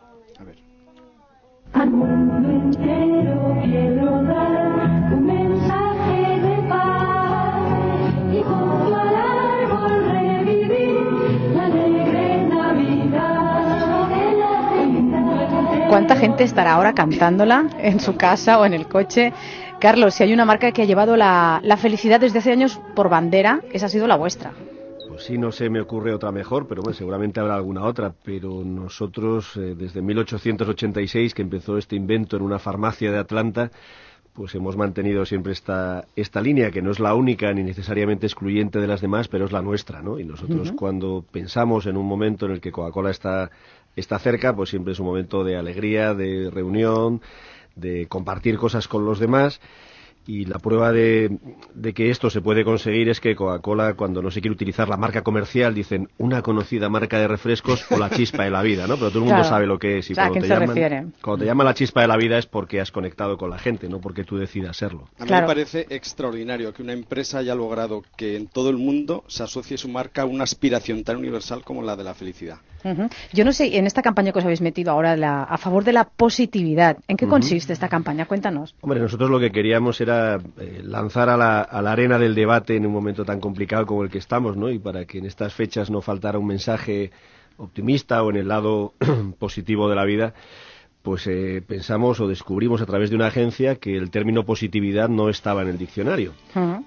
Un 1.73 3.98
¿Cuánta 15.89 16.15
gente 16.15 16.43
estará 16.43 16.73
ahora 16.73 16.93
cantándola 16.93 17.67
en 17.79 17.99
su 17.99 18.15
casa 18.15 18.59
o 18.59 18.65
en 18.65 18.75
el 18.75 18.87
coche? 18.87 19.33
Carlos, 19.79 20.13
si 20.13 20.21
hay 20.21 20.31
una 20.33 20.45
marca 20.45 20.71
que 20.71 20.83
ha 20.83 20.85
llevado 20.85 21.17
la, 21.17 21.59
la 21.63 21.77
felicidad 21.77 22.19
desde 22.19 22.37
hace 22.37 22.51
años 22.51 22.79
por 22.95 23.09
bandera, 23.09 23.61
esa 23.73 23.87
ha 23.87 23.89
sido 23.89 24.05
la 24.05 24.15
vuestra. 24.15 24.53
Pues 25.07 25.23
sí, 25.23 25.39
no 25.39 25.51
se 25.51 25.67
me 25.71 25.81
ocurre 25.81 26.13
otra 26.13 26.31
mejor, 26.31 26.67
pero 26.67 26.83
bueno, 26.83 26.95
seguramente 26.95 27.39
habrá 27.39 27.55
alguna 27.55 27.85
otra. 27.85 28.13
Pero 28.23 28.63
nosotros, 28.63 29.57
eh, 29.57 29.73
desde 29.75 30.03
1886, 30.03 31.33
que 31.33 31.41
empezó 31.41 31.79
este 31.79 31.95
invento 31.95 32.37
en 32.37 32.43
una 32.43 32.59
farmacia 32.59 33.11
de 33.11 33.17
Atlanta, 33.17 33.71
pues 34.39 34.53
hemos 34.55 34.77
mantenido 34.77 35.25
siempre 35.25 35.53
esta, 35.53 36.05
esta 36.15 36.39
línea, 36.39 36.71
que 36.71 36.81
no 36.81 36.91
es 36.91 36.99
la 36.99 37.15
única 37.15 37.51
ni 37.51 37.63
necesariamente 37.63 38.27
excluyente 38.27 38.79
de 38.79 38.87
las 38.87 39.01
demás, 39.01 39.27
pero 39.27 39.45
es 39.45 39.51
la 39.51 39.61
nuestra, 39.61 40.01
¿no? 40.01 40.19
Y 40.19 40.23
nosotros 40.23 40.71
cuando 40.71 41.25
pensamos 41.29 41.87
en 41.87 41.97
un 41.97 42.05
momento 42.05 42.45
en 42.45 42.53
el 42.53 42.61
que 42.61 42.71
Coca-Cola 42.71 43.09
está, 43.09 43.49
está 43.99 44.19
cerca, 44.19 44.55
pues 44.55 44.69
siempre 44.69 44.93
es 44.93 44.99
un 44.99 45.05
momento 45.05 45.43
de 45.43 45.57
alegría, 45.57 46.13
de 46.13 46.49
reunión, 46.49 47.21
de 47.75 48.07
compartir 48.07 48.57
cosas 48.57 48.87
con 48.87 49.05
los 49.05 49.19
demás. 49.19 49.59
Y 50.31 50.45
la 50.45 50.59
prueba 50.59 50.91
de, 50.91 51.39
de 51.73 51.93
que 51.95 52.11
esto 52.11 52.29
se 52.29 52.39
puede 52.39 52.63
conseguir 52.63 53.09
es 53.09 53.19
que 53.19 53.35
Coca-Cola, 53.35 53.95
cuando 53.95 54.21
no 54.21 54.29
se 54.29 54.41
quiere 54.41 54.53
utilizar 54.53 54.87
la 54.87 54.95
marca 54.95 55.23
comercial, 55.23 55.73
dicen 55.73 56.07
una 56.19 56.43
conocida 56.43 56.87
marca 56.87 57.17
de 57.17 57.27
refrescos 57.27 57.83
o 57.91 57.97
la 57.97 58.11
chispa 58.11 58.43
de 58.43 58.51
la 58.51 58.61
vida, 58.61 58.85
¿no? 58.85 58.93
Pero 58.97 59.09
todo 59.09 59.19
el 59.19 59.25
mundo 59.25 59.37
Claro. 59.37 59.49
sabe 59.49 59.65
lo 59.65 59.79
que 59.79 59.97
es. 59.97 60.09
Y 60.11 60.13
O 60.13 60.15
sea, 60.15 60.25
¿a 60.25 60.27
cuando 60.27 60.33
quién 60.33 60.41
te 60.43 60.47
se 60.47 60.53
llaman, 60.53 60.75
refiere? 60.75 61.05
Cuando 61.23 61.39
te 61.39 61.45
llaman 61.47 61.65
la 61.65 61.73
chispa 61.73 62.01
de 62.01 62.07
la 62.09 62.17
vida 62.17 62.37
es 62.37 62.45
porque 62.45 62.79
has 62.79 62.91
conectado 62.91 63.37
con 63.39 63.49
la 63.49 63.57
gente, 63.57 63.89
no 63.89 63.99
porque 63.99 64.23
tú 64.23 64.37
decidas 64.37 64.77
serlo. 64.77 65.09
A 65.17 65.25
mí 65.25 65.31
me 65.31 65.41
parece 65.41 65.87
extraordinario 65.89 66.73
que 66.73 66.83
una 66.83 66.93
empresa 66.93 67.39
haya 67.39 67.55
logrado 67.55 68.03
que 68.15 68.35
en 68.35 68.47
todo 68.49 68.69
el 68.69 68.77
mundo 68.77 69.23
se 69.27 69.41
asocie 69.41 69.79
su 69.79 69.89
marca 69.89 70.21
a 70.21 70.25
una 70.25 70.43
aspiración 70.43 71.03
tan 71.03 71.17
universal 71.17 71.63
como 71.63 71.81
la 71.81 71.95
de 71.95 72.03
la 72.03 72.13
felicidad. 72.13 72.57
Yo 73.33 73.43
no 73.43 73.51
sé, 73.51 73.77
en 73.77 73.87
esta 73.87 74.01
campaña 74.01 74.31
que 74.31 74.39
os 74.39 74.45
habéis 74.45 74.61
metido 74.61 74.91
ahora 74.91 75.17
la- 75.17 75.43
a 75.43 75.57
favor 75.57 75.83
de 75.83 75.91
la 75.91 76.05
positividad, 76.05 76.97
¿en 77.09 77.17
qué 77.17 77.27
consiste 77.27 77.73
esta 77.73 77.89
campaña? 77.89 78.25
Cuéntanos. 78.25 78.73
Hombre, 78.79 79.01
nosotros 79.01 79.29
lo 79.29 79.37
que 79.39 79.51
queríamos 79.51 79.99
era 79.99 80.18
eh, 80.57 80.81
lanzar 80.83 81.29
a 81.29 81.37
la, 81.37 81.61
a 81.61 81.81
la 81.81 81.91
arena 81.91 82.17
del 82.17 82.35
debate 82.35 82.75
en 82.75 82.85
un 82.85 82.93
momento 82.93 83.25
tan 83.25 83.39
complicado 83.39 83.85
como 83.85 84.03
el 84.03 84.09
que 84.09 84.17
estamos, 84.17 84.57
¿no? 84.57 84.69
Y 84.69 84.79
para 84.79 85.05
que 85.05 85.19
en 85.19 85.25
estas 85.25 85.53
fechas 85.53 85.89
no 85.89 86.01
faltara 86.01 86.39
un 86.39 86.47
mensaje 86.47 87.11
optimista 87.57 88.23
o 88.23 88.29
en 88.29 88.37
el 88.37 88.47
lado 88.47 88.93
positivo 89.39 89.89
de 89.89 89.95
la 89.95 90.05
vida, 90.05 90.33
pues 91.01 91.25
eh, 91.27 91.61
pensamos 91.65 92.19
o 92.19 92.27
descubrimos 92.27 92.81
a 92.81 92.85
través 92.85 93.09
de 93.09 93.15
una 93.15 93.27
agencia 93.27 93.75
que 93.75 93.95
el 93.95 94.11
término 94.11 94.43
positividad 94.43 95.07
no 95.07 95.29
estaba 95.29 95.61
en 95.61 95.69
el 95.69 95.77
diccionario. 95.77 96.33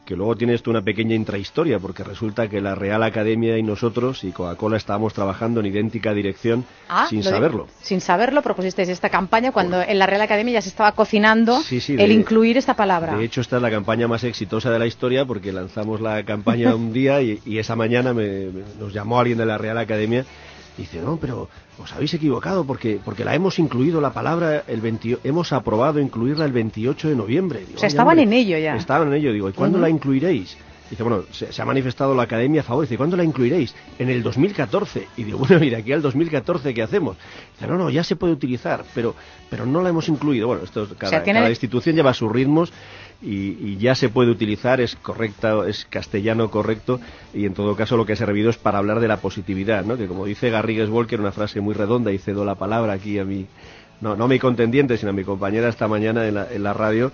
Que 0.04 0.16
luego 0.16 0.36
tiene 0.36 0.52
esto 0.54 0.70
una 0.70 0.82
pequeña 0.82 1.14
intrahistoria, 1.14 1.78
porque 1.78 2.04
resulta 2.04 2.48
que 2.48 2.60
la 2.60 2.74
Real 2.74 3.02
Academia 3.02 3.56
y 3.56 3.62
nosotros 3.62 4.22
y 4.24 4.30
Coca-Cola 4.32 4.76
estábamos 4.76 5.14
trabajando 5.14 5.60
en 5.60 5.66
idéntica 5.66 6.12
dirección 6.12 6.64
Ah, 6.88 7.06
sin 7.08 7.20
de- 7.22 7.30
saberlo. 7.30 7.68
sin 7.80 8.00
saberlo 8.02 8.42
propusisteis 8.42 8.90
esta 8.90 9.08
campaña 9.08 9.50
cuando 9.50 9.80
en 9.80 9.98
la 9.98 10.06
Real 10.06 10.20
Academia 10.22 10.54
ya 10.54 10.62
se 10.62 10.68
estaba 10.68 10.92
cocinando 10.92 11.60
Sí, 11.62 11.80
sí, 11.80 11.92
el 11.94 12.08
de- 12.08 12.14
incluir 12.14 12.58
esta 12.58 12.74
palabra. 12.76 13.16
De 13.16 13.24
hecho, 13.24 13.40
esta 13.40 13.56
es 13.56 13.62
la 13.62 13.70
campaña 13.70 14.08
más 14.08 14.24
exitosa 14.24 14.70
de 14.70 14.78
la 14.78 14.86
historia 14.86 15.24
porque 15.24 15.52
lanzamos 15.52 16.00
la 16.02 16.22
campaña 16.24 16.74
un 16.74 16.92
día 16.92 17.22
y, 17.22 17.40
y 17.46 17.56
esa 17.58 17.76
mañana 17.76 18.12
me- 18.12 18.46
me- 18.50 18.62
nos 18.78 18.92
llamó 18.92 19.18
alguien 19.20 19.38
de 19.38 19.46
la 19.46 19.56
Real 19.56 19.78
Academia 19.78 20.26
dice, 20.76 21.00
no, 21.00 21.16
pero 21.18 21.48
os 21.82 21.92
habéis 21.92 22.14
equivocado 22.14 22.64
porque, 22.64 22.98
porque 23.04 23.24
la 23.24 23.34
hemos 23.34 23.58
incluido 23.58 24.00
la 24.00 24.12
palabra, 24.12 24.64
el 24.66 24.80
20 24.80 25.18
hemos 25.24 25.52
aprobado 25.52 26.00
incluirla 26.00 26.44
el 26.44 26.52
28 26.52 27.08
de 27.08 27.16
noviembre. 27.16 27.60
Digo, 27.60 27.72
o 27.76 27.78
sea, 27.78 27.86
"Oye, 27.86 27.86
estaban 27.88 28.18
hombre, 28.18 28.22
en 28.22 28.32
ello 28.32 28.58
ya. 28.58 28.76
Estaban 28.76 29.08
en 29.08 29.14
ello, 29.14 29.32
digo, 29.32 29.48
¿y 29.48 29.52
cuándo 29.52 29.78
la 29.78 29.88
incluiréis? 29.88 30.56
Dice, 30.90 31.02
bueno, 31.04 31.24
se, 31.30 31.50
se 31.50 31.62
ha 31.62 31.64
manifestado 31.64 32.14
la 32.14 32.24
academia 32.24 32.60
a 32.60 32.64
favor. 32.64 32.84
Dice, 32.84 32.98
¿cuándo 32.98 33.16
la 33.16 33.24
incluiréis? 33.24 33.74
En 33.98 34.10
el 34.10 34.22
2014. 34.22 35.08
Y 35.16 35.24
digo, 35.24 35.38
bueno, 35.38 35.58
mira, 35.58 35.78
aquí 35.78 35.90
al 35.90 36.02
2014, 36.02 36.74
¿qué 36.74 36.82
hacemos? 36.82 37.16
Dice, 37.54 37.66
no, 37.66 37.78
no, 37.78 37.88
ya 37.88 38.04
se 38.04 38.14
puede 38.14 38.34
utilizar, 38.34 38.84
pero, 38.94 39.14
pero 39.48 39.64
no 39.64 39.80
la 39.80 39.88
hemos 39.88 40.08
incluido. 40.10 40.48
Bueno, 40.48 40.64
esto 40.64 40.82
es- 40.82 40.90
cada, 40.98 41.08
sea, 41.08 41.22
tiene- 41.22 41.38
cada 41.40 41.48
institución 41.48 41.96
lleva 41.96 42.12
sus 42.12 42.30
ritmos 42.30 42.74
y, 43.22 43.56
y 43.60 43.76
ya 43.78 43.94
se 43.94 44.08
puede 44.08 44.30
utilizar, 44.30 44.80
es 44.80 44.96
correcta, 44.96 45.66
es 45.66 45.86
castellano 45.88 46.50
correcto 46.50 47.00
y 47.32 47.46
en 47.46 47.54
todo 47.54 47.76
caso 47.76 47.96
lo 47.96 48.04
que 48.04 48.14
ha 48.14 48.16
servido 48.16 48.50
es 48.50 48.58
para 48.58 48.78
hablar 48.78 49.00
de 49.00 49.08
la 49.08 49.18
positividad, 49.18 49.84
¿no? 49.84 49.96
Que 49.96 50.06
como 50.06 50.26
dice 50.26 50.50
Garrigues 50.50 50.90
Walker, 50.90 51.20
una 51.20 51.32
frase 51.32 51.60
muy 51.60 51.74
redonda 51.74 52.10
y 52.12 52.18
cedo 52.18 52.44
la 52.44 52.56
palabra 52.56 52.94
aquí 52.94 53.18
a 53.18 53.24
mi, 53.24 53.46
no, 54.00 54.16
no 54.16 54.24
a 54.24 54.28
mi 54.28 54.38
contendiente, 54.38 54.96
sino 54.96 55.10
a 55.10 55.14
mi 55.14 55.24
compañera 55.24 55.68
esta 55.68 55.86
mañana 55.86 56.26
en 56.26 56.34
la, 56.34 56.52
en 56.52 56.62
la 56.62 56.72
radio, 56.72 57.12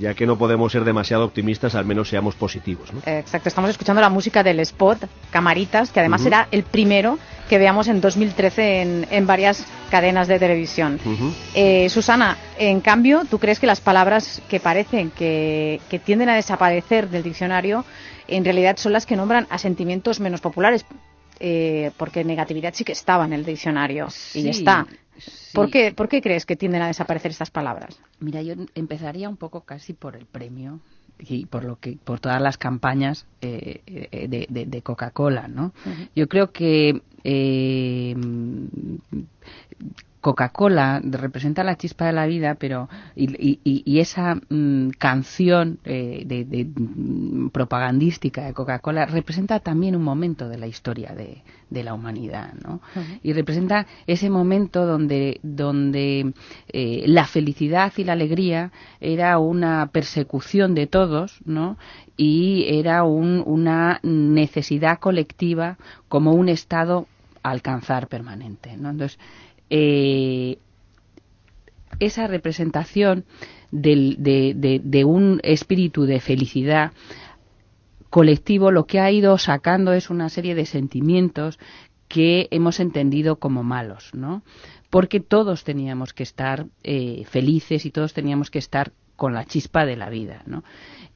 ya 0.00 0.14
que 0.14 0.26
no 0.26 0.38
podemos 0.38 0.72
ser 0.72 0.84
demasiado 0.84 1.24
optimistas, 1.24 1.74
al 1.74 1.84
menos 1.84 2.08
seamos 2.08 2.34
positivos, 2.34 2.92
¿no? 2.92 3.00
Exacto, 3.06 3.48
estamos 3.48 3.70
escuchando 3.70 4.00
la 4.00 4.10
música 4.10 4.42
del 4.42 4.60
spot 4.60 5.04
Camaritas, 5.30 5.90
que 5.90 6.00
además 6.00 6.20
Ujú. 6.20 6.26
será 6.26 6.48
el 6.50 6.62
primero 6.62 7.18
que 7.48 7.58
veamos 7.58 7.88
en 7.88 8.00
2013 8.00 8.82
en, 8.82 9.06
en 9.10 9.26
varias 9.26 9.66
cadenas 9.90 10.28
de 10.28 10.38
televisión. 10.38 10.98
Eh, 11.54 11.88
Susana, 11.90 12.38
en 12.58 12.80
cambio, 12.80 13.22
¿tú 13.28 13.38
crees 13.38 13.60
que 13.60 13.66
las 13.66 13.80
palabras 13.80 14.40
que 14.48 14.58
parecen 14.60 15.10
que, 15.10 15.80
que 15.90 15.98
tienden 15.98 16.30
a 16.30 16.34
desaparecer 16.34 17.10
del 17.10 17.22
diccionario 17.22 17.84
en 18.28 18.44
realidad 18.44 18.76
son 18.78 18.92
las 18.94 19.04
que 19.04 19.16
nombran 19.16 19.46
a 19.50 19.58
sentimientos 19.58 20.18
menos 20.20 20.40
populares? 20.40 20.86
Eh, 21.40 21.90
porque 21.96 22.22
negatividad 22.24 22.72
sí 22.72 22.84
que 22.84 22.92
estaba 22.92 23.24
en 23.24 23.32
el 23.32 23.44
diccionario 23.44 24.06
y 24.06 24.42
Sí, 24.42 24.48
está. 24.48 24.86
¿Por, 25.52 25.70
qué, 25.70 25.92
¿Por 25.92 26.08
qué 26.08 26.20
crees 26.22 26.46
que 26.46 26.56
tienden 26.56 26.82
a 26.82 26.86
desaparecer 26.86 27.30
estas 27.30 27.50
palabras? 27.50 27.98
Mira, 28.20 28.42
yo 28.42 28.54
empezaría 28.74 29.28
un 29.28 29.36
poco 29.36 29.62
casi 29.62 29.92
por 29.92 30.16
el 30.16 30.26
premio 30.26 30.80
y 31.18 31.46
por 31.46 31.64
lo 31.64 31.76
que 31.76 31.98
por 32.04 32.20
todas 32.20 32.40
las 32.40 32.56
campañas 32.58 33.26
eh, 33.42 33.82
eh, 33.86 34.28
de, 34.28 34.46
de- 34.48 34.66
de 34.66 34.82
Coca-Cola, 34.82 35.48
¿no? 35.48 35.72
Yo 36.16 36.26
creo 36.28 36.52
que 36.52 37.02
eh, 37.22 38.14
Coca-Cola 40.22 41.02
representa 41.04 41.64
la 41.64 41.76
chispa 41.76 42.06
de 42.06 42.12
la 42.14 42.26
vida, 42.26 42.54
pero 42.54 42.88
y, 43.16 43.24
y- 43.64 43.82
y- 43.84 43.98
esa 44.00 44.36
mm, 44.48 44.90
canción 44.98 45.78
eh, 45.84 46.22
de, 46.24 46.44
de, 46.44 46.64
mm, 46.64 47.48
propagandística 47.50 48.44
de 48.44 48.54
Coca-Cola 48.54 49.04
representa 49.06 49.60
también 49.60 49.96
un 49.96 50.02
momento 50.04 50.48
de 50.48 50.58
la 50.58 50.68
historia 50.68 51.12
de, 51.14 51.42
de 51.70 51.82
la 51.82 51.92
humanidad, 51.92 52.54
¿no? 52.64 52.80
y 53.22 53.32
representa 53.32 53.86
ese 54.06 54.30
momento 54.30 54.86
donde, 54.86 55.40
donde 55.42 56.32
eh, 56.68 57.02
la 57.06 57.26
felicidad 57.26 57.92
y 57.96 58.04
la 58.04 58.12
alegría 58.12 58.70
era 59.00 59.38
una 59.40 59.88
persecución 59.92 60.74
de 60.76 60.86
todos, 60.86 61.40
¿no? 61.44 61.76
y 62.16 62.64
era 62.68 63.02
un- 63.02 63.42
una 63.44 63.98
necesidad 64.04 65.00
colectiva 65.00 65.78
como 66.08 66.32
un 66.32 66.48
estado 66.48 67.06
a 67.42 67.50
alcanzar 67.50 68.06
permanente. 68.06 68.76
¿no? 68.76 68.90
Entonces, 68.90 69.18
eh, 69.74 70.58
esa 71.98 72.26
representación 72.26 73.24
de 73.70 75.04
un 75.06 75.40
espíritu 75.42 76.04
de 76.04 76.20
felicidad 76.20 76.92
colectivo 78.10 78.70
lo 78.70 78.84
que 78.84 79.00
ha 79.00 79.10
ido 79.10 79.38
sacando 79.38 79.94
es 79.94 80.10
una 80.10 80.28
serie 80.28 80.54
de 80.54 80.66
sentimientos 80.66 81.58
que 82.06 82.48
hemos 82.50 82.80
entendido 82.80 83.36
como 83.36 83.62
malos, 83.62 84.10
¿no? 84.12 84.42
Porque 84.90 85.20
todos 85.20 85.64
teníamos 85.64 86.12
que 86.12 86.22
estar 86.22 86.66
eh, 86.82 87.24
felices 87.24 87.86
y 87.86 87.90
todos 87.90 88.12
teníamos 88.12 88.50
que 88.50 88.58
estar 88.58 88.92
con 89.16 89.32
la 89.32 89.46
chispa 89.46 89.86
de 89.86 89.96
la 89.96 90.10
vida, 90.10 90.42
¿no? 90.44 90.64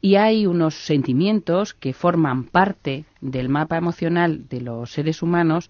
Y 0.00 0.14
hay 0.14 0.46
unos 0.46 0.86
sentimientos 0.86 1.74
que 1.74 1.92
forman 1.92 2.44
parte 2.44 3.04
del 3.20 3.50
mapa 3.50 3.76
emocional 3.76 4.48
de 4.48 4.62
los 4.62 4.92
seres 4.92 5.20
humanos 5.20 5.68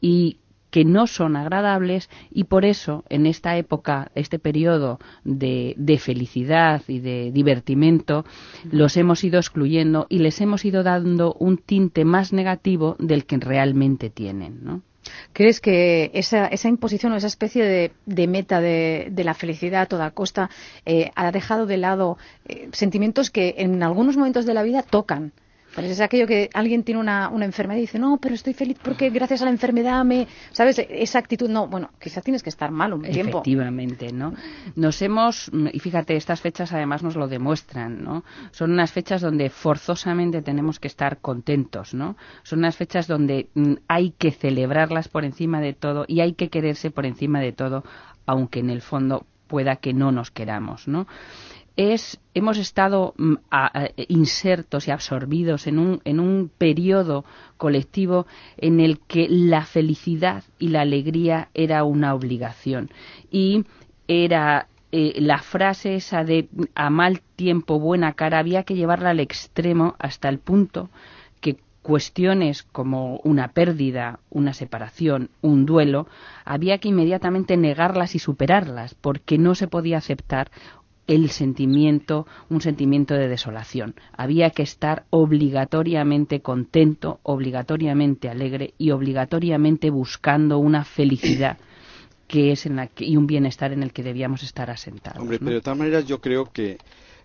y 0.00 0.38
que 0.70 0.84
no 0.84 1.06
son 1.06 1.36
agradables 1.36 2.08
y 2.30 2.44
por 2.44 2.64
eso 2.64 3.04
en 3.08 3.26
esta 3.26 3.56
época, 3.56 4.10
este 4.14 4.38
periodo 4.38 4.98
de, 5.24 5.74
de 5.76 5.98
felicidad 5.98 6.82
y 6.88 7.00
de 7.00 7.30
divertimento, 7.32 8.24
los 8.70 8.96
hemos 8.96 9.24
ido 9.24 9.38
excluyendo 9.38 10.06
y 10.08 10.18
les 10.18 10.40
hemos 10.40 10.64
ido 10.64 10.82
dando 10.82 11.34
un 11.34 11.58
tinte 11.58 12.04
más 12.04 12.32
negativo 12.32 12.96
del 12.98 13.24
que 13.24 13.38
realmente 13.38 14.10
tienen, 14.10 14.64
¿no? 14.64 14.82
¿Crees 15.32 15.60
que 15.60 16.10
esa, 16.14 16.46
esa 16.48 16.68
imposición 16.68 17.12
o 17.12 17.16
esa 17.16 17.28
especie 17.28 17.64
de, 17.64 17.92
de 18.04 18.26
meta 18.26 18.60
de, 18.60 19.08
de 19.10 19.24
la 19.24 19.34
felicidad 19.34 19.82
a 19.82 19.86
toda 19.86 20.10
costa 20.10 20.50
eh, 20.84 21.10
ha 21.14 21.32
dejado 21.32 21.64
de 21.66 21.78
lado 21.78 22.18
eh, 22.46 22.68
sentimientos 22.72 23.30
que 23.30 23.54
en 23.58 23.82
algunos 23.82 24.16
momentos 24.16 24.44
de 24.44 24.54
la 24.54 24.62
vida 24.62 24.82
tocan? 24.82 25.32
Pues 25.78 25.92
es 25.92 26.00
aquello 26.00 26.26
que 26.26 26.50
alguien 26.54 26.82
tiene 26.82 27.00
una, 27.00 27.28
una 27.28 27.44
enfermedad 27.44 27.78
y 27.78 27.82
dice, 27.82 28.00
no, 28.00 28.18
pero 28.20 28.34
estoy 28.34 28.52
feliz 28.52 28.78
porque 28.82 29.10
gracias 29.10 29.42
a 29.42 29.44
la 29.44 29.52
enfermedad 29.52 30.04
me... 30.04 30.26
¿Sabes? 30.50 30.78
Esa 30.88 31.20
actitud, 31.20 31.48
no, 31.48 31.68
bueno, 31.68 31.90
quizás 32.00 32.24
tienes 32.24 32.42
que 32.42 32.50
estar 32.50 32.72
mal 32.72 32.92
un 32.92 33.02
tiempo. 33.02 33.38
Efectivamente, 33.38 34.12
¿no? 34.12 34.34
Nos 34.74 35.00
hemos, 35.02 35.52
y 35.72 35.78
fíjate, 35.78 36.16
estas 36.16 36.40
fechas 36.40 36.72
además 36.72 37.04
nos 37.04 37.14
lo 37.14 37.28
demuestran, 37.28 38.02
¿no? 38.02 38.24
Son 38.50 38.72
unas 38.72 38.90
fechas 38.90 39.20
donde 39.20 39.50
forzosamente 39.50 40.42
tenemos 40.42 40.80
que 40.80 40.88
estar 40.88 41.18
contentos, 41.18 41.94
¿no? 41.94 42.16
Son 42.42 42.58
unas 42.58 42.76
fechas 42.76 43.06
donde 43.06 43.48
mm, 43.54 43.74
hay 43.86 44.10
que 44.18 44.32
celebrarlas 44.32 45.06
por 45.06 45.24
encima 45.24 45.60
de 45.60 45.74
todo 45.74 46.06
y 46.08 46.22
hay 46.22 46.32
que 46.32 46.48
quererse 46.48 46.90
por 46.90 47.06
encima 47.06 47.40
de 47.40 47.52
todo, 47.52 47.84
aunque 48.26 48.58
en 48.58 48.70
el 48.70 48.82
fondo 48.82 49.26
pueda 49.46 49.76
que 49.76 49.94
no 49.94 50.12
nos 50.12 50.30
queramos, 50.30 50.88
¿no? 50.88 51.06
Es 51.78 52.18
hemos 52.34 52.58
estado 52.58 53.14
mm, 53.16 53.34
insertos 54.08 54.88
y 54.88 54.90
absorbidos 54.90 55.68
en 55.68 55.78
un 55.78 56.02
en 56.04 56.18
un 56.18 56.50
periodo 56.58 57.24
colectivo 57.56 58.26
en 58.56 58.80
el 58.80 58.98
que 58.98 59.28
la 59.30 59.64
felicidad 59.64 60.42
y 60.58 60.68
la 60.68 60.80
alegría 60.80 61.50
era 61.54 61.84
una 61.84 62.14
obligación. 62.14 62.90
Y 63.30 63.64
era 64.08 64.66
eh, 64.90 65.20
la 65.20 65.38
frase 65.38 65.94
esa 65.94 66.24
de 66.24 66.48
a 66.74 66.90
mal 66.90 67.20
tiempo 67.36 67.78
buena 67.78 68.14
cara 68.14 68.40
había 68.40 68.64
que 68.64 68.74
llevarla 68.74 69.10
al 69.10 69.20
extremo 69.20 69.94
hasta 70.00 70.28
el 70.28 70.40
punto 70.40 70.90
que 71.40 71.58
cuestiones 71.82 72.64
como 72.64 73.18
una 73.18 73.52
pérdida, 73.52 74.18
una 74.30 74.52
separación, 74.52 75.30
un 75.42 75.64
duelo, 75.64 76.08
había 76.44 76.78
que 76.78 76.88
inmediatamente 76.88 77.56
negarlas 77.56 78.16
y 78.16 78.18
superarlas, 78.18 78.94
porque 78.94 79.38
no 79.38 79.54
se 79.54 79.68
podía 79.68 79.98
aceptar 79.98 80.50
el 81.08 81.30
sentimiento, 81.30 82.26
un 82.50 82.60
sentimiento 82.60 83.14
de 83.14 83.28
desolación. 83.28 83.94
Había 84.16 84.50
que 84.50 84.62
estar 84.62 85.04
obligatoriamente 85.10 86.40
contento, 86.40 87.18
obligatoriamente 87.24 88.28
alegre 88.28 88.74
y 88.78 88.92
obligatoriamente 88.92 89.90
buscando 89.90 90.58
una 90.58 90.84
felicidad 90.84 91.58
que 92.28 92.52
es 92.52 92.66
en 92.66 92.76
la 92.76 92.86
que, 92.88 93.06
y 93.06 93.16
un 93.16 93.26
bienestar 93.26 93.72
en 93.72 93.82
el 93.82 93.92
que 93.92 94.02
debíamos 94.02 94.42
estar 94.42 94.70
asentados. 94.70 95.18
Hombre, 95.18 95.38
¿no? 95.40 95.46
pero 95.46 95.56
de 95.56 95.62
todas 95.62 95.78
maneras 95.78 96.06
yo 96.06 96.20
creo 96.20 96.52
que 96.52 96.76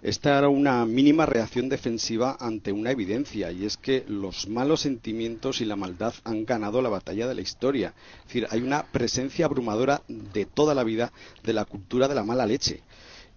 esta 0.01 0.37
era 0.37 0.47
una 0.47 0.85
mínima 0.85 1.25
reacción 1.25 1.67
defensiva 1.67 2.37
ante 2.39 2.71
una 2.71 2.91
evidencia 2.91 3.51
y 3.51 3.65
es 3.65 3.75
que 3.75 4.05
los 4.07 4.47
malos 4.47 4.81
sentimientos 4.81 5.59
y 5.59 5.65
la 5.65 5.75
maldad 5.75 6.13
han 6.23 6.45
ganado 6.45 6.81
la 6.81 6.89
batalla 6.89 7.27
de 7.27 7.35
la 7.35 7.41
historia. 7.41 7.93
Es 8.21 8.27
decir, 8.27 8.47
hay 8.49 8.61
una 8.61 8.83
presencia 8.83 9.45
abrumadora 9.45 10.03
de 10.07 10.45
toda 10.45 10.73
la 10.73 10.85
vida 10.85 11.11
de 11.43 11.51
la 11.51 11.65
cultura 11.65 12.07
de 12.07 12.15
la 12.15 12.23
mala 12.23 12.45
leche 12.45 12.81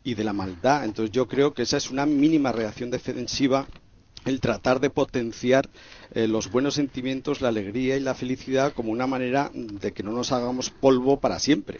y 0.06 0.14
de 0.14 0.24
la 0.24 0.32
maldad. 0.32 0.84
Entonces 0.84 1.10
yo 1.10 1.26
creo 1.26 1.52
que 1.52 1.62
esa 1.62 1.76
es 1.76 1.90
una 1.90 2.06
mínima 2.06 2.52
reacción 2.52 2.90
defensiva 2.90 3.66
el 4.24 4.40
tratar 4.40 4.80
de 4.80 4.88
potenciar 4.88 5.68
eh, 6.12 6.28
los 6.28 6.50
buenos 6.50 6.74
sentimientos, 6.74 7.40
la 7.40 7.48
alegría 7.48 7.96
y 7.96 8.00
la 8.00 8.14
felicidad 8.14 8.72
como 8.72 8.92
una 8.92 9.06
manera 9.06 9.50
de 9.52 9.92
que 9.92 10.02
no 10.02 10.12
nos 10.12 10.32
hagamos 10.32 10.70
polvo 10.70 11.18
para 11.18 11.38
siempre. 11.40 11.78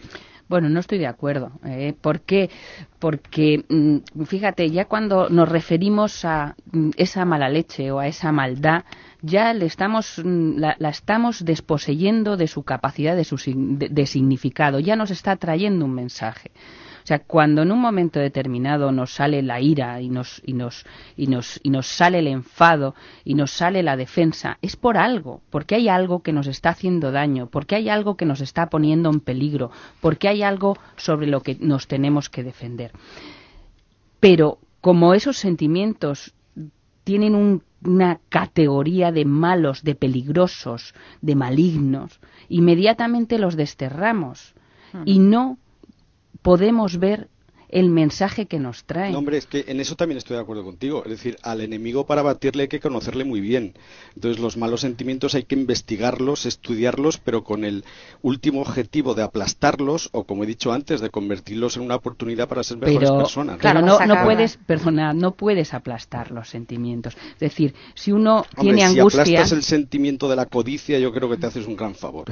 Bueno, 0.49 0.69
no 0.69 0.81
estoy 0.81 0.99
de 0.99 1.07
acuerdo. 1.07 1.53
¿eh? 1.65 1.95
¿Por 2.01 2.21
qué? 2.21 2.51
Porque, 2.99 3.65
mm, 3.69 4.25
fíjate, 4.25 4.71
ya 4.71 4.87
cuando 4.87 5.29
nos 5.29 5.49
referimos 5.49 6.25
a 6.25 6.57
mm, 6.73 6.91
esa 6.97 7.25
mala 7.25 7.49
leche 7.49 7.91
o 7.93 8.01
a 8.01 8.09
esa 8.09 8.33
maldad, 8.33 8.85
ya 9.23 9.53
le 9.55 9.67
estamos, 9.67 10.21
mm, 10.25 10.59
la, 10.59 10.77
estamos 10.89 11.45
desposeyendo 11.45 12.37
de 12.37 12.49
su 12.49 12.65
capacidad 12.65 13.17
de, 13.17 13.25
su, 13.25 13.37
de 13.45 14.07
significado. 14.07 14.81
Ya 14.81 14.97
nos 14.97 15.11
está 15.11 15.37
trayendo 15.37 15.85
un 15.85 15.95
mensaje. 15.95 16.51
O 17.07 17.09
sea, 17.09 17.21
cuando 17.21 17.63
en 17.63 17.71
un 17.71 17.79
momento 17.81 18.19
determinado 18.19 18.91
nos 18.91 19.13
sale 19.15 19.41
la 19.41 19.61
ira 19.61 20.01
y 20.01 20.09
nos, 20.09 20.43
y 20.45 20.55
nos, 20.55 20.85
y 21.17 21.29
nos, 21.29 21.61
y 21.63 21.71
nos 21.71 21.87
sale 21.87 22.19
el 22.19 22.27
enfado 22.27 22.97
y 23.25 23.35
nos 23.35 23.53
sale 23.53 23.85
la 23.85 23.97
defensa, 23.97 24.59
es 24.61 24.75
por 24.75 24.97
algo, 24.97 25.41
porque 25.51 25.77
hay 25.77 25.89
algo 25.89 26.25
que 26.25 26.33
nos 26.33 26.49
está 26.49 26.71
haciendo 26.71 27.13
daño, 27.13 27.47
porque 27.47 27.77
hay 27.77 27.89
algo 27.91 28.17
que 28.17 28.25
nos 28.27 28.41
está 28.41 28.71
poniendo 28.71 29.09
en 29.09 29.21
peligro, 29.21 29.71
porque 30.01 30.27
hay 30.27 30.43
algo 30.43 30.77
sobre 30.97 31.29
lo 31.29 31.43
que 31.43 31.57
nos 31.61 31.87
tenemos 31.87 32.29
que 32.29 32.43
defender. 32.43 32.91
Pero 34.19 34.59
como 34.81 35.15
esos 35.15 35.37
sentimientos 35.37 36.35
tienen 37.05 37.37
un- 37.37 37.63
una 37.85 38.19
categoría 38.31 39.13
de 39.13 39.25
malos, 39.25 39.85
de 39.85 39.95
peligrosos, 39.95 40.93
de 41.21 41.37
malignos, 41.37 42.19
inmediatamente 42.49 43.39
los 43.39 43.55
desterramos. 43.55 44.55
Y 45.05 45.21
no 45.21 45.59
podemos 46.47 47.01
ver 47.01 47.27
el 47.69 47.91
mensaje 47.91 48.47
que 48.47 48.61
nos 48.61 48.85
traen. 48.85 49.11
No, 49.11 49.19
hombre, 49.19 49.37
es 49.37 49.47
que 49.47 49.65
en 49.67 49.81
eso 49.81 49.97
también 49.97 50.19
estoy 50.19 50.37
de 50.37 50.43
acuerdo 50.45 50.63
contigo. 50.63 51.03
Es 51.05 51.11
decir, 51.11 51.37
al 51.43 51.61
enemigo 51.61 52.07
para 52.07 52.23
batirle 52.23 52.63
hay 52.63 52.69
que 52.69 52.79
conocerle 52.79 53.25
muy 53.25 53.41
bien. 53.41 53.75
Entonces, 54.15 54.41
los 54.41 54.57
malos 54.57 54.83
sentimientos 54.83 55.35
hay 55.35 55.43
que 55.43 55.57
investigarlos, 55.57 56.47
estudiarlos, 56.47 57.19
pero 57.19 57.43
con 57.43 57.65
el 57.65 57.85
último 58.23 58.61
objetivo 58.61 59.15
de 59.15 59.25
aplastarlos 59.25 60.09
o, 60.13 60.23
como 60.23 60.45
he 60.45 60.47
dicho 60.47 60.73
antes, 60.73 61.01
de 61.01 61.11
convertirlos 61.11 61.77
en 61.79 61.83
una 61.83 61.97
oportunidad 61.97 62.47
para 62.47 62.63
ser 62.63 62.77
mejores 62.77 63.11
pero, 63.11 63.19
personas. 63.19 63.59
pero 63.61 63.83
no, 63.83 63.99
no 64.07 64.23
puedes, 64.23 64.57
perdona, 64.59 65.13
no 65.15 65.33
puedes 65.33 65.75
aplastar 65.75 66.31
los 66.31 66.49
sentimientos. 66.49 67.17
Es 67.33 67.41
decir, 67.41 67.75
si 67.95 68.13
uno 68.13 68.45
Hombre, 68.57 68.61
tiene 68.61 68.79
si 68.93 69.01
angustia, 69.01 69.23
aplastas 69.23 69.51
el 69.51 69.65
sentimiento 69.65 70.29
de 70.29 70.37
la 70.37 70.47
codicia, 70.47 70.97
yo 71.01 71.13
creo 71.13 71.29
que 71.29 71.39
te 71.39 71.47
haces 71.47 71.67
un 71.67 71.75
gran 71.75 71.97
favor. 71.97 72.27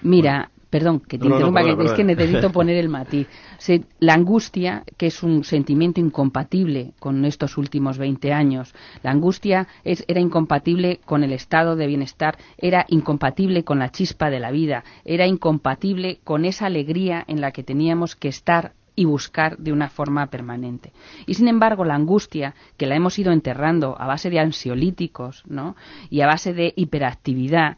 Mira, 0.00 0.50
perdón, 0.72 1.00
que 1.00 1.18
te 1.18 1.28
No, 1.28 1.34
no, 1.38 1.38
no, 1.38 1.46
interrumpa, 1.48 1.76
que 1.76 1.84
es 1.84 1.92
que 1.92 2.02
necesito 2.04 2.50
poner 2.58 2.78
el 2.78 2.88
matiz. 2.88 3.28
Se- 3.58 3.84
la 4.00 4.14
angustia, 4.14 4.84
que 4.96 5.06
es 5.08 5.22
un 5.22 5.44
sentimiento 5.44 6.00
incompatible 6.00 6.94
con 6.98 7.26
estos 7.26 7.58
últimos 7.58 7.98
20 7.98 8.32
años, 8.32 8.74
la 9.02 9.10
angustia 9.10 9.68
es- 9.84 10.02
era 10.08 10.20
incompatible 10.20 10.98
con 11.04 11.24
el 11.24 11.32
estado 11.34 11.76
de 11.76 11.86
bienestar, 11.86 12.38
era 12.56 12.86
incompatible 12.88 13.64
con 13.64 13.78
la 13.80 13.90
chispa 13.90 14.30
de 14.30 14.40
la 14.40 14.50
vida, 14.50 14.82
era 15.04 15.26
incompatible 15.26 16.20
con 16.24 16.46
esa 16.46 16.64
alegría 16.66 17.22
en 17.28 17.42
la 17.42 17.50
que 17.52 17.62
teníamos 17.62 18.16
que 18.16 18.28
estar 18.28 18.72
y 18.96 19.04
buscar 19.04 19.56
de 19.58 19.72
una 19.72 19.88
forma 19.90 20.26
permanente. 20.28 20.92
Y 21.26 21.34
sin 21.34 21.48
embargo, 21.48 21.84
la 21.84 21.94
angustia, 21.96 22.54
que 22.78 22.86
la 22.86 22.94
hemos 22.96 23.18
ido 23.18 23.32
enterrando 23.32 23.94
a 23.98 24.06
base 24.06 24.30
de 24.30 24.38
ansiolíticos, 24.38 25.42
¿no? 25.46 25.76
Y 26.10 26.20
a 26.22 26.26
base 26.26 26.52
de 26.54 26.72
hiperactividad, 26.76 27.76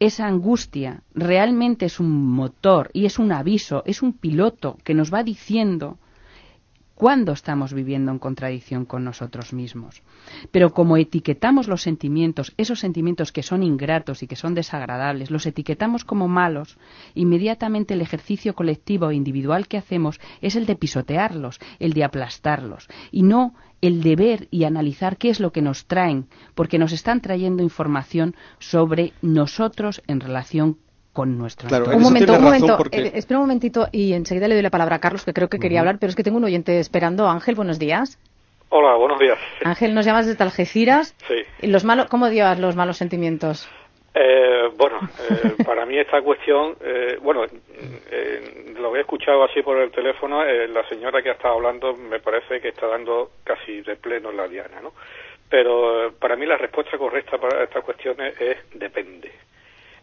esa 0.00 0.26
angustia 0.26 1.02
realmente 1.14 1.86
es 1.86 2.00
un 2.00 2.10
motor 2.10 2.90
y 2.94 3.04
es 3.04 3.18
un 3.18 3.32
aviso, 3.32 3.82
es 3.86 4.02
un 4.02 4.14
piloto 4.14 4.78
que 4.82 4.94
nos 4.94 5.12
va 5.12 5.22
diciendo 5.22 5.98
cuando 6.94 7.32
estamos 7.32 7.72
viviendo 7.72 8.12
en 8.12 8.18
contradicción 8.18 8.84
con 8.84 9.04
nosotros 9.04 9.54
mismos. 9.54 10.02
Pero 10.50 10.74
como 10.74 10.98
etiquetamos 10.98 11.66
los 11.66 11.80
sentimientos, 11.80 12.52
esos 12.58 12.78
sentimientos 12.78 13.32
que 13.32 13.42
son 13.42 13.62
ingratos 13.62 14.22
y 14.22 14.26
que 14.26 14.36
son 14.36 14.54
desagradables, 14.54 15.30
los 15.30 15.46
etiquetamos 15.46 16.04
como 16.04 16.28
malos, 16.28 16.76
inmediatamente 17.14 17.94
el 17.94 18.02
ejercicio 18.02 18.54
colectivo 18.54 19.08
e 19.08 19.14
individual 19.14 19.66
que 19.66 19.78
hacemos 19.78 20.20
es 20.42 20.56
el 20.56 20.66
de 20.66 20.76
pisotearlos, 20.76 21.58
el 21.78 21.94
de 21.94 22.04
aplastarlos, 22.04 22.86
y 23.10 23.22
no 23.22 23.54
el 23.82 24.02
de 24.02 24.16
ver 24.16 24.48
y 24.50 24.64
analizar 24.64 25.16
qué 25.16 25.30
es 25.30 25.40
lo 25.40 25.52
que 25.52 25.62
nos 25.62 25.86
traen, 25.86 26.26
porque 26.54 26.78
nos 26.78 26.92
están 26.92 27.20
trayendo 27.20 27.62
información 27.62 28.34
sobre 28.58 29.12
nosotros 29.22 30.02
en 30.06 30.20
relación 30.20 30.76
con 31.12 31.38
nuestro 31.38 31.68
Claro, 31.68 31.84
entorno. 31.86 31.96
Un 31.98 32.02
momento, 32.04 32.32
un 32.34 32.42
momento. 32.42 32.76
porque- 32.76 32.98
Eh, 33.00 33.12
espera 33.14 33.38
un 33.40 33.44
momentito 33.46 33.88
y 33.90 34.12
enseguida 34.12 34.46
le 34.48 34.54
doy 34.54 34.62
la 34.62 34.70
palabra 34.70 34.96
a 34.96 34.98
Carlos, 35.00 35.24
que 35.24 35.32
creo 35.32 35.48
que 35.48 35.58
quería 35.58 35.80
hablar, 35.80 35.98
pero 35.98 36.10
es 36.10 36.16
que 36.16 36.22
tengo 36.22 36.36
un 36.36 36.44
oyente 36.44 36.78
esperando. 36.78 37.28
Ángel, 37.28 37.54
buenos 37.56 37.78
días. 37.78 38.18
Hola, 38.68 38.94
buenos 38.96 39.18
días. 39.18 39.36
Ángel, 39.64 39.94
nos 39.94 40.06
llamas 40.06 40.26
desde 40.26 40.44
Algeciras. 40.44 41.16
Sí. 41.26 41.34
¿Y 41.62 41.66
los 41.66 41.84
malos, 41.84 42.06
¿Cómo 42.06 42.28
llevas 42.28 42.58
los 42.60 42.76
malos 42.76 42.98
sentimientos? 42.98 43.68
Eh, 44.12 44.70
bueno, 44.76 44.98
eh, 45.30 45.54
para 45.64 45.86
mí 45.86 45.96
esta 45.98 46.20
cuestión, 46.22 46.76
eh, 46.80 47.18
bueno, 47.20 47.44
eh, 47.44 48.74
lo 48.76 48.94
he 48.96 49.00
escuchado 49.00 49.44
así 49.44 49.62
por 49.62 49.78
el 49.78 49.90
teléfono, 49.90 50.44
eh, 50.44 50.66
la 50.68 50.86
señora 50.88 51.22
que 51.22 51.30
ha 51.30 51.34
estado 51.34 51.54
hablando 51.54 51.94
me 51.96 52.18
parece 52.18 52.60
que 52.60 52.68
está 52.68 52.88
dando 52.88 53.30
casi 53.44 53.82
de 53.82 53.96
pleno 53.96 54.30
en 54.30 54.36
la 54.36 54.48
diana, 54.48 54.80
¿no? 54.82 54.92
Pero 55.48 56.06
eh, 56.08 56.12
para 56.18 56.36
mí 56.36 56.46
la 56.46 56.56
respuesta 56.56 56.98
correcta 56.98 57.38
para 57.38 57.62
estas 57.64 57.84
cuestiones 57.84 58.40
es 58.40 58.58
depende. 58.74 59.30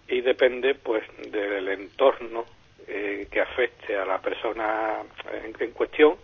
Y 0.10 0.22
depende, 0.22 0.76
pues, 0.76 1.03
del 1.32 1.68
entorno 1.68 2.45
que 3.30 3.41
afecte 3.41 3.97
a 3.97 4.05
la 4.05 4.22
persona 4.22 4.99
en, 5.43 5.53
en 5.60 5.72
cuestión, 5.72 6.16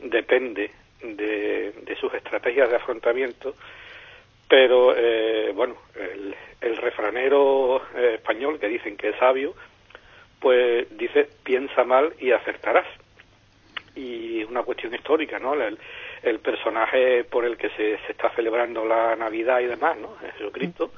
depende 0.00 0.68
de, 1.00 1.70
de 1.70 1.96
sus 1.96 2.12
estrategias 2.12 2.68
de 2.68 2.74
afrontamiento 2.74 3.54
pero 4.48 4.94
eh, 4.96 5.52
bueno, 5.54 5.76
el, 5.94 6.34
el 6.60 6.76
refranero 6.78 7.82
eh, 7.94 8.14
español 8.14 8.58
que 8.58 8.68
dicen 8.68 8.96
que 8.96 9.10
es 9.10 9.16
sabio, 9.16 9.54
pues 10.40 10.86
dice 10.96 11.28
piensa 11.42 11.84
mal 11.84 12.12
y 12.18 12.32
acertarás. 12.32 12.86
Y 13.94 14.44
una 14.44 14.62
cuestión 14.62 14.94
histórica, 14.94 15.38
¿no? 15.38 15.54
El, 15.54 15.76
el 16.22 16.38
personaje 16.38 17.24
por 17.24 17.44
el 17.44 17.56
que 17.56 17.68
se, 17.70 17.98
se 17.98 18.12
está 18.12 18.30
celebrando 18.30 18.84
la 18.84 19.16
Navidad 19.16 19.60
y 19.60 19.66
demás, 19.66 19.98
¿no? 19.98 20.16
Jesucristo, 20.36 20.92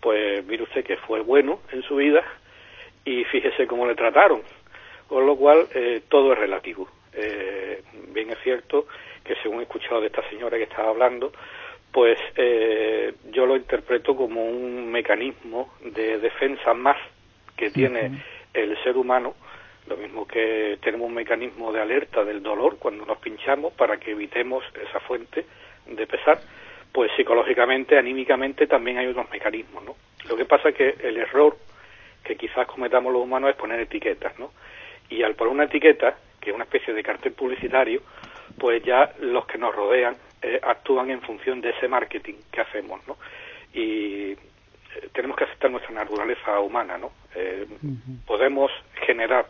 pues 0.00 0.44
mire 0.46 0.62
usted 0.62 0.84
que 0.84 0.96
fue 0.96 1.20
bueno 1.20 1.60
en 1.72 1.82
su 1.82 1.96
vida 1.96 2.24
y 3.04 3.24
fíjese 3.24 3.66
cómo 3.66 3.86
le 3.86 3.94
trataron. 3.94 4.42
Con 5.06 5.26
lo 5.26 5.36
cual, 5.36 5.68
eh, 5.74 6.02
todo 6.08 6.32
es 6.32 6.38
relativo. 6.38 6.88
Eh, 7.12 7.82
bien 8.08 8.30
es 8.30 8.38
cierto 8.42 8.86
que 9.24 9.36
según 9.42 9.60
he 9.60 9.62
escuchado 9.62 10.00
de 10.00 10.08
esta 10.08 10.28
señora 10.28 10.56
que 10.56 10.64
estaba 10.64 10.90
hablando, 10.90 11.32
pues 11.96 12.18
eh, 12.36 13.14
yo 13.30 13.46
lo 13.46 13.56
interpreto 13.56 14.14
como 14.14 14.44
un 14.44 14.92
mecanismo 14.92 15.72
de 15.80 16.18
defensa 16.18 16.74
más 16.74 16.98
que 17.56 17.70
tiene 17.70 18.22
el 18.52 18.76
ser 18.84 18.98
humano, 18.98 19.34
lo 19.86 19.96
mismo 19.96 20.26
que 20.26 20.76
tenemos 20.82 21.08
un 21.08 21.14
mecanismo 21.14 21.72
de 21.72 21.80
alerta 21.80 22.22
del 22.22 22.42
dolor 22.42 22.76
cuando 22.78 23.06
nos 23.06 23.16
pinchamos 23.16 23.72
para 23.72 23.96
que 23.96 24.10
evitemos 24.10 24.62
esa 24.86 25.00
fuente 25.00 25.46
de 25.86 26.06
pesar, 26.06 26.38
pues 26.92 27.10
psicológicamente, 27.16 27.96
anímicamente 27.96 28.66
también 28.66 28.98
hay 28.98 29.06
otros 29.06 29.30
mecanismos, 29.30 29.82
¿no? 29.82 29.96
Lo 30.28 30.36
que 30.36 30.44
pasa 30.44 30.68
es 30.68 30.74
que 30.74 30.96
el 31.02 31.16
error 31.16 31.56
que 32.22 32.36
quizás 32.36 32.66
cometamos 32.66 33.10
los 33.10 33.22
humanos 33.22 33.48
es 33.48 33.56
poner 33.56 33.80
etiquetas, 33.80 34.38
¿no? 34.38 34.52
Y 35.08 35.22
al 35.22 35.34
poner 35.34 35.54
una 35.54 35.64
etiqueta, 35.64 36.14
que 36.42 36.50
es 36.50 36.54
una 36.54 36.64
especie 36.64 36.92
de 36.92 37.02
cartel 37.02 37.32
publicitario, 37.32 38.02
pues 38.58 38.82
ya 38.82 39.14
los 39.18 39.46
que 39.46 39.56
nos 39.56 39.74
rodean 39.74 40.14
eh, 40.42 40.60
actúan 40.62 41.10
en 41.10 41.20
función 41.22 41.60
de 41.60 41.70
ese 41.70 41.88
marketing 41.88 42.34
que 42.52 42.60
hacemos, 42.60 43.00
¿no? 43.06 43.16
Y 43.72 44.32
eh, 44.32 44.38
tenemos 45.12 45.36
que 45.36 45.44
aceptar 45.44 45.70
nuestra 45.70 45.92
naturaleza 45.92 46.60
humana, 46.60 46.98
¿no? 46.98 47.12
Eh, 47.34 47.66
Podemos 48.26 48.70
generar 49.06 49.46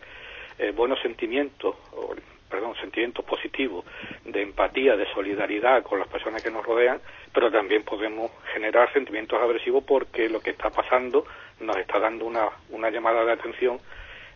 eh, 0.58 0.72
buenos 0.72 1.00
sentimientos, 1.00 1.76
o, 1.92 2.14
perdón, 2.48 2.74
sentimientos 2.76 3.24
positivos 3.24 3.84
de 4.24 4.42
empatía, 4.42 4.96
de 4.96 5.06
solidaridad 5.12 5.82
con 5.82 5.98
las 5.98 6.08
personas 6.08 6.42
que 6.42 6.50
nos 6.50 6.64
rodean, 6.64 7.00
pero 7.32 7.50
también 7.50 7.82
podemos 7.82 8.30
generar 8.54 8.92
sentimientos 8.92 9.40
agresivos 9.40 9.84
porque 9.84 10.28
lo 10.28 10.40
que 10.40 10.50
está 10.50 10.70
pasando 10.70 11.26
nos 11.60 11.76
está 11.76 11.98
dando 11.98 12.24
una, 12.26 12.48
una 12.70 12.90
llamada 12.90 13.24
de 13.24 13.32
atención 13.32 13.80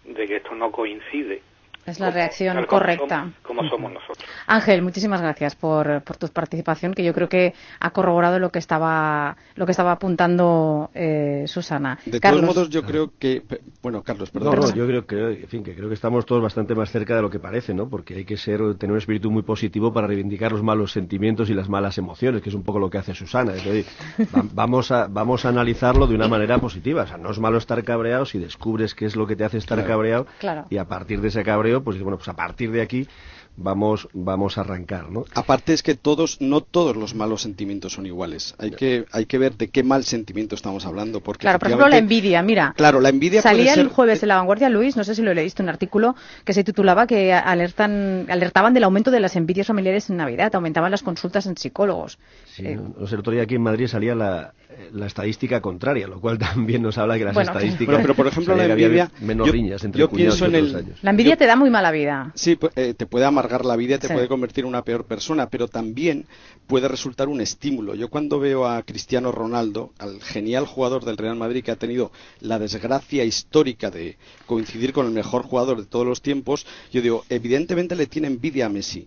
de 0.05 0.27
que 0.27 0.37
esto 0.37 0.55
no 0.55 0.73
coincide 0.73 1.43
Es 1.91 2.01
la 2.01 2.11
reacción 2.11 2.55
tal 2.57 2.67
como 2.67 2.81
correcta. 2.81 3.21
somos- 3.21 3.35
como 3.43 3.69
somos 3.69 3.93
nosotros. 3.93 4.25
Ángel, 4.47 4.83
muchísimas 4.83 5.21
gracias 5.21 5.55
por, 5.57 6.03
por 6.03 6.17
tu 6.17 6.29
participación, 6.29 6.95
que 6.95 7.03
yo 7.05 7.13
creo 7.15 7.29
que 7.29 7.55
ha 7.81 7.91
corroborado 7.91 8.39
lo 8.39 8.51
que 8.51 8.59
estaba, 8.59 9.37
lo 9.57 9.67
que 9.67 9.73
estaba 9.73 9.93
apuntando 9.93 10.91
eh, 10.95 11.45
Susana. 11.47 11.99
De 12.07 12.21
Carlos. 12.21 12.43
todos 12.43 12.55
modos, 12.57 12.71
yo 12.71 12.83
creo 12.83 13.13
que. 13.19 13.43
Bueno, 13.83 14.03
Carlos, 14.03 14.33
No, 14.35 14.41
perdón. 14.51 14.71
no, 14.71 14.75
yo 14.77 14.87
creo 14.87 15.07
que, 15.07 15.43
en 15.43 15.49
fin, 15.49 15.63
que 15.65 15.75
creo 15.75 15.89
que 15.89 15.95
estamos 15.95 16.25
todos 16.27 16.43
bastante 16.43 16.75
más 16.75 16.91
cerca 16.91 17.17
de 17.17 17.23
lo 17.23 17.31
que 17.31 17.39
parece, 17.39 17.75
¿no? 17.75 17.89
Porque 17.89 18.15
hay 18.15 18.25
que 18.25 18.37
ser, 18.37 18.61
tener 18.77 18.93
un 18.93 18.99
espíritu 18.99 19.31
muy 19.31 19.43
positivo 19.43 19.93
para 19.93 20.07
reivindicar 20.07 20.53
los 20.53 20.63
malos 20.63 20.93
sentimientos 20.93 21.51
y 21.51 21.55
las 21.55 21.69
malas 21.69 21.99
emociones, 21.99 22.43
que 22.43 22.49
es 22.51 22.55
un 22.55 22.63
poco 22.63 22.79
lo 22.79 22.91
que 22.91 22.99
hace 22.99 23.15
Susana. 23.15 23.53
Es 23.55 23.65
decir, 23.65 23.87
va- 24.35 24.45
vamos 24.55 24.91
a, 24.91 25.07
vamos 25.09 25.45
a 25.45 25.49
analizarlo 25.49 26.07
de 26.07 26.15
una 26.15 26.29
manera 26.29 26.59
positiva. 26.59 27.03
O 27.03 27.07
sea, 27.07 27.17
no 27.17 27.31
es 27.31 27.39
malo 27.39 27.59
estar 27.59 27.83
cabreado 27.85 28.25
si 28.27 28.39
descubres 28.39 28.95
qué 28.95 29.07
es 29.07 29.17
lo 29.17 29.27
que 29.27 29.37
te 29.37 29.45
hace 29.45 29.59
estar 29.59 29.79
Claro. 29.79 29.89
cabreado 29.95 30.27
Claro. 30.39 30.65
y 30.71 30.77
a 30.77 30.85
partir 30.87 31.21
de 31.21 31.29
ese 31.29 31.43
cabreo, 31.43 31.80
pues 31.83 32.01
bueno, 32.01 32.17
pues 32.17 32.29
a 32.29 32.35
partir 32.35 32.71
de 32.71 32.83
aquí 32.83 33.09
vamos, 33.57 34.09
vamos 34.13 34.57
a 34.57 34.63
arrancar, 34.63 35.11
¿no? 35.11 35.25
Aparte 35.35 35.73
es 35.73 35.83
que 35.83 35.95
todos, 35.95 36.41
no 36.41 36.61
todos 36.63 36.97
los 36.97 37.15
malos 37.15 37.43
sentimientos 37.43 37.93
son 37.93 38.07
iguales. 38.07 38.55
Hay 38.59 38.71
que, 38.71 39.05
hay 39.13 39.27
que 39.27 39.39
ver 39.39 39.57
de 39.57 39.69
qué 39.69 39.83
mal 39.83 40.05
sentimiento 40.05 40.55
estamos 40.55 40.87
hablando. 40.87 41.21
Porque 41.21 41.43
Claro, 41.43 41.59
por 41.59 41.69
ejemplo, 41.69 41.89
la 41.89 41.99
envidia, 41.99 42.43
mira. 42.43 42.73
Claro, 42.77 43.01
la 43.01 43.09
envidia 43.11 43.43
puede 43.43 43.55
Salía 43.57 43.75
ser- 43.75 43.85
el 43.85 43.89
jueves 43.91 44.23
en 44.23 44.29
La 44.31 44.37
Vanguardia, 44.37 44.69
Luis, 44.71 44.97
no 44.97 45.05
sé 45.05 45.15
si 45.15 45.23
lo 45.23 45.35
leíste, 45.35 45.63
un 45.63 45.69
artículo 45.69 46.15
que 46.45 46.53
se 46.55 46.65
titulaba 46.65 47.07
que 47.07 47.33
alertan, 47.33 48.27
alertaban 48.31 48.73
del 48.75 48.85
aumento 48.85 49.11
de 49.11 49.21
las 49.21 49.37
envidias 49.37 49.67
familiares 49.67 50.09
en 50.11 50.17
Navidad, 50.17 50.55
aumentaban 50.55 50.91
las 50.91 51.03
consultas 51.03 51.47
en 51.47 51.57
psicólogos. 51.57 52.19
Sí, 52.55 52.65
Eh, 52.67 52.79
no 52.99 53.07
sé, 53.07 53.15
el 53.15 53.21
otro 53.21 53.33
día 53.33 53.43
aquí 53.43 53.57
en 53.57 53.63
Madrid 53.63 53.87
salía 53.87 54.15
la, 54.15 54.55
la 54.93 55.07
estadística 55.07 55.61
contraria, 55.61 56.07
lo 56.07 56.21
cual 56.21 56.39
también 56.39 56.83
nos 56.83 56.97
habla 56.99 57.19
que 57.19 57.25
las 57.25 57.35
Bueno, 57.35 57.51
estadísticas 57.53 57.87
Bueno, 57.87 58.03
pero 58.03 58.15
por 58.15 58.27
ejemplo, 58.27 58.57
la 58.57 58.65
envidia. 58.65 59.11
menos 59.21 59.47
yo- 59.47 59.53
riñas 59.53 59.85
entre 59.85 59.99
yo 60.01 60.09
cuñados 60.09 60.41
pienso 60.41 60.47
en 60.59 60.65
el, 60.65 60.77
años. 60.77 60.99
La 61.03 61.11
envidia 61.11 61.37
te 61.37 61.47
da 61.47 61.57
muy 61.57 61.69
mala 61.71 61.91
vida. 61.91 62.33
Sí, 62.35 62.57
pu- 62.57 62.71
eh, 62.77 62.95
te 62.95 63.07
puede 63.07 63.25
amargar 63.41 63.65
la 63.65 63.77
vida, 63.77 63.99
te 63.99 64.07
Sí. 64.09 64.13
puede 64.13 64.29
convertir 64.29 64.65
en 64.65 64.69
una 64.69 64.83
peor 64.85 65.05
persona, 65.07 65.49
pero 65.49 65.67
también 65.69 66.27
puede 66.67 66.89
resultar 66.89 67.29
un 67.29 67.41
estímulo. 67.41 67.95
Yo 67.95 68.09
cuando 68.11 68.39
veo 68.39 68.67
a 68.67 68.83
Cristiano 68.83 69.33
Ronaldo, 69.33 69.93
al 69.99 70.21
genial 70.23 70.67
jugador 70.67 71.05
del 71.05 71.17
Real 71.17 71.37
Madrid 71.37 71.65
que 71.65 71.71
ha 71.71 71.77
tenido 71.77 72.13
la 72.41 72.59
desgracia 72.59 73.25
histórica 73.25 73.91
de 73.91 74.17
coincidir 74.47 74.93
con 74.93 75.07
el 75.07 75.13
mejor 75.13 75.43
jugador 75.43 75.81
de 75.81 75.87
todos 75.87 76.07
los 76.07 76.21
tiempos, 76.23 76.67
yo 76.93 77.01
digo, 77.03 77.25
evidentemente 77.29 77.97
le 77.97 78.07
tiene 78.07 78.29
envidia 78.29 78.67
a 78.67 78.69
Messi. 78.69 79.07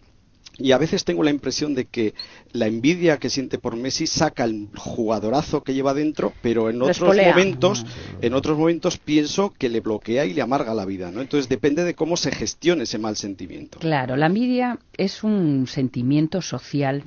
Y 0.58 0.72
a 0.72 0.78
veces 0.78 1.04
tengo 1.04 1.24
la 1.24 1.32
impresión 1.32 1.74
de 1.74 1.86
que 1.86 2.14
la 2.52 2.68
envidia 2.68 3.18
que 3.18 3.30
siente 3.30 3.58
por 3.58 3.76
Messi 3.76 4.06
saca 4.06 4.44
el 4.44 4.70
jugadorazo 4.76 5.64
que 5.64 5.74
lleva 5.74 5.94
dentro, 5.94 6.34
pero 6.42 6.70
en 6.70 6.82
otros 6.82 7.16
momentos, 7.18 7.86
en 8.22 8.34
otros 8.34 8.58
momentos 8.58 8.98
pienso 8.98 9.52
que 9.52 9.70
le 9.70 9.80
bloquea 9.80 10.26
y 10.26 10.34
le 10.34 10.42
amarga 10.42 10.74
la 10.74 10.86
vida, 10.86 11.12
¿no? 11.12 11.22
Entonces 11.22 11.50
depende 11.50 11.84
de 11.84 11.96
cómo 11.96 12.18
se 12.18 12.32
gestione 12.32 12.84
ese 12.84 13.00
mal 13.00 13.16
sentimiento. 13.16 13.80
Claro, 13.80 14.16
la 14.16 14.28
envidia 14.28 14.78
es 14.96 15.24
un 15.24 15.66
sentimiento 15.66 16.42
social 16.42 17.04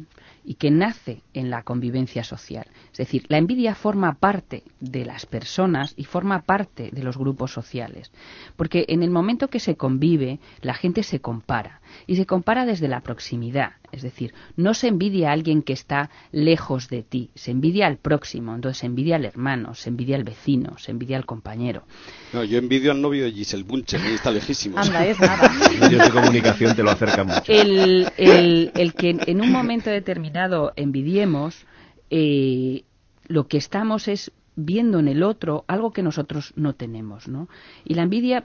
y 0.46 0.54
que 0.54 0.70
nace 0.70 1.22
en 1.34 1.50
la 1.50 1.64
convivencia 1.64 2.22
social. 2.22 2.66
Es 2.92 2.98
decir, 2.98 3.26
la 3.28 3.36
envidia 3.36 3.74
forma 3.74 4.14
parte 4.14 4.62
de 4.80 5.04
las 5.04 5.26
personas 5.26 5.92
y 5.96 6.04
forma 6.04 6.42
parte 6.42 6.90
de 6.92 7.02
los 7.02 7.18
grupos 7.18 7.52
sociales. 7.52 8.12
Porque 8.54 8.86
en 8.88 9.02
el 9.02 9.10
momento 9.10 9.48
que 9.48 9.58
se 9.58 9.76
convive, 9.76 10.38
la 10.62 10.74
gente 10.74 11.02
se 11.02 11.20
compara. 11.20 11.80
Y 12.06 12.16
se 12.16 12.26
compara 12.26 12.64
desde 12.66 12.88
la 12.88 13.00
proximidad. 13.00 13.72
Es 13.92 14.02
decir, 14.02 14.34
no 14.56 14.74
se 14.74 14.88
envidia 14.88 15.30
a 15.30 15.32
alguien 15.32 15.62
que 15.62 15.72
está 15.72 16.10
lejos 16.32 16.88
de 16.88 17.02
ti, 17.02 17.30
se 17.34 17.50
envidia 17.52 17.86
al 17.86 17.96
próximo, 17.96 18.54
entonces 18.54 18.78
se 18.78 18.86
envidia 18.86 19.16
al 19.16 19.24
hermano, 19.24 19.74
se 19.74 19.88
envidia 19.88 20.16
al 20.16 20.24
vecino, 20.24 20.76
se 20.78 20.90
envidia 20.90 21.16
al 21.16 21.24
compañero. 21.24 21.84
No, 22.32 22.44
yo 22.44 22.58
envidio 22.58 22.90
al 22.92 23.00
novio 23.00 23.24
de 23.24 23.32
Giselle 23.32 23.62
Bunchen, 23.64 24.02
y 24.10 24.14
está 24.14 24.30
lejísimo. 24.30 24.76
Anda, 24.78 25.06
es 25.06 25.18
nada. 25.20 25.50
Los 25.54 25.78
medios 25.80 26.02
de 26.04 26.10
comunicación 26.10 26.76
te 26.76 26.82
lo 26.82 26.90
acercan 26.90 27.26
mucho. 27.28 27.50
el, 27.52 28.08
el- 28.18 28.72
el 28.74 28.92
que 28.94 29.16
en 29.26 29.40
un 29.40 29.50
momento 29.52 29.88
determinado 29.90 30.72
envidiemos, 30.76 31.64
eh, 32.10 32.84
lo 33.28 33.46
que 33.48 33.56
estamos 33.56 34.08
es 34.08 34.32
viendo 34.56 34.98
en 34.98 35.08
el 35.08 35.22
otro 35.22 35.64
algo 35.68 35.92
que 35.92 36.02
nosotros 36.02 36.52
no 36.56 36.74
tenemos, 36.74 37.28
¿no? 37.28 37.48
Y 37.84 37.94
la 37.94 38.02
envidia 38.02 38.44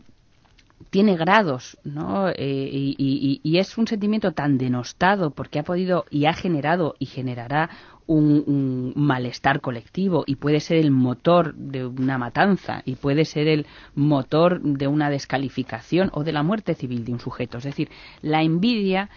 tiene 0.90 1.16
grados, 1.18 1.78
¿no? 1.84 2.30
Eh, 2.30 2.70
y, 2.74 3.40
y- 3.44 3.58
es 3.58 3.78
un 3.78 3.88
sentimiento 3.88 4.32
tan 4.34 4.58
denostado 4.58 5.32
porque 5.32 5.60
ha 5.60 5.64
podido 5.64 6.06
y 6.10 6.26
ha 6.26 6.34
generado 6.34 6.96
y 7.00 7.06
generará 7.06 7.70
un, 8.08 8.44
un 8.48 8.94
malestar 8.96 9.62
colectivo 9.62 10.24
y 10.26 10.36
puede 10.36 10.60
ser 10.60 10.78
el 10.78 10.92
motor 10.92 11.54
de 11.56 11.86
una 11.86 12.18
matanza 12.18 12.82
y 12.86 12.96
puede 12.96 13.26
ser 13.26 13.48
el 13.48 13.66
motor 13.96 14.62
de 14.62 14.88
una 14.88 15.10
descalificación 15.10 16.10
o 16.14 16.24
de 16.24 16.32
la 16.34 16.44
muerte 16.44 16.74
civil 16.76 17.06
de 17.06 17.14
un 17.14 17.20
sujeto. 17.20 17.60
Es 17.60 17.64
decir, 17.64 17.90
la 18.22 18.42
envidia 18.42 19.10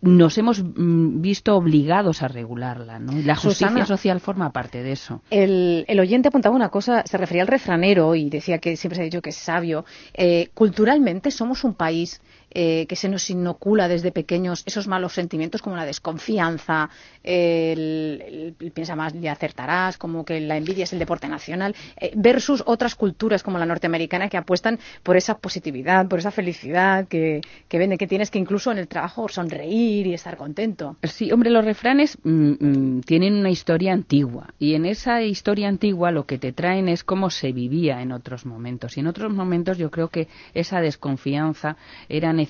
nos 0.00 0.38
hemos 0.38 0.62
mm, 0.62 1.20
visto 1.20 1.56
obligados 1.56 2.22
a 2.22 2.28
regularla, 2.28 2.98
¿no? 2.98 3.12
La 3.24 3.34
justicia 3.34 3.68
Susana. 3.68 3.86
social 3.86 4.20
forma 4.20 4.52
parte 4.52 4.82
de 4.82 4.92
eso. 4.92 5.22
El, 5.30 5.84
el 5.88 6.00
oyente 6.00 6.28
apuntaba 6.28 6.54
una 6.54 6.68
cosa, 6.68 7.02
se 7.04 7.18
refería 7.18 7.42
al 7.42 7.48
refranero 7.48 8.14
y 8.14 8.30
decía 8.30 8.58
que 8.58 8.76
siempre 8.76 8.96
se 8.96 9.02
ha 9.02 9.04
dicho 9.04 9.22
que 9.22 9.30
es 9.30 9.36
sabio. 9.36 9.84
Eh, 10.14 10.50
culturalmente 10.54 11.30
somos 11.30 11.64
un 11.64 11.74
país 11.74 12.20
eh, 12.50 12.86
que 12.86 12.96
se 12.96 13.08
nos 13.08 13.28
inocula 13.30 13.88
desde 13.88 14.12
pequeños 14.12 14.62
esos 14.66 14.86
malos 14.86 15.12
sentimientos 15.12 15.62
como 15.62 15.76
la 15.76 15.84
desconfianza, 15.84 16.90
el, 17.22 18.54
piensa 18.74 18.96
más 18.96 19.14
y 19.14 19.26
acertarás, 19.28 19.98
como 19.98 20.24
que 20.24 20.40
la 20.40 20.56
envidia 20.56 20.84
es 20.84 20.92
el 20.92 20.98
deporte 20.98 21.28
nacional, 21.28 21.74
eh, 22.00 22.12
versus 22.14 22.62
otras 22.66 22.94
culturas 22.94 23.42
como 23.42 23.58
la 23.58 23.66
norteamericana 23.66 24.28
que 24.28 24.36
apuestan 24.36 24.78
por 25.02 25.16
esa 25.16 25.38
positividad, 25.38 26.08
por 26.08 26.18
esa 26.18 26.30
felicidad 26.30 27.06
que, 27.06 27.40
que 27.68 27.78
vende, 27.78 27.98
que 27.98 28.06
tienes 28.06 28.30
que 28.30 28.38
incluso 28.38 28.72
en 28.72 28.78
el 28.78 28.88
trabajo 28.88 29.28
sonreír 29.28 30.06
y 30.06 30.14
estar 30.14 30.36
contento. 30.36 30.96
Sí, 31.02 31.30
hombre, 31.32 31.50
los 31.50 31.64
refranes 31.64 32.18
mm, 32.22 32.52
mm, 32.60 33.00
tienen 33.02 33.34
una 33.34 33.50
historia 33.50 33.92
antigua 33.92 34.54
y 34.58 34.74
en 34.74 34.86
esa 34.86 35.22
historia 35.22 35.68
antigua 35.68 36.10
lo 36.10 36.26
que 36.26 36.38
te 36.38 36.52
traen 36.52 36.88
es 36.88 37.04
cómo 37.04 37.30
se 37.30 37.52
vivía 37.52 38.02
en 38.02 38.12
otros 38.12 38.46
momentos. 38.46 38.96
Y 38.96 39.00
en 39.00 39.06
otros 39.06 39.32
momentos 39.32 39.78
yo 39.78 39.90
creo 39.90 40.08
que 40.08 40.28
esa 40.54 40.80
desconfianza 40.80 41.76
era 42.08 42.32
necesaria 42.32 42.47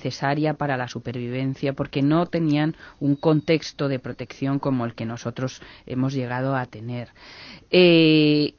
para 0.57 0.77
la 0.77 0.87
supervivencia 0.87 1.73
porque 1.73 2.01
no 2.01 2.25
tenían 2.25 2.75
un 2.99 3.15
contexto 3.15 3.87
de 3.87 3.99
protección 3.99 4.59
como 4.59 4.85
el 4.85 4.93
que 4.93 5.05
nosotros 5.05 5.61
hemos 5.85 6.13
llegado 6.13 6.55
a 6.55 6.65
tener. 6.65 7.09
Eh, 7.71 8.55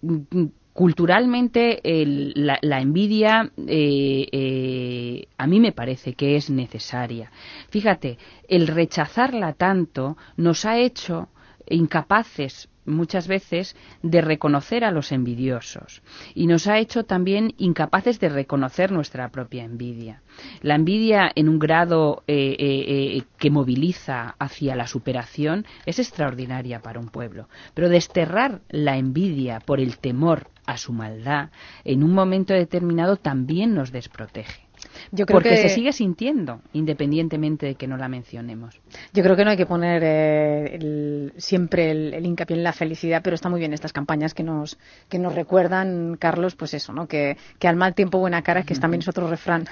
culturalmente 0.72 1.80
la 1.82 2.80
envidia 2.80 3.51
eh, 3.66 4.26
eh, 4.32 5.26
a 5.36 5.47
mí 5.47 5.61
me 5.61 5.72
parece 5.72 6.14
que 6.14 6.36
es 6.36 6.49
necesaria. 6.49 7.30
Fíjate, 7.68 8.16
el 8.49 8.66
rechazarla 8.66 9.53
tanto 9.53 10.16
nos 10.36 10.64
ha 10.64 10.78
hecho 10.78 11.28
incapaces 11.68 12.70
muchas 12.85 13.28
veces 13.28 13.76
de 14.03 14.20
reconocer 14.20 14.85
a 14.85 14.91
los 14.91 15.12
envidiosos 15.12 16.03
y 16.35 16.47
nos 16.47 16.66
ha 16.66 16.78
hecho 16.78 17.05
también 17.05 17.55
incapaces 17.59 18.20
de 18.20 18.28
reconocer 18.28 18.93
nuestra 18.93 19.28
propia 19.31 19.64
envidia. 19.64 20.22
La 20.62 20.74
envidia 20.74 21.31
en 21.35 21.49
un 21.49 21.59
grado 21.59 22.22
eh, 22.26 22.57
eh, 22.59 23.16
eh, 23.18 23.22
que 23.39 23.51
moviliza 23.51 24.35
hacia 24.39 24.76
la 24.76 24.87
superación 24.87 25.66
es 25.87 25.99
extraordinaria 25.99 26.81
para 26.81 27.01
un 27.01 27.09
pueblo, 27.09 27.49
pero 27.74 27.89
desterrar 27.89 28.61
la 28.68 28.97
envidia 28.97 29.61
por 29.61 29.81
el 29.81 29.99
temor 29.99 30.49
a 30.66 30.76
su 30.76 30.93
maldad 30.93 31.51
en 31.85 32.03
un 32.03 32.12
momento 32.12 32.55
determinado 32.55 33.16
también 33.16 33.74
nos 33.74 33.93
desprotege. 33.93 34.70
Yo 35.13 35.27
creo 35.27 35.37
porque 35.37 35.51
que- 35.51 35.57
se 35.57 35.69
sigue 35.71 35.93
sintiendo, 35.93 36.61
independientemente 36.73 37.67
de 37.67 37.75
que 37.75 37.87
no 37.87 37.97
la 37.97 38.09
mencionemos. 38.09 38.81
Yo 39.13 39.23
creo 39.23 39.37
que 39.37 39.45
no 39.45 39.51
hay 39.51 39.57
que 39.57 39.67
poner 39.67 40.03
eh, 40.05 40.75
el- 40.77 41.33
siempre 41.37 41.91
el, 41.91 42.15
el 42.15 42.27
hincapié 42.27 42.57
en 42.57 42.65
la 42.65 42.73
felicidad, 42.73 43.21
pero 43.23 43.35
está 43.35 43.49
muy 43.49 43.61
bien 43.61 43.73
estas 43.73 43.93
campañas 43.93 44.35
que 44.35 44.43
nos, 44.43 44.79
que 45.09 45.19
nos 45.19 45.35
recuerdan, 45.35 46.17
Carlos, 46.19 46.55
pues 46.57 46.75
eso, 46.75 46.93
¿no? 46.93 47.07
Que, 47.07 47.37
que 47.59 47.69
al 47.69 47.77
mal 47.77 47.95
tiempo 47.95 48.19
buena 48.19 48.43
cara, 48.43 48.63
que 48.63 48.75
también 48.75 49.01
es 49.03 49.09
otro 49.09 49.29
refrán. 49.29 49.67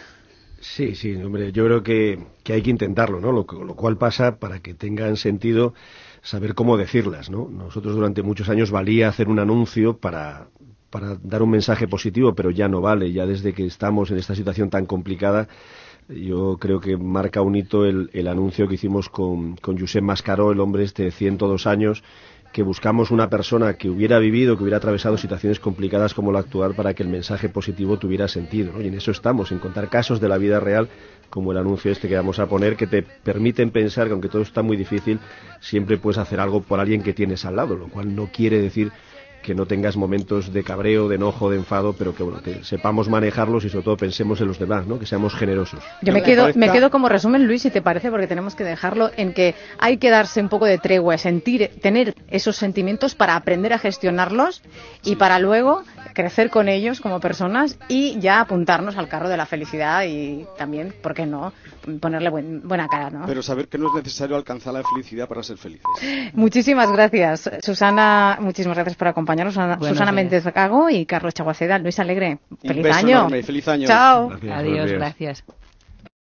Sí, 0.60 0.96
sí, 0.96 1.14
hombre, 1.14 1.52
yo 1.52 1.64
creo 1.66 1.82
que, 1.84 2.18
que 2.42 2.52
hay 2.52 2.62
que 2.62 2.70
intentarlo, 2.70 3.20
¿no? 3.20 3.30
Lo, 3.30 3.46
que- 3.46 3.56
lo 3.56 3.76
cual 3.76 3.96
pasa 3.96 4.38
para 4.38 4.58
que 4.58 4.74
tengan 4.74 5.16
sentido 5.16 5.72
saber 6.20 6.54
cómo 6.54 6.76
decirlas, 6.76 7.30
¿no? 7.30 7.48
Nosotros 7.48 7.94
durante 7.94 8.22
muchos 8.22 8.48
años 8.48 8.72
valía 8.72 9.08
hacer 9.08 9.28
un 9.28 9.38
anuncio 9.38 9.98
para, 9.98 10.48
para 10.90 11.16
dar 11.22 11.42
un 11.42 11.50
mensaje 11.50 11.86
positivo, 11.86 12.34
pero 12.34 12.50
ya 12.50 12.68
no 12.68 12.80
vale, 12.80 13.12
ya 13.12 13.26
desde 13.26 13.52
que 13.52 13.66
estamos 13.66 14.10
en 14.10 14.18
esta 14.18 14.34
situación 14.34 14.70
tan 14.70 14.86
complicada, 14.86 15.48
yo 16.08 16.56
creo 16.58 16.80
que 16.80 16.96
marca 16.96 17.42
un 17.42 17.54
hito 17.54 17.84
el, 17.84 18.28
anuncio 18.28 18.66
que 18.66 18.74
hicimos 18.76 19.08
con, 19.10 19.56
con 19.56 19.78
Josep 19.78 20.02
Mascaró, 20.02 20.52
el 20.52 20.60
hombre 20.60 20.84
este 20.84 21.04
de 21.04 21.10
102 21.10 21.66
años, 21.66 22.02
que 22.52 22.62
buscamos 22.62 23.10
una 23.10 23.28
persona 23.28 23.74
que 23.74 23.90
hubiera 23.90 24.18
vivido, 24.18 24.56
que 24.56 24.62
hubiera 24.62 24.78
atravesado 24.78 25.18
situaciones 25.18 25.60
complicadas 25.60 26.14
como 26.14 26.32
la 26.32 26.40
actual 26.40 26.74
para 26.74 26.94
que 26.94 27.02
el 27.02 27.08
mensaje 27.10 27.50
positivo 27.50 27.98
tuviera 27.98 28.26
sentido. 28.26 28.80
Y 28.80 28.88
en 28.88 28.94
eso 28.94 29.10
estamos, 29.10 29.52
en 29.52 29.58
contar 29.58 29.90
casos 29.90 30.18
de 30.20 30.28
la 30.28 30.38
vida 30.38 30.58
real 30.58 30.88
como 31.28 31.52
el 31.52 31.58
anuncio 31.58 31.92
este 31.92 32.08
que 32.08 32.16
vamos 32.16 32.38
a 32.38 32.46
poner, 32.46 32.76
que 32.76 32.86
te 32.86 33.02
permiten 33.02 33.70
pensar 33.70 34.06
que 34.06 34.12
aunque 34.12 34.30
todo 34.30 34.40
está 34.40 34.62
muy 34.62 34.78
difícil, 34.78 35.20
siempre 35.60 35.98
puedes 35.98 36.16
hacer 36.16 36.40
algo 36.40 36.62
por 36.62 36.80
alguien 36.80 37.02
que 37.02 37.12
tienes 37.12 37.44
al 37.44 37.56
lado, 37.56 37.76
lo 37.76 37.88
cual 37.88 38.16
no 38.16 38.30
quiere 38.32 38.62
decir 38.62 38.92
que 39.48 39.54
no 39.54 39.64
tengas 39.64 39.96
momentos 39.96 40.52
de 40.52 40.62
cabreo, 40.62 41.08
de 41.08 41.14
enojo, 41.14 41.48
de 41.48 41.56
enfado, 41.56 41.94
pero 41.94 42.14
que 42.14 42.22
bueno, 42.22 42.42
que 42.42 42.62
sepamos 42.64 43.08
manejarlos 43.08 43.64
y 43.64 43.70
sobre 43.70 43.82
todo 43.84 43.96
pensemos 43.96 44.38
en 44.42 44.46
los 44.48 44.58
demás, 44.58 44.86
¿no? 44.86 44.98
que 44.98 45.06
seamos 45.06 45.34
generosos. 45.34 45.80
Yo 46.02 46.12
me 46.12 46.22
quedo, 46.22 46.48
me 46.54 46.70
quedo 46.70 46.90
como 46.90 47.08
resumen, 47.08 47.46
Luis, 47.46 47.62
si 47.62 47.70
te 47.70 47.80
parece, 47.80 48.10
porque 48.10 48.26
tenemos 48.26 48.54
que 48.54 48.62
dejarlo 48.62 49.10
en 49.16 49.32
que 49.32 49.54
hay 49.78 49.96
que 49.96 50.10
darse 50.10 50.42
un 50.42 50.50
poco 50.50 50.66
de 50.66 50.76
tregua, 50.76 51.16
sentir, 51.16 51.70
tener 51.80 52.14
esos 52.28 52.56
sentimientos 52.56 53.14
para 53.14 53.36
aprender 53.36 53.72
a 53.72 53.78
gestionarlos 53.78 54.60
y 55.02 55.16
para 55.16 55.38
luego 55.38 55.82
crecer 56.12 56.50
con 56.50 56.68
ellos 56.68 57.00
como 57.00 57.18
personas 57.18 57.78
y 57.88 58.18
ya 58.20 58.40
apuntarnos 58.40 58.98
al 58.98 59.08
carro 59.08 59.30
de 59.30 59.38
la 59.38 59.46
felicidad 59.46 60.04
y 60.04 60.44
también, 60.58 60.92
¿por 61.02 61.14
qué 61.14 61.24
no?, 61.24 61.54
ponerle 62.02 62.28
buen- 62.28 62.60
buena 62.68 62.86
cara, 62.86 63.08
¿no? 63.08 63.24
Pero 63.26 63.42
saber 63.42 63.68
que 63.68 63.78
no 63.78 63.86
es 63.88 63.94
necesario 63.94 64.36
alcanzar 64.36 64.74
la 64.74 64.82
felicidad 64.82 65.26
para 65.26 65.42
ser 65.42 65.56
felices. 65.56 65.86
Muchísimas 66.34 66.92
gracias, 66.92 67.50
Susana, 67.62 68.36
muchísimas 68.40 68.76
gracias 68.76 68.96
por 68.96 69.08
acompañarnos, 69.08 69.37
Susana, 69.46 69.76
Buenos 69.76 69.96
Susana. 69.96 70.12
Méndez 70.12 70.44
Cago 70.52 70.90
y 70.90 71.06
Carlos 71.06 71.34
Chaguaceda. 71.34 71.78
Luis 71.78 71.98
Alegre, 71.98 72.38
Un 72.50 72.58
feliz 72.58 72.82
beso 72.82 72.98
año. 72.98 73.08
enorme, 73.18 73.42
feliz 73.42 73.68
año. 73.68 73.86
Chao. 73.86 74.28
Gracias, 74.28 74.58
Adiós, 74.58 74.92
gracias. 74.92 75.44